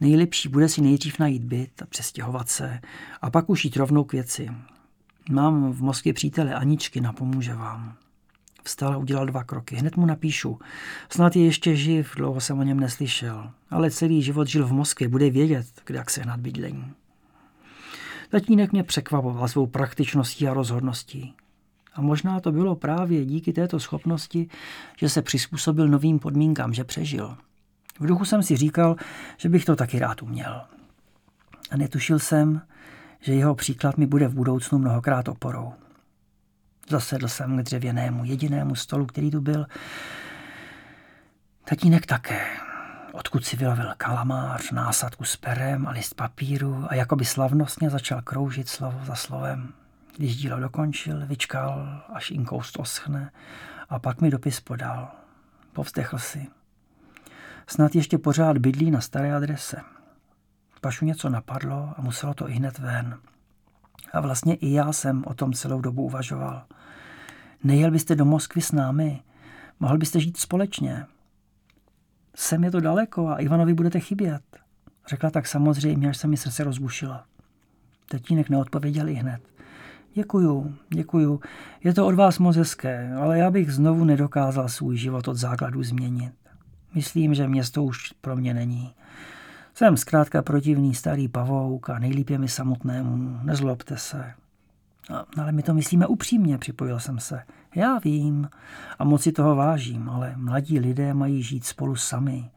Nejlepší 0.00 0.48
bude 0.48 0.68
si 0.68 0.80
nejdřív 0.80 1.18
najít 1.18 1.44
byt 1.44 1.82
a 1.82 1.86
přestěhovat 1.86 2.48
se 2.48 2.80
a 3.22 3.30
pak 3.30 3.50
už 3.50 3.64
jít 3.64 3.76
rovnou 3.76 4.04
k 4.04 4.12
věci. 4.12 4.50
Mám 5.30 5.72
v 5.72 5.82
Moskvě 5.82 6.12
přítele 6.12 6.54
Aničky, 6.54 7.00
napomůže 7.00 7.54
vám. 7.54 7.94
Vstal 8.62 8.98
udělal 8.98 9.26
dva 9.26 9.44
kroky. 9.44 9.76
Hned 9.76 9.96
mu 9.96 10.06
napíšu. 10.06 10.58
Snad 11.08 11.36
je 11.36 11.44
ještě 11.44 11.76
živ, 11.76 12.16
dlouho 12.16 12.40
jsem 12.40 12.58
o 12.58 12.62
něm 12.62 12.80
neslyšel. 12.80 13.50
Ale 13.70 13.90
celý 13.90 14.22
život 14.22 14.48
žil 14.48 14.66
v 14.66 14.72
Moskvě, 14.72 15.08
bude 15.08 15.30
vědět, 15.30 15.66
kde 15.84 15.98
jak 15.98 16.10
sehnat 16.10 16.40
bydlení. 16.40 16.92
Tatínek 18.30 18.72
mě 18.72 18.82
překvapoval 18.82 19.48
svou 19.48 19.66
praktičností 19.66 20.48
a 20.48 20.54
rozhodností. 20.54 21.34
A 21.94 22.00
možná 22.00 22.40
to 22.40 22.52
bylo 22.52 22.76
právě 22.76 23.24
díky 23.24 23.52
této 23.52 23.80
schopnosti, 23.80 24.48
že 24.96 25.08
se 25.08 25.22
přizpůsobil 25.22 25.88
novým 25.88 26.18
podmínkám, 26.18 26.74
že 26.74 26.84
přežil. 26.84 27.36
V 28.00 28.06
duchu 28.06 28.24
jsem 28.24 28.42
si 28.42 28.56
říkal, 28.56 28.96
že 29.36 29.48
bych 29.48 29.64
to 29.64 29.76
taky 29.76 29.98
rád 29.98 30.22
uměl. 30.22 30.60
A 31.70 31.76
netušil 31.76 32.18
jsem, 32.18 32.62
že 33.26 33.34
jeho 33.34 33.54
příklad 33.54 33.98
mi 33.98 34.06
bude 34.06 34.28
v 34.28 34.34
budoucnu 34.34 34.78
mnohokrát 34.78 35.28
oporou. 35.28 35.72
Zasedl 36.88 37.28
jsem 37.28 37.58
k 37.58 37.62
dřevěnému 37.62 38.24
jedinému 38.24 38.74
stolu, 38.74 39.06
který 39.06 39.30
tu 39.30 39.40
byl. 39.40 39.66
Tatínek 41.64 42.06
také, 42.06 42.46
odkud 43.12 43.44
si 43.44 43.56
vylovil 43.56 43.94
kalamář, 43.96 44.70
násadku 44.70 45.24
s 45.24 45.36
perem 45.36 45.86
a 45.86 45.90
list 45.90 46.14
papíru 46.14 46.84
a 46.88 46.94
jakoby 46.94 47.24
slavnostně 47.24 47.90
začal 47.90 48.22
kroužit 48.22 48.68
slovo 48.68 49.00
za 49.04 49.14
slovem. 49.14 49.72
Když 50.16 50.36
dílo 50.36 50.60
dokončil, 50.60 51.26
vyčkal, 51.26 52.02
až 52.12 52.30
inkoust 52.30 52.78
oschne 52.78 53.30
a 53.88 53.98
pak 53.98 54.20
mi 54.20 54.30
dopis 54.30 54.60
podal. 54.60 55.08
Povzdechl 55.72 56.18
si. 56.18 56.46
Snad 57.66 57.94
ještě 57.94 58.18
pořád 58.18 58.58
bydlí 58.58 58.90
na 58.90 59.00
staré 59.00 59.34
adrese. 59.34 59.95
Pašu 60.80 61.04
něco 61.04 61.28
napadlo 61.28 61.94
a 61.96 62.02
muselo 62.02 62.34
to 62.34 62.48
i 62.48 62.52
hned 62.52 62.78
ven. 62.78 63.18
A 64.12 64.20
vlastně 64.20 64.54
i 64.54 64.72
já 64.72 64.92
jsem 64.92 65.24
o 65.26 65.34
tom 65.34 65.52
celou 65.52 65.80
dobu 65.80 66.02
uvažoval. 66.02 66.62
Nejel 67.64 67.90
byste 67.90 68.14
do 68.14 68.24
Moskvy 68.24 68.62
s 68.62 68.72
námi, 68.72 69.22
mohl 69.80 69.98
byste 69.98 70.20
žít 70.20 70.36
společně. 70.36 71.06
Sem 72.34 72.64
je 72.64 72.70
to 72.70 72.80
daleko 72.80 73.28
a 73.28 73.36
Ivanovi 73.36 73.74
budete 73.74 74.00
chybět. 74.00 74.42
Řekla 75.08 75.30
tak 75.30 75.46
samozřejmě, 75.46 76.08
až 76.08 76.16
se 76.16 76.26
mi 76.26 76.36
srdce 76.36 76.64
rozbušila. 76.64 77.24
Tetínek 78.08 78.50
neodpověděl 78.50 79.08
i 79.08 79.14
hned. 79.14 79.40
Děkuju, 80.14 80.74
děkuju. 80.88 81.40
Je 81.84 81.94
to 81.94 82.06
od 82.06 82.14
vás 82.14 82.38
moc 82.38 82.56
hezké, 82.56 83.14
ale 83.14 83.38
já 83.38 83.50
bych 83.50 83.72
znovu 83.72 84.04
nedokázal 84.04 84.68
svůj 84.68 84.96
život 84.96 85.28
od 85.28 85.36
základu 85.36 85.82
změnit. 85.82 86.32
Myslím, 86.94 87.34
že 87.34 87.48
město 87.48 87.84
už 87.84 88.12
pro 88.20 88.36
mě 88.36 88.54
není. 88.54 88.94
Jsem 89.78 89.96
zkrátka 89.96 90.42
protivný 90.42 90.94
starý 90.94 91.28
pavouk 91.28 91.90
a 91.90 91.98
nejlíp 91.98 92.30
je 92.30 92.38
mi 92.38 92.48
samotnému. 92.48 93.40
Nezlobte 93.42 93.96
se. 93.96 94.32
No, 95.10 95.24
ale 95.38 95.52
my 95.52 95.62
to 95.62 95.74
myslíme 95.74 96.06
upřímně, 96.06 96.58
připojil 96.58 97.00
jsem 97.00 97.18
se. 97.18 97.42
Já 97.74 97.98
vím 97.98 98.48
a 98.98 99.04
moc 99.04 99.22
si 99.22 99.32
toho 99.32 99.56
vážím, 99.56 100.08
ale 100.08 100.34
mladí 100.36 100.78
lidé 100.78 101.14
mají 101.14 101.42
žít 101.42 101.64
spolu 101.64 101.96
sami. 101.96 102.50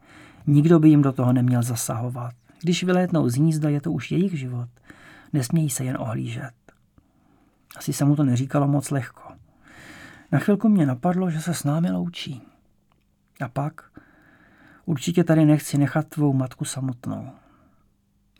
Nikdo 0.46 0.78
by 0.78 0.88
jim 0.88 1.02
do 1.02 1.12
toho 1.12 1.32
neměl 1.32 1.62
zasahovat. 1.62 2.32
Když 2.62 2.84
vylétnou 2.84 3.28
z 3.28 3.34
hnízda, 3.34 3.68
je 3.68 3.80
to 3.80 3.92
už 3.92 4.12
jejich 4.12 4.38
život. 4.38 4.68
Nesmějí 5.32 5.70
se 5.70 5.84
jen 5.84 5.96
ohlížet. 6.00 6.54
Asi 7.76 7.92
se 7.92 8.04
mu 8.04 8.16
to 8.16 8.24
neříkalo 8.24 8.68
moc 8.68 8.90
lehko. 8.90 9.32
Na 10.32 10.38
chvilku 10.38 10.68
mě 10.68 10.86
napadlo, 10.86 11.30
že 11.30 11.40
se 11.40 11.54
s 11.54 11.64
námi 11.64 11.90
loučí. 11.90 12.42
A 13.40 13.48
pak 13.48 13.89
určitě 14.90 15.24
tady 15.24 15.44
nechci 15.44 15.78
nechat 15.78 16.08
tvou 16.08 16.32
matku 16.32 16.64
samotnou. 16.64 17.30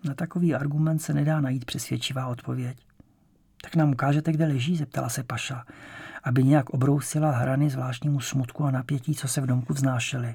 Na 0.05 0.15
takový 0.15 0.55
argument 0.55 0.99
se 0.99 1.15
nedá 1.15 1.41
najít 1.41 1.65
přesvědčivá 1.65 2.27
odpověď. 2.27 2.79
Tak 3.63 3.77
nám 3.77 3.91
ukážete, 3.91 4.33
kde 4.33 4.47
leží, 4.47 4.77
zeptala 4.77 5.09
se 5.09 5.23
Paša, 5.23 5.65
aby 6.25 6.45
nějak 6.45 6.71
obrousila 6.71 7.31
hrany 7.31 7.71
zvláštnímu 7.71 8.21
smutku 8.21 8.65
a 8.65 8.71
napětí, 8.71 9.15
co 9.15 9.29
se 9.29 9.41
v 9.41 9.47
domku 9.47 9.75
vznášely. 9.75 10.35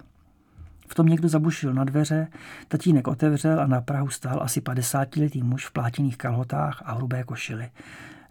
V 0.88 0.96
tom 0.96 1.08
někdo 1.08 1.30
zabušil 1.30 1.74
na 1.74 1.84
dveře, 1.84 2.28
tatínek 2.68 3.08
otevřel 3.08 3.60
a 3.60 3.68
na 3.68 3.82
Prahu 3.82 4.10
stál 4.10 4.44
asi 4.44 4.62
padesátiletý 4.62 5.44
muž 5.44 5.66
v 5.66 5.72
plátěných 5.72 6.18
kalhotách 6.18 6.82
a 6.86 6.94
hrubé 6.94 7.24
košily. 7.24 7.72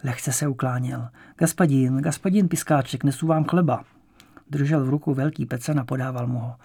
Lehce 0.03 0.31
se 0.31 0.47
ukláněl. 0.47 1.09
Gaspadín, 1.37 1.97
gaspadín 1.97 2.47
piskáček, 2.47 3.03
nesu 3.03 3.27
vám 3.27 3.43
chleba. 3.43 3.83
Držel 4.49 4.85
v 4.85 4.89
ruku 4.89 5.13
velký 5.13 5.45
pecen 5.45 5.79
a 5.79 5.85
podával 5.85 6.27
mu 6.27 6.39
ho. 6.39 6.55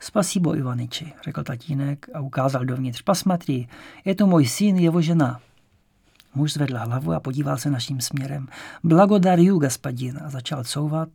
Spasíbo, 0.00 0.56
Ivaniči, 0.56 1.12
řekl 1.24 1.42
tatínek 1.42 2.06
a 2.14 2.20
ukázal 2.20 2.64
dovnitř. 2.64 3.02
Pasmatří, 3.02 3.68
je 4.04 4.14
to 4.14 4.26
můj 4.26 4.46
syn, 4.46 4.76
jeho 4.76 5.02
žena. 5.02 5.40
Muž 6.34 6.52
zvedl 6.52 6.78
hlavu 6.78 7.12
a 7.12 7.20
podíval 7.20 7.58
se 7.58 7.70
naším 7.70 8.00
směrem. 8.00 8.48
Blagodariu, 8.84 9.58
gaspadin, 9.58 10.20
a 10.24 10.30
začal 10.30 10.64
couvat, 10.64 11.08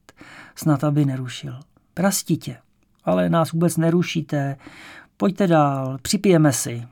snad 0.56 0.84
aby 0.84 1.06
nerušil. 1.06 1.60
Prastitě, 1.94 2.58
ale 3.04 3.30
nás 3.30 3.52
vůbec 3.52 3.78
nerušíte. 3.78 4.58
Pojďte 5.18 5.48
dál, 5.48 5.98
připijeme 6.02 6.54
si. 6.54 6.88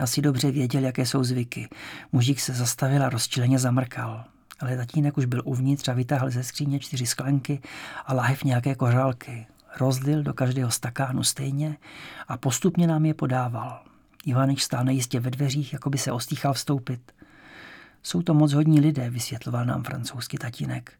Asi 0.00 0.22
dobře 0.22 0.50
věděl, 0.50 0.82
jaké 0.84 1.06
jsou 1.06 1.24
zvyky. 1.24 1.68
Mužík 2.12 2.40
se 2.40 2.52
zastavil 2.52 3.04
a 3.04 3.08
rozčileně 3.08 3.58
zamrkal. 3.58 4.24
Ale 4.60 4.76
tatínek 4.76 5.18
už 5.18 5.24
byl 5.24 5.42
uvnitř 5.44 5.88
a 5.88 5.92
vytáhl 5.92 6.30
ze 6.30 6.44
skříně 6.44 6.78
čtyři 6.78 7.06
sklenky 7.06 7.60
a 8.06 8.14
lahev 8.14 8.44
nějaké 8.44 8.74
kořálky. 8.74 9.46
Rozlil 9.80 10.22
do 10.22 10.34
každého 10.34 10.70
stakánu 10.70 11.22
stejně 11.22 11.76
a 12.28 12.36
postupně 12.36 12.86
nám 12.86 13.06
je 13.06 13.14
podával. 13.14 13.82
Ivanič 14.24 14.62
stál 14.62 14.84
nejistě 14.84 15.20
ve 15.20 15.30
dveřích, 15.30 15.72
jako 15.72 15.90
by 15.90 15.98
se 15.98 16.12
ostýchal 16.12 16.52
vstoupit. 16.52 17.12
Jsou 18.02 18.22
to 18.22 18.34
moc 18.34 18.52
hodní 18.52 18.80
lidé, 18.80 19.10
vysvětloval 19.10 19.64
nám 19.64 19.82
francouzský 19.82 20.38
tatínek. 20.38 20.92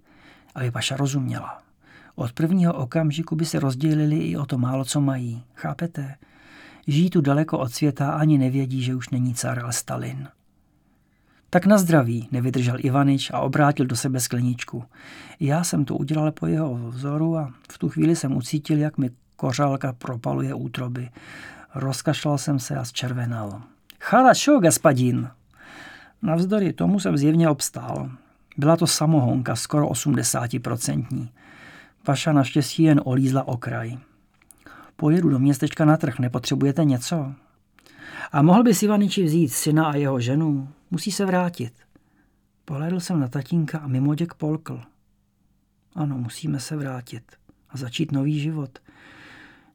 Aby 0.55 0.71
Paša 0.71 0.97
rozuměla. 0.97 1.63
Od 2.15 2.33
prvního 2.33 2.75
okamžiku 2.75 3.37
by 3.37 3.45
se 3.45 3.61
rozdělili 3.61 4.17
i 4.19 4.37
o 4.37 4.47
to 4.47 4.59
málo, 4.59 4.85
co 4.85 5.01
mají. 5.01 5.45
Chápete? 5.55 6.15
Žijí 6.87 7.11
tu 7.11 7.21
daleko 7.21 7.59
od 7.59 7.73
světa 7.73 8.11
a 8.11 8.19
ani 8.19 8.39
nevědí, 8.39 8.83
že 8.83 8.95
už 8.95 9.09
není 9.09 9.35
car, 9.35 9.59
ale 9.59 9.73
Stalin. 9.73 10.29
Tak 11.51 11.67
na 11.67 11.79
zdraví, 11.79 12.29
nevydržel 12.33 12.77
Ivanič 12.79 13.31
a 13.31 13.41
obrátil 13.41 13.87
do 13.87 13.97
sebe 13.97 14.21
skleničku. 14.21 14.85
Já 15.41 15.65
jsem 15.65 15.85
to 15.85 15.97
udělal 15.97 16.33
po 16.33 16.47
jeho 16.47 16.75
vzoru 16.75 17.37
a 17.37 17.53
v 17.73 17.79
tu 17.79 17.89
chvíli 17.89 18.17
jsem 18.17 18.37
ucítil, 18.37 18.79
jak 18.79 18.99
mi 18.99 19.11
kořálka 19.37 19.93
propaluje 19.93 20.55
útroby. 20.55 21.11
Rozkašlal 21.75 22.39
jsem 22.39 22.59
se 22.59 22.77
a 22.77 22.85
zčervenal. 22.85 23.63
Charašo, 24.01 24.61
gaspadín. 24.61 25.31
Navzdory 26.23 26.73
tomu 26.73 27.01
jsem 27.01 27.17
zjevně 27.17 27.49
obstál. 27.49 28.11
Byla 28.57 28.77
to 28.77 28.87
samohonka, 28.87 29.57
skoro 29.57 29.89
80%. 29.89 31.29
Paša 32.03 32.33
naštěstí 32.33 32.83
jen 32.83 33.01
olízla 33.05 33.49
okraj. 33.49 33.99
Pojedu 34.97 35.29
do 35.29 35.39
městečka 35.39 35.85
na 35.85 35.97
trh, 35.97 36.19
nepotřebujete 36.19 36.85
něco? 36.85 37.35
A 38.33 38.43
mohl 38.43 38.63
by 38.63 38.75
si 38.75 38.89
vzít 39.25 39.49
syna 39.49 39.87
a 39.87 39.97
jeho 39.97 40.21
ženu? 40.21 40.69
Musí 40.91 41.13
se 41.13 41.27
vrátit. 41.27 41.73
Pohledl 42.65 43.01
jsem 43.01 43.21
na 43.21 43.29
tatínka 43.29 43.79
a 43.79 43.87
mimo 43.87 44.15
děk 44.15 44.35
polkl. 44.35 44.81
Ano, 45.95 46.19
musíme 46.19 46.61
se 46.61 46.77
vrátit 46.77 47.23
a 47.71 47.77
začít 47.77 48.13
nový 48.13 48.41
život. 48.41 48.79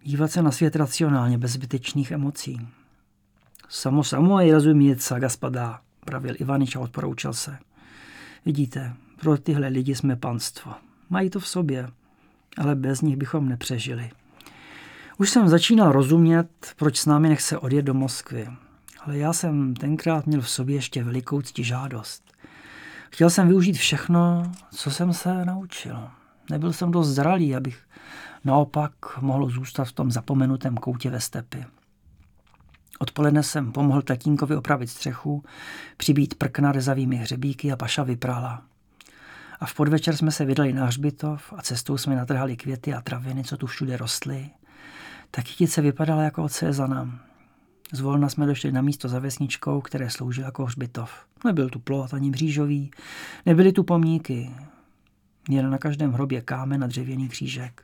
Dívat 0.03 0.31
se 0.31 0.41
na 0.41 0.51
svět 0.51 0.75
racionálně, 0.75 1.37
bez 1.37 1.51
zbytečných 1.51 2.11
emocí. 2.11 2.67
Samo 3.69 4.03
samo 4.03 4.39
je 4.39 4.53
rozumět, 4.53 5.01
saga 5.01 5.29
spadá, 5.29 5.81
pravil 6.05 6.35
Ivanič 6.39 6.75
a 6.75 6.79
odporoučil 6.79 7.33
se. 7.33 7.57
Vidíte, 8.45 8.93
pro 9.19 9.37
tyhle 9.37 9.67
lidi 9.67 9.95
jsme 9.95 10.15
panstvo. 10.15 10.73
Mají 11.09 11.29
to 11.29 11.39
v 11.39 11.47
sobě, 11.47 11.89
ale 12.57 12.75
bez 12.75 13.01
nich 13.01 13.17
bychom 13.17 13.49
nepřežili. 13.49 14.11
Už 15.21 15.29
jsem 15.29 15.49
začínal 15.49 15.91
rozumět, 15.91 16.47
proč 16.75 16.97
s 16.97 17.05
námi 17.05 17.29
nechce 17.29 17.57
odjet 17.57 17.81
do 17.81 17.93
Moskvy. 17.93 18.49
Ale 18.99 19.17
já 19.17 19.33
jsem 19.33 19.73
tenkrát 19.73 20.27
měl 20.27 20.41
v 20.41 20.49
sobě 20.49 20.75
ještě 20.75 21.03
velikou 21.03 21.41
ctižádost. 21.41 22.33
Chtěl 23.11 23.29
jsem 23.29 23.47
využít 23.47 23.77
všechno, 23.77 24.51
co 24.71 24.91
jsem 24.91 25.13
se 25.13 25.45
naučil. 25.45 26.09
Nebyl 26.49 26.73
jsem 26.73 26.91
dost 26.91 27.07
zralý, 27.07 27.55
abych 27.55 27.79
naopak 28.45 28.91
mohl 29.21 29.49
zůstat 29.49 29.85
v 29.85 29.91
tom 29.91 30.11
zapomenutém 30.11 30.77
koutě 30.77 31.09
ve 31.09 31.19
stepy. 31.19 31.65
Odpoledne 32.99 33.43
jsem 33.43 33.71
pomohl 33.71 34.01
tatínkovi 34.01 34.55
opravit 34.55 34.89
střechu, 34.89 35.43
přibít 35.97 36.35
prkna 36.35 36.71
rezavými 36.71 37.15
hřebíky 37.15 37.71
a 37.71 37.75
paša 37.75 38.03
vyprala. 38.03 38.61
A 39.59 39.65
v 39.65 39.73
podvečer 39.73 40.15
jsme 40.15 40.31
se 40.31 40.45
vydali 40.45 40.73
na 40.73 40.85
hřbitov 40.85 41.53
a 41.57 41.61
cestou 41.61 41.97
jsme 41.97 42.15
natrhali 42.15 42.57
květy 42.57 42.93
a 42.93 43.01
traviny, 43.01 43.43
co 43.43 43.57
tu 43.57 43.67
všude 43.67 43.97
rostly. 43.97 44.49
Ta 45.31 45.41
kytice 45.41 45.81
vypadala 45.81 46.23
jako 46.23 46.43
od 46.43 46.51
Cezana. 46.51 47.19
Zvolna 47.93 48.29
jsme 48.29 48.45
došli 48.45 48.71
na 48.71 48.81
místo 48.81 49.09
za 49.09 49.19
vesničkou, 49.19 49.81
které 49.81 50.09
sloužilo 50.09 50.45
jako 50.45 50.65
hřbitov. 50.65 51.25
Nebyl 51.45 51.69
tu 51.69 51.79
plot 51.79 52.13
ani 52.13 52.31
břížový, 52.31 52.91
nebyly 53.45 53.71
tu 53.71 53.83
pomníky. 53.83 54.51
Jen 55.49 55.69
na 55.69 55.77
každém 55.77 56.11
hrobě 56.11 56.41
kámen 56.41 56.83
a 56.83 56.87
dřevěný 56.87 57.29
křížek. 57.29 57.83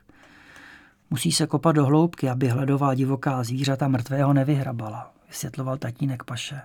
Musí 1.10 1.32
se 1.32 1.46
kopat 1.46 1.76
do 1.76 1.84
hloubky, 1.84 2.28
aby 2.28 2.48
hledová 2.48 2.94
divoká 2.94 3.44
zvířata 3.44 3.88
mrtvého 3.88 4.32
nevyhrabala, 4.32 5.12
vysvětloval 5.28 5.76
tatínek 5.76 6.24
Paše. 6.24 6.60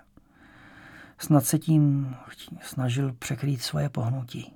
Snad 1.18 1.46
se 1.46 1.60
tím 1.60 2.16
snažil 2.62 3.14
překrýt 3.20 3.62
svoje 3.62 3.90
pohnutí. 3.90 4.54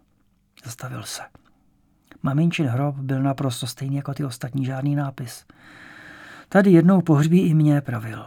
Zastavil 0.66 1.04
se. 1.04 1.22
Maminčin 2.24 2.66
hrob 2.66 2.96
byl 2.96 3.24
naprosto 3.24 3.68
stejný 3.68 3.96
jako 3.96 4.14
ty 4.14 4.26
ostatní, 4.26 4.66
žádný 4.66 4.96
nápis. 4.96 5.46
Tady 6.50 6.72
jednou 6.72 7.02
pohřbí 7.02 7.42
i 7.42 7.54
mě, 7.54 7.82
pravil. 7.82 8.26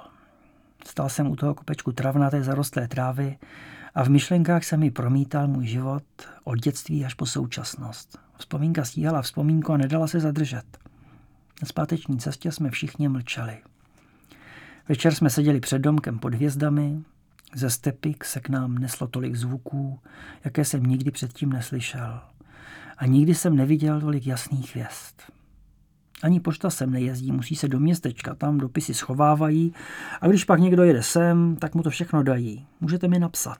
Stal 0.86 1.08
jsem 1.08 1.26
u 1.26 1.36
toho 1.36 1.54
kopečku 1.54 1.92
travnaté 1.92 2.42
zarostlé 2.42 2.88
trávy 2.88 3.38
a 3.94 4.04
v 4.04 4.08
myšlenkách 4.08 4.64
se 4.64 4.76
mi 4.76 4.90
promítal 4.90 5.48
můj 5.48 5.66
život 5.66 6.02
od 6.44 6.58
dětství 6.58 7.04
až 7.04 7.14
po 7.14 7.26
současnost. 7.26 8.18
Vzpomínka 8.38 8.84
stíhala 8.84 9.22
vzpomínku 9.22 9.72
a 9.72 9.76
nedala 9.76 10.06
se 10.06 10.20
zadržet. 10.20 10.64
Na 11.62 11.66
zpáteční 11.66 12.18
cestě 12.18 12.52
jsme 12.52 12.70
všichni 12.70 13.08
mlčeli. 13.08 13.58
Večer 14.88 15.14
jsme 15.14 15.30
seděli 15.30 15.60
před 15.60 15.78
domkem 15.78 16.18
pod 16.18 16.34
hvězdami, 16.34 17.02
ze 17.54 17.70
stepik 17.70 18.24
se 18.24 18.40
k 18.40 18.48
nám 18.48 18.78
neslo 18.78 19.06
tolik 19.06 19.36
zvuků, 19.36 20.00
jaké 20.44 20.64
jsem 20.64 20.82
nikdy 20.82 21.10
předtím 21.10 21.52
neslyšel. 21.52 22.20
A 22.98 23.06
nikdy 23.06 23.34
jsem 23.34 23.56
neviděl 23.56 24.00
tolik 24.00 24.26
jasných 24.26 24.70
hvězd. 24.70 25.39
Ani 26.22 26.40
pošta 26.40 26.70
sem 26.70 26.90
nejezdí, 26.90 27.32
musí 27.32 27.56
se 27.56 27.68
do 27.68 27.80
městečka, 27.80 28.34
tam 28.34 28.58
dopisy 28.58 28.94
schovávají 28.94 29.74
a 30.20 30.28
když 30.28 30.44
pak 30.44 30.60
někdo 30.60 30.82
jede 30.82 31.02
sem, 31.02 31.56
tak 31.56 31.74
mu 31.74 31.82
to 31.82 31.90
všechno 31.90 32.22
dají. 32.22 32.66
Můžete 32.80 33.08
mi 33.08 33.18
napsat. 33.18 33.58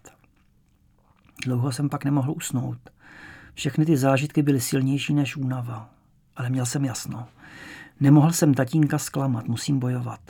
Dlouho 1.44 1.72
jsem 1.72 1.88
pak 1.88 2.04
nemohl 2.04 2.32
usnout. 2.32 2.90
Všechny 3.54 3.86
ty 3.86 3.96
zážitky 3.96 4.42
byly 4.42 4.60
silnější 4.60 5.14
než 5.14 5.36
únava, 5.36 5.90
ale 6.36 6.50
měl 6.50 6.66
jsem 6.66 6.84
jasno. 6.84 7.28
Nemohl 8.00 8.32
jsem 8.32 8.54
tatínka 8.54 8.98
zklamat, 8.98 9.48
musím 9.48 9.78
bojovat. 9.78 10.20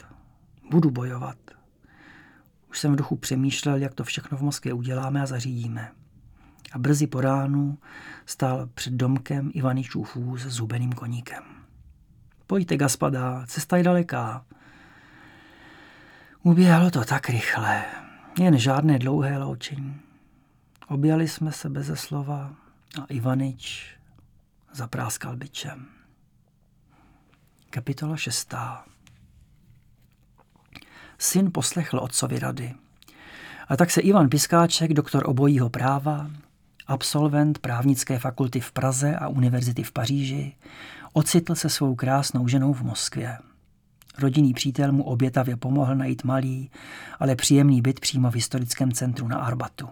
Budu 0.69 0.91
bojovat. 0.91 1.37
Už 2.69 2.79
jsem 2.79 2.93
v 2.93 2.95
duchu 2.95 3.15
přemýšlel, 3.15 3.77
jak 3.77 3.93
to 3.93 4.03
všechno 4.03 4.37
v 4.37 4.41
Moskvě 4.41 4.73
uděláme 4.73 5.21
a 5.21 5.25
zařídíme. 5.25 5.91
A 6.73 6.79
brzy 6.79 7.07
po 7.07 7.21
ránu 7.21 7.77
stál 8.25 8.69
před 8.73 8.93
domkem 8.93 9.51
Ivaničův 9.53 10.15
vůz 10.15 10.41
s 10.41 10.47
zubeným 10.47 10.91
koníkem. 10.91 11.60
Pojďte, 12.51 12.77
gaspada, 12.77 13.43
cesta 13.47 13.77
je 13.77 13.83
daleká. 13.83 14.45
Uběhlo 16.43 16.91
to 16.91 17.05
tak 17.05 17.29
rychle, 17.29 17.83
jen 18.39 18.57
žádné 18.57 18.99
dlouhé 18.99 19.37
loučení. 19.37 20.01
Objali 20.87 21.27
jsme 21.27 21.51
se 21.51 21.69
beze 21.69 21.95
slova 21.95 22.53
a 23.01 23.05
Ivanič 23.09 23.95
zapráskal 24.71 25.35
byčem. 25.35 25.85
Kapitola 27.69 28.17
6. 28.17 28.53
Syn 31.17 31.51
poslechl 31.51 31.99
otcovi 31.99 32.39
rady. 32.39 32.73
A 33.67 33.77
tak 33.77 33.91
se 33.91 34.01
Ivan 34.01 34.29
Piskáček, 34.29 34.93
doktor 34.93 35.29
obojího 35.29 35.69
práva, 35.69 36.31
absolvent 36.87 37.59
právnické 37.59 38.19
fakulty 38.19 38.59
v 38.59 38.71
Praze 38.71 39.15
a 39.15 39.27
univerzity 39.27 39.83
v 39.83 39.91
Paříži, 39.91 40.55
ocitl 41.13 41.55
se 41.55 41.69
svou 41.69 41.95
krásnou 41.95 42.47
ženou 42.47 42.73
v 42.73 42.81
Moskvě. 42.81 43.37
Rodinný 44.19 44.53
přítel 44.53 44.91
mu 44.91 45.03
obětavě 45.03 45.57
pomohl 45.57 45.95
najít 45.95 46.23
malý, 46.23 46.71
ale 47.19 47.35
příjemný 47.35 47.81
byt 47.81 47.99
přímo 47.99 48.31
v 48.31 48.35
historickém 48.35 48.91
centru 48.91 49.27
na 49.27 49.37
Arbatu. 49.37 49.89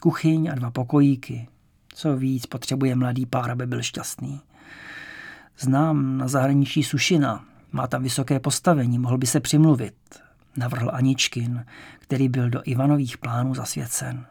Kuchyň 0.00 0.50
a 0.52 0.54
dva 0.54 0.70
pokojíky. 0.70 1.48
Co 1.94 2.16
víc 2.16 2.46
potřebuje 2.46 2.94
mladý 2.94 3.26
pár, 3.26 3.50
aby 3.50 3.66
byl 3.66 3.82
šťastný. 3.82 4.40
Znám 5.58 6.18
na 6.18 6.28
zahraničí 6.28 6.82
Sušina, 6.82 7.44
má 7.72 7.86
tam 7.86 8.02
vysoké 8.02 8.40
postavení, 8.40 8.98
mohl 8.98 9.18
by 9.18 9.26
se 9.26 9.40
přimluvit, 9.40 9.94
navrhl 10.56 10.90
Aničkin, 10.92 11.64
který 11.98 12.28
byl 12.28 12.50
do 12.50 12.62
Ivanových 12.64 13.18
plánů 13.18 13.54
zasvěcen. 13.54 14.26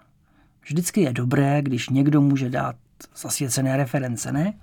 Vždycky 0.64 1.02
je 1.02 1.14
dobré, 1.14 1.62
když 1.62 1.90
někdo 1.90 2.22
může 2.22 2.50
dát 2.50 2.76
zasvěcené 3.16 3.78
reference, 3.78 4.32
ne? 4.32 4.54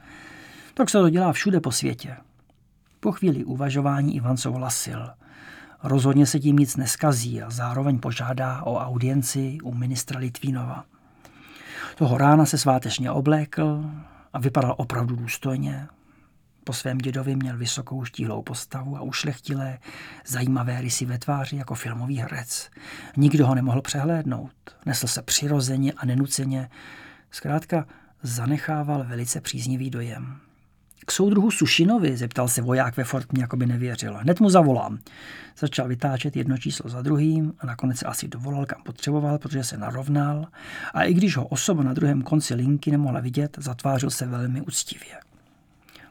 Tak 0.74 0.90
se 0.90 0.98
to 0.98 1.10
dělá 1.10 1.32
všude 1.32 1.60
po 1.60 1.72
světě. 1.72 2.16
Po 3.00 3.12
chvíli 3.12 3.44
uvažování 3.44 4.16
Ivan 4.16 4.36
souhlasil. 4.36 5.10
Rozhodně 5.82 6.26
se 6.26 6.40
tím 6.40 6.56
nic 6.56 6.76
neskazí 6.76 7.42
a 7.42 7.50
zároveň 7.50 7.98
požádá 7.98 8.62
o 8.62 8.76
audienci 8.76 9.58
u 9.62 9.74
ministra 9.74 10.18
Litvínova. 10.18 10.84
Toho 11.96 12.18
rána 12.18 12.46
se 12.46 12.58
svátečně 12.58 13.10
oblékl 13.10 13.90
a 14.32 14.38
vypadal 14.38 14.74
opravdu 14.78 15.16
důstojně. 15.16 15.88
Po 16.64 16.72
svém 16.72 16.98
dědovi 16.98 17.36
měl 17.36 17.56
vysokou 17.56 18.04
štíhlou 18.04 18.42
postavu 18.42 18.96
a 18.96 19.00
ušlechtilé, 19.00 19.78
zajímavé 20.26 20.80
rysy 20.80 21.04
ve 21.04 21.18
tváři 21.18 21.56
jako 21.56 21.74
filmový 21.74 22.18
herec. 22.18 22.70
Nikdo 23.16 23.46
ho 23.46 23.54
nemohl 23.54 23.82
přehlédnout. 23.82 24.76
Nesl 24.86 25.06
se 25.06 25.22
přirozeně 25.22 25.92
a 25.92 26.06
nenuceně. 26.06 26.70
Zkrátka 27.30 27.86
zanechával 28.22 29.04
velice 29.04 29.40
příznivý 29.40 29.90
dojem. 29.90 30.40
K 31.04 31.12
soudruhu 31.12 31.50
Sušinovi, 31.50 32.16
zeptal 32.16 32.48
se 32.48 32.62
voják 32.62 32.96
ve 32.96 33.04
Fortmě, 33.04 33.42
jako 33.42 33.56
by 33.56 33.66
nevěřil. 33.66 34.14
Hned 34.14 34.40
mu 34.40 34.50
zavolám. 34.50 34.98
Začal 35.58 35.88
vytáčet 35.88 36.36
jedno 36.36 36.58
číslo 36.58 36.90
za 36.90 37.02
druhým 37.02 37.52
a 37.58 37.66
nakonec 37.66 37.98
se 37.98 38.06
asi 38.06 38.28
dovolal, 38.28 38.66
kam 38.66 38.82
potřeboval, 38.82 39.38
protože 39.38 39.64
se 39.64 39.76
narovnal 39.76 40.46
a 40.94 41.02
i 41.02 41.14
když 41.14 41.36
ho 41.36 41.46
osoba 41.46 41.82
na 41.82 41.92
druhém 41.92 42.22
konci 42.22 42.54
linky 42.54 42.90
nemohla 42.90 43.20
vidět, 43.20 43.56
zatvářil 43.60 44.10
se 44.10 44.26
velmi 44.26 44.60
úctivě. 44.60 45.14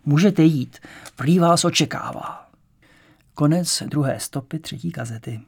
Můžete 0.05 0.43
jít, 0.43 0.79
prý 1.15 1.39
vás 1.39 1.65
očekává. 1.65 2.49
Konec 3.33 3.83
druhé 3.87 4.19
stopy 4.19 4.59
třetí 4.59 4.91
kazety. 4.91 5.41